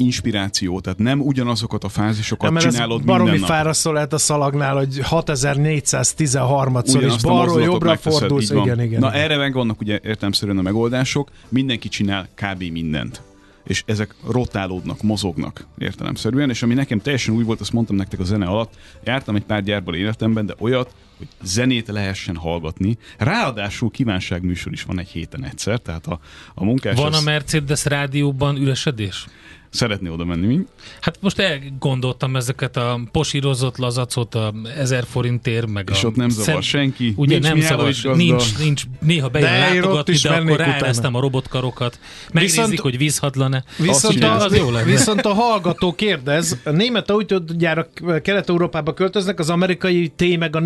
inspiráció, 0.00 0.80
tehát 0.80 0.98
nem 0.98 1.20
ugyanazokat 1.20 1.84
a 1.84 1.88
fázisokat 1.88 2.52
ja, 2.52 2.70
csinálod 2.70 3.04
baromi 3.04 3.30
minden 3.30 3.48
fárasztó 3.48 3.92
lehet 3.92 4.12
a 4.12 4.18
szalagnál, 4.18 4.76
hogy 4.76 5.00
6413-szor 5.10 7.02
is 7.06 7.22
balról 7.22 7.62
jobbra 7.62 7.96
fordulsz. 7.96 8.50
Igen, 8.50 8.80
igen. 8.80 9.00
Na 9.00 9.12
erre 9.12 9.36
meg 9.36 9.52
vannak 9.52 9.80
ugye 9.80 10.00
értelmszerűen 10.02 10.58
a 10.58 10.62
megoldások, 10.62 11.30
mindenki 11.48 11.88
csinál 11.88 12.28
kb. 12.34 12.62
mindent 12.62 13.22
és 13.64 13.82
ezek 13.86 14.14
rotálódnak, 14.30 15.02
mozognak 15.02 15.66
értelemszerűen, 15.78 16.50
és 16.50 16.62
ami 16.62 16.74
nekem 16.74 16.98
teljesen 16.98 17.34
új 17.34 17.44
volt, 17.44 17.60
azt 17.60 17.72
mondtam 17.72 17.96
nektek 17.96 18.20
a 18.20 18.24
zene 18.24 18.46
alatt, 18.46 18.74
jártam 19.04 19.36
egy 19.36 19.44
pár 19.44 19.62
gyárban 19.62 19.94
életemben, 19.94 20.46
de 20.46 20.54
olyat, 20.58 20.94
hogy 21.20 21.28
zenét 21.42 21.88
lehessen 21.88 22.36
hallgatni. 22.36 22.98
Ráadásul 23.18 23.90
kívánságműsor 23.90 24.72
is 24.72 24.82
van 24.82 24.98
egy 24.98 25.08
héten 25.08 25.44
egyszer, 25.44 25.78
tehát 25.78 26.06
a, 26.06 26.20
a 26.54 26.64
munkás... 26.64 26.96
Van 26.96 27.12
a 27.12 27.20
Mercedes 27.20 27.84
rádióban 27.84 28.56
üresedés? 28.56 29.26
szeretné 29.70 30.08
oda 30.08 30.24
menni, 30.24 30.46
mi? 30.46 30.66
Hát 31.00 31.16
most 31.20 31.38
elgondoltam 31.38 32.36
ezeket 32.36 32.76
a 32.76 33.00
posírozott 33.12 33.76
lazacot, 33.76 34.34
a 34.34 34.54
1000 34.76 35.04
forintért, 35.10 35.66
meg 35.66 35.88
És 35.92 36.04
a 36.04 36.06
ott 36.06 36.16
nem 36.16 36.28
zavar 36.28 36.44
szem... 36.44 36.60
senki. 36.60 37.12
Ugye 37.16 37.38
nincs 37.38 37.48
nem 37.48 37.60
zavar, 37.60 37.94
nincs, 38.16 38.58
nincs, 38.58 38.82
néha 39.00 39.28
bejön 39.28 39.50
látogatni, 39.50 40.16
de 40.16 40.30
akkor 40.30 40.56
ráeresztem 40.56 41.14
a 41.14 41.20
robotkarokat. 41.20 41.98
Megnézik, 42.32 42.60
viszont, 42.60 42.78
hogy 42.78 42.98
vízhatlan-e. 42.98 43.64
Viszont, 43.78 44.22
a, 44.22 44.44
az 44.44 44.56
jó 44.56 44.70
viszont 44.84 45.20
a 45.20 45.32
hallgató 45.32 45.92
kérdez, 45.92 46.58
a 46.64 46.70
német 46.70 47.10
autógyárak 47.10 47.88
Kelet-Európába 48.22 48.94
költöznek, 48.94 49.38
az 49.38 49.50
amerikai 49.50 50.08
té 50.16 50.36
meg 50.36 50.56
a 50.56 50.60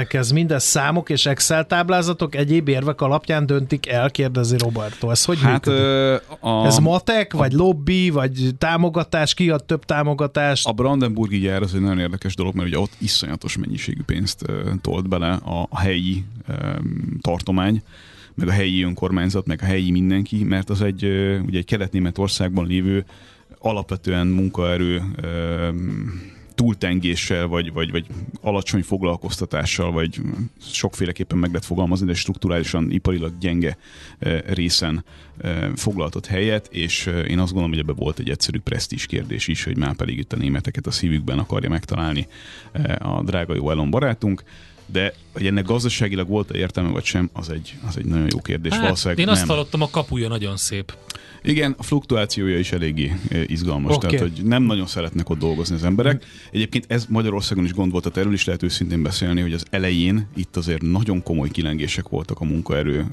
németekhez. 0.00 0.30
Mindez 0.30 0.64
számok 0.64 1.10
és 1.10 1.26
Excel 1.26 1.66
táblázatok 1.66 2.34
egyéb 2.34 2.68
érvek 2.68 3.00
alapján 3.00 3.46
döntik 3.46 3.88
el, 3.88 4.10
kérdezi 4.10 4.56
Roberto. 4.58 5.10
Ez 5.10 5.24
hogy 5.24 5.40
hát, 5.40 5.66
Ö, 5.66 6.16
a, 6.40 6.66
Ez 6.66 6.78
matek, 6.78 7.32
vagy 7.32 7.52
lobby, 7.52 8.10
vagy 8.10 8.50
támogatás, 8.58 9.34
kiad 9.34 9.64
több 9.64 9.84
támogatást. 9.84 10.66
A 10.66 10.72
Brandenburgi 10.72 11.38
gyár 11.38 11.62
az 11.62 11.74
egy 11.74 11.80
nagyon 11.80 11.98
érdekes 11.98 12.34
dolog, 12.34 12.54
mert 12.54 12.68
ugye 12.68 12.78
ott 12.78 12.92
iszonyatos 12.98 13.56
mennyiségű 13.56 14.02
pénzt 14.06 14.44
uh, 14.48 14.56
tolt 14.80 15.08
bele 15.08 15.32
a, 15.32 15.66
a 15.70 15.80
helyi 15.80 16.24
um, 16.48 17.18
tartomány, 17.20 17.82
meg 18.34 18.48
a 18.48 18.52
helyi 18.52 18.82
önkormányzat, 18.82 19.46
meg 19.46 19.58
a 19.62 19.64
helyi 19.64 19.90
mindenki, 19.90 20.44
mert 20.44 20.70
az 20.70 20.82
egy, 20.82 21.04
ugye 21.46 21.58
egy 21.58 21.64
kelet-németországban 21.64 22.66
lévő 22.66 23.04
alapvetően 23.58 24.26
munkaerő 24.26 25.02
túltengéssel, 26.60 27.46
vagy, 27.46 27.72
vagy, 27.72 27.90
vagy 27.90 28.06
alacsony 28.40 28.82
foglalkoztatással, 28.82 29.92
vagy 29.92 30.20
sokféleképpen 30.72 31.38
meg 31.38 31.50
lehet 31.50 31.64
fogalmazni, 31.64 32.06
de 32.06 32.14
strukturálisan 32.14 32.90
iparilag 32.90 33.38
gyenge 33.38 33.76
eh, 34.18 34.40
részen 34.46 35.04
eh, 35.38 35.68
foglaltott 35.76 36.26
helyet, 36.26 36.68
és 36.70 37.06
eh, 37.06 37.14
én 37.14 37.38
azt 37.38 37.52
gondolom, 37.52 37.70
hogy 37.70 37.78
ebbe 37.78 37.92
volt 37.92 38.18
egy 38.18 38.30
egyszerű 38.30 38.58
presztízs 38.58 39.06
kérdés 39.06 39.48
is, 39.48 39.64
hogy 39.64 39.76
már 39.76 39.94
pedig 39.94 40.18
itt 40.18 40.32
a 40.32 40.36
németeket 40.36 40.86
a 40.86 40.90
szívükben 40.90 41.38
akarja 41.38 41.68
megtalálni 41.68 42.26
a 42.98 43.22
drága 43.22 43.54
jó 43.54 43.70
Elon 43.70 43.90
barátunk 43.90 44.42
de 44.86 45.14
hogy 45.32 45.46
ennek 45.46 45.64
gazdaságilag 45.64 46.28
volt-e 46.28 46.58
értelme 46.58 46.90
vagy 46.90 47.04
sem, 47.04 47.30
az 47.32 47.50
egy, 47.50 47.74
az 47.88 47.96
egy 47.96 48.04
nagyon 48.04 48.26
jó 48.30 48.40
kérdés. 48.40 48.72
Hát, 48.72 48.82
Valószínűleg 48.82 49.18
én 49.18 49.28
azt 49.28 49.40
nem. 49.40 49.48
hallottam, 49.48 49.82
a 49.82 49.90
kapuja 49.90 50.28
nagyon 50.28 50.56
szép. 50.56 50.96
Igen, 51.42 51.74
a 51.78 51.82
fluktuációja 51.82 52.58
is 52.58 52.72
eléggé 52.72 53.12
izgalmas, 53.46 53.96
okay. 53.96 54.10
tehát 54.10 54.28
hogy 54.28 54.44
nem 54.44 54.62
nagyon 54.62 54.86
szeretnek 54.86 55.30
ott 55.30 55.38
dolgozni 55.38 55.74
az 55.74 55.84
emberek. 55.84 56.24
Egyébként 56.52 56.84
ez 56.88 57.06
Magyarországon 57.08 57.64
is 57.64 57.72
gond 57.72 57.90
volt, 57.90 58.02
tehát 58.02 58.18
erről 58.18 58.32
is 58.32 58.44
lehet 58.44 58.62
őszintén 58.62 59.02
beszélni, 59.02 59.40
hogy 59.40 59.52
az 59.52 59.64
elején 59.70 60.28
itt 60.36 60.56
azért 60.56 60.82
nagyon 60.82 61.22
komoly 61.22 61.48
kilengések 61.48 62.08
voltak 62.08 62.40
a 62.40 62.44
munkaerő 62.44 63.06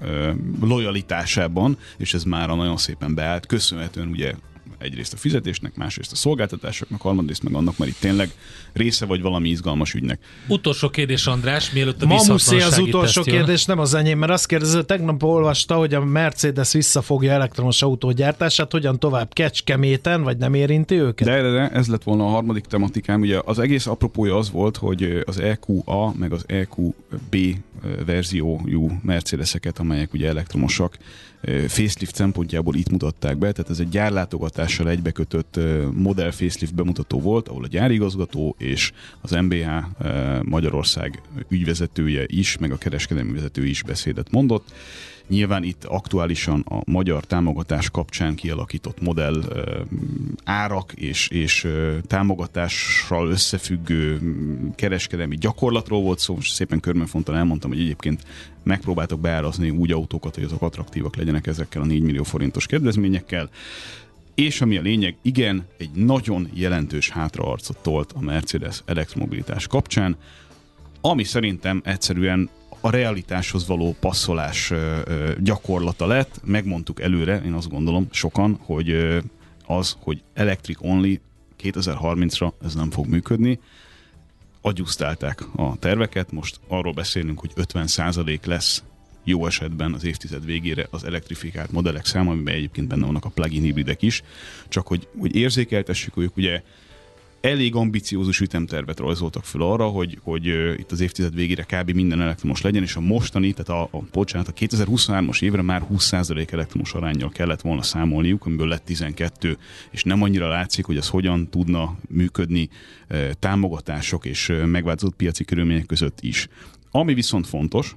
lojalitásában, 0.61 1.77
és 1.97 2.13
ez 2.13 2.23
már 2.23 2.47
nagyon 2.47 2.77
szépen 2.77 3.15
beállt, 3.15 3.45
köszönhetően 3.45 4.07
ugye 4.07 4.33
egyrészt 4.77 5.13
a 5.13 5.17
fizetésnek, 5.17 5.75
másrészt 5.75 6.11
a 6.11 6.15
szolgáltatásoknak, 6.15 7.01
harmadrészt 7.01 7.43
meg 7.43 7.53
annak, 7.53 7.77
mert 7.77 7.91
itt 7.91 7.99
tényleg 7.99 8.29
része 8.73 9.05
vagy 9.05 9.21
valami 9.21 9.49
izgalmas 9.49 9.93
ügynek. 9.93 10.19
Utolsó 10.47 10.89
kérdés, 10.89 11.27
András, 11.27 11.71
mielőtt 11.71 12.01
a 12.01 12.05
Mamuszi 12.05 12.61
az 12.61 12.77
utolsó 12.77 13.21
kérdés, 13.21 13.65
nem 13.65 13.79
az 13.79 13.93
enyém, 13.93 14.19
mert 14.19 14.31
azt 14.31 14.47
kérdező, 14.47 14.83
tegnap 14.83 15.23
olvasta, 15.23 15.75
hogy 15.75 15.93
a 15.93 16.05
Mercedes 16.05 16.73
visszafogja 16.73 17.31
elektromos 17.31 17.81
autógyártását, 17.81 18.71
hogyan 18.71 18.99
tovább 18.99 19.33
Kecskeméten, 19.33 20.23
vagy 20.23 20.37
nem 20.37 20.53
érinti 20.53 20.95
őket? 20.95 21.27
De, 21.27 21.41
de, 21.41 21.51
de, 21.51 21.69
ez 21.69 21.87
lett 21.87 22.03
volna 22.03 22.25
a 22.25 22.29
harmadik 22.29 22.65
tematikám. 22.65 23.21
Ugye 23.21 23.39
az 23.45 23.59
egész 23.59 23.87
apropója 23.87 24.37
az 24.37 24.51
volt, 24.51 24.77
hogy 24.77 25.23
az 25.25 25.39
EQA 25.39 26.13
meg 26.17 26.31
az 26.31 26.43
EQB 26.47 27.37
verziójú 28.05 28.99
Mercedeseket, 29.03 29.79
amelyek 29.79 30.13
ugye 30.13 30.27
elektromosak, 30.27 30.97
facelift 31.67 32.15
szempontjából 32.15 32.75
itt 32.75 32.89
mutatták 32.89 33.37
be, 33.37 33.51
tehát 33.51 33.71
ez 33.71 33.79
egy 33.79 33.89
gyárlátogatással 33.89 34.89
egybekötött 34.89 35.59
modell 35.93 36.31
facelift 36.31 36.75
bemutató 36.75 37.19
volt, 37.19 37.47
ahol 37.47 37.63
a 37.63 37.67
gyárigazgató 37.67 38.55
és 38.57 38.91
az 39.21 39.31
MBH 39.31 39.67
Magyarország 40.43 41.21
ügyvezetője 41.49 42.23
is, 42.27 42.57
meg 42.57 42.71
a 42.71 42.77
kereskedelmi 42.77 43.31
vezető 43.31 43.65
is 43.65 43.83
beszédet 43.83 44.31
mondott. 44.31 44.73
Nyilván 45.27 45.63
itt 45.63 45.83
aktuálisan 45.83 46.59
a 46.69 46.81
magyar 46.85 47.25
támogatás 47.25 47.89
kapcsán 47.89 48.35
kialakított 48.35 49.01
modell 49.01 49.43
árak 50.43 50.91
és, 50.93 51.27
és 51.27 51.67
támogatással 52.07 53.29
összefüggő 53.29 54.19
kereskedelmi 54.75 55.35
gyakorlatról 55.35 56.01
volt 56.01 56.19
szó, 56.19 56.35
most 56.35 56.53
szépen 56.53 56.79
körbenfontan 56.79 57.35
elmondtam, 57.35 57.69
hogy 57.69 57.79
egyébként 57.79 58.23
megpróbáltak 58.63 59.19
beárazni 59.19 59.69
úgy 59.69 59.91
autókat, 59.91 60.35
hogy 60.35 60.43
azok 60.43 60.61
attraktívak 60.61 61.15
legyenek 61.15 61.47
ezekkel 61.47 61.81
a 61.81 61.85
4 61.85 62.01
millió 62.01 62.23
forintos 62.23 62.65
kedvezményekkel. 62.65 63.49
És 64.35 64.61
ami 64.61 64.77
a 64.77 64.81
lényeg, 64.81 65.15
igen, 65.21 65.65
egy 65.77 65.91
nagyon 65.93 66.49
jelentős 66.53 67.09
hátraarcot 67.09 67.77
tolt 67.77 68.11
a 68.11 68.21
Mercedes 68.21 68.81
elektromobilitás 68.85 69.67
kapcsán, 69.67 70.15
ami 71.01 71.23
szerintem 71.23 71.81
egyszerűen 71.85 72.49
a 72.81 72.89
realitáshoz 72.89 73.67
való 73.67 73.95
passzolás 73.99 74.73
gyakorlata 75.39 76.07
lett. 76.07 76.39
Megmondtuk 76.43 77.01
előre, 77.01 77.41
én 77.45 77.53
azt 77.53 77.69
gondolom 77.69 78.07
sokan, 78.11 78.59
hogy 78.61 79.17
az, 79.65 79.97
hogy 79.99 80.23
electric 80.33 80.77
only 80.81 81.19
2030-ra 81.63 82.51
ez 82.63 82.75
nem 82.75 82.91
fog 82.91 83.07
működni. 83.07 83.59
Agyusztálták 84.61 85.41
a 85.55 85.75
terveket, 85.79 86.31
most 86.31 86.59
arról 86.67 86.93
beszélünk, 86.93 87.39
hogy 87.39 87.51
50% 87.55 88.45
lesz 88.45 88.83
jó 89.23 89.45
esetben 89.45 89.93
az 89.93 90.05
évtized 90.05 90.45
végére 90.45 90.87
az 90.89 91.03
elektrifikált 91.03 91.71
modellek 91.71 92.05
száma, 92.05 92.31
amiben 92.31 92.53
egyébként 92.53 92.87
benne 92.87 93.05
vannak 93.05 93.25
a 93.25 93.29
plug-in 93.29 93.61
hibridek 93.61 94.01
is, 94.01 94.23
csak 94.67 94.87
hogy, 94.87 95.07
hogy 95.19 95.35
érzékeltessük, 95.35 96.13
hogy 96.13 96.31
ugye 96.35 96.61
elég 97.47 97.75
ambiciózus 97.75 98.39
ütemtervet 98.39 98.99
rajzoltak 98.99 99.43
fel 99.43 99.61
arra, 99.61 99.87
hogy, 99.87 100.19
hogy 100.23 100.45
itt 100.79 100.91
az 100.91 100.99
évtized 100.99 101.35
végére 101.35 101.63
kb. 101.63 101.91
minden 101.91 102.21
elektromos 102.21 102.61
legyen, 102.61 102.83
és 102.83 102.95
a 102.95 102.99
mostani, 102.99 103.53
tehát 103.53 103.81
a, 103.91 103.97
a, 103.97 104.03
bocsánat, 104.11 104.47
a 104.47 104.53
2023-as 104.53 105.41
évre 105.41 105.61
már 105.61 105.87
20% 105.93 106.53
elektromos 106.53 106.93
arányjal 106.93 107.29
kellett 107.29 107.61
volna 107.61 107.81
számolniuk, 107.81 108.45
amiből 108.45 108.67
lett 108.67 108.85
12, 108.85 109.57
és 109.91 110.03
nem 110.03 110.21
annyira 110.21 110.47
látszik, 110.47 110.85
hogy 110.85 110.97
ez 110.97 111.09
hogyan 111.09 111.49
tudna 111.49 111.97
működni 112.09 112.69
támogatások 113.39 114.25
és 114.25 114.53
megváltozott 114.65 115.15
piaci 115.15 115.45
körülmények 115.45 115.85
között 115.85 116.21
is. 116.21 116.47
Ami 116.91 117.13
viszont 117.13 117.47
fontos, 117.47 117.95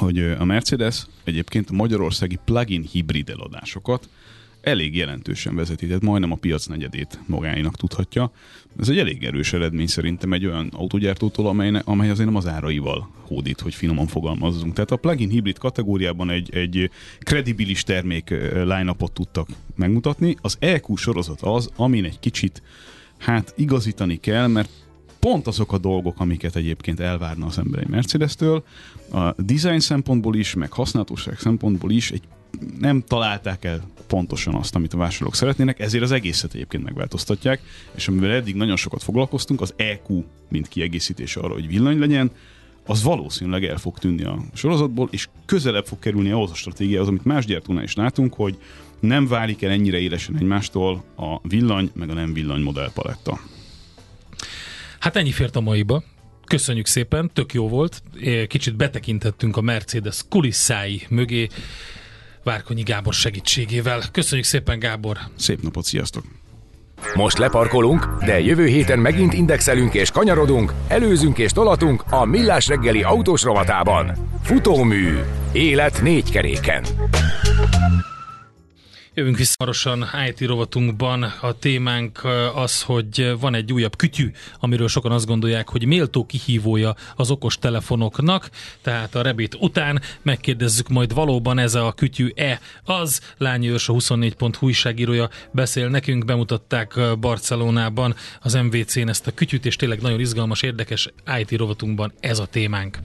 hogy 0.00 0.18
a 0.18 0.44
Mercedes 0.44 1.06
egyébként 1.24 1.70
a 1.70 1.74
magyarországi 1.74 2.38
plug-in 2.44 2.82
hibrid 2.82 3.28
eladásokat 3.28 4.08
elég 4.60 4.96
jelentősen 4.96 5.54
vezeti, 5.54 5.86
tehát 5.86 6.02
majdnem 6.02 6.32
a 6.32 6.36
piac 6.36 6.66
negyedét 6.66 7.18
magáinak 7.26 7.76
tudhatja. 7.76 8.32
Ez 8.78 8.88
egy 8.88 8.98
elég 8.98 9.24
erős 9.24 9.52
eredmény 9.52 9.86
szerintem 9.86 10.32
egy 10.32 10.46
olyan 10.46 10.68
autógyártótól, 10.72 11.46
amely, 11.46 11.82
amely 11.84 12.10
azért 12.10 12.28
nem 12.28 12.36
az 12.36 12.46
áraival 12.46 13.10
hódít, 13.26 13.60
hogy 13.60 13.74
finoman 13.74 14.06
fogalmazzunk. 14.06 14.72
Tehát 14.72 14.90
a 14.90 14.96
plug-in 14.96 15.28
hibrid 15.28 15.58
kategóriában 15.58 16.30
egy, 16.30 16.54
egy 16.54 16.90
kredibilis 17.18 17.82
termék 17.82 18.30
line 18.52 18.94
tudtak 19.12 19.48
megmutatni. 19.76 20.36
Az 20.40 20.56
EQ 20.58 20.96
sorozat 20.96 21.40
az, 21.40 21.70
amin 21.76 22.04
egy 22.04 22.18
kicsit 22.18 22.62
hát 23.18 23.54
igazítani 23.56 24.16
kell, 24.16 24.46
mert 24.46 24.70
pont 25.18 25.46
azok 25.46 25.72
a 25.72 25.78
dolgok, 25.78 26.20
amiket 26.20 26.56
egyébként 26.56 27.00
elvárna 27.00 27.46
az 27.46 27.58
ember 27.58 27.80
egy 27.80 27.88
Mercedes-től, 27.88 28.64
a 29.12 29.42
design 29.42 29.78
szempontból 29.78 30.36
is, 30.36 30.54
meg 30.54 30.72
használhatóság 30.72 31.38
szempontból 31.38 31.90
is 31.90 32.10
egy 32.10 32.22
nem 32.78 33.02
találták 33.06 33.64
el 33.64 33.88
pontosan 34.06 34.54
azt, 34.54 34.74
amit 34.74 34.94
a 34.94 34.96
vásárlók 34.96 35.34
szeretnének, 35.34 35.80
ezért 35.80 36.02
az 36.02 36.12
egészet 36.12 36.54
egyébként 36.54 36.84
megváltoztatják, 36.84 37.60
és 37.94 38.08
amivel 38.08 38.30
eddig 38.30 38.54
nagyon 38.54 38.76
sokat 38.76 39.02
foglalkoztunk, 39.02 39.60
az 39.60 39.74
EQ, 39.76 40.24
mint 40.48 40.68
kiegészítés 40.68 41.36
arra, 41.36 41.52
hogy 41.52 41.66
villany 41.66 41.98
legyen, 41.98 42.30
az 42.86 43.02
valószínűleg 43.02 43.64
el 43.64 43.76
fog 43.76 43.98
tűnni 43.98 44.24
a 44.24 44.38
sorozatból, 44.54 45.08
és 45.10 45.28
közelebb 45.46 45.86
fog 45.86 45.98
kerülni 45.98 46.30
ahhoz 46.30 46.50
a 46.50 46.54
stratégiához, 46.54 47.08
amit 47.08 47.24
más 47.24 47.44
gyártónál 47.44 47.82
is 47.82 47.94
látunk, 47.94 48.34
hogy 48.34 48.58
nem 49.00 49.26
válik 49.26 49.62
el 49.62 49.70
ennyire 49.70 49.98
élesen 49.98 50.36
egymástól 50.36 51.04
a 51.16 51.48
villany, 51.48 51.90
meg 51.94 52.10
a 52.10 52.14
nem 52.14 52.32
villany 52.32 52.62
modellpaletta. 52.62 53.40
Hát 54.98 55.16
ennyi 55.16 55.32
fért 55.32 55.56
a 55.56 55.60
maiba. 55.60 56.02
Köszönjük 56.44 56.86
szépen, 56.86 57.30
tök 57.32 57.52
jó 57.52 57.68
volt. 57.68 58.02
Kicsit 58.46 58.76
betekintettünk 58.76 59.56
a 59.56 59.60
Mercedes 59.60 60.20
kulisszái 60.28 61.02
mögé. 61.08 61.48
Várkonyi 62.44 62.82
Gábor 62.82 63.14
segítségével. 63.14 64.02
Köszönjük 64.12 64.46
szépen, 64.46 64.78
Gábor! 64.78 65.16
Szép 65.36 65.62
napot, 65.62 65.84
sziasztok! 65.84 66.24
Most 67.14 67.38
leparkolunk, 67.38 68.06
de 68.24 68.40
jövő 68.40 68.66
héten 68.66 68.98
megint 68.98 69.32
indexelünk 69.32 69.94
és 69.94 70.10
kanyarodunk, 70.10 70.72
előzünk 70.88 71.38
és 71.38 71.52
tolatunk 71.52 72.04
a 72.10 72.24
Millás 72.24 72.66
reggeli 72.66 73.02
autós 73.02 73.42
rovatában. 73.42 74.12
Futómű. 74.42 75.18
Élet 75.52 76.02
négy 76.02 76.30
keréken. 76.30 76.84
Jövünk 79.14 79.36
vissza 79.36 79.54
hamarosan 79.58 80.06
IT 80.28 80.40
rovatunkban. 80.40 81.22
A 81.22 81.58
témánk 81.58 82.24
az, 82.54 82.82
hogy 82.82 83.32
van 83.40 83.54
egy 83.54 83.72
újabb 83.72 83.96
kütyű, 83.96 84.30
amiről 84.60 84.88
sokan 84.88 85.12
azt 85.12 85.26
gondolják, 85.26 85.68
hogy 85.68 85.86
méltó 85.86 86.26
kihívója 86.26 86.94
az 87.16 87.30
okos 87.30 87.58
telefonoknak, 87.58 88.50
tehát 88.82 89.14
a 89.14 89.22
Rebit 89.22 89.54
után 89.54 90.02
megkérdezzük 90.22 90.88
majd 90.88 91.14
valóban 91.14 91.58
ez 91.58 91.74
a 91.74 91.92
kütyű-e 91.96 92.60
az. 92.84 93.20
Lányi 93.36 93.68
Őrs, 93.68 93.88
a 93.88 93.92
24.hu 93.92 94.66
újságírója 94.66 95.28
beszél 95.50 95.88
nekünk, 95.88 96.24
bemutatták 96.24 97.18
Barcelonában 97.20 98.14
az 98.40 98.54
MVC-n 98.54 99.08
ezt 99.08 99.26
a 99.26 99.34
kütyűt, 99.34 99.66
és 99.66 99.76
tényleg 99.76 100.00
nagyon 100.00 100.20
izgalmas, 100.20 100.62
érdekes 100.62 101.08
IT 101.38 101.50
rovatunkban 101.50 102.12
ez 102.20 102.38
a 102.38 102.46
témánk. 102.46 102.98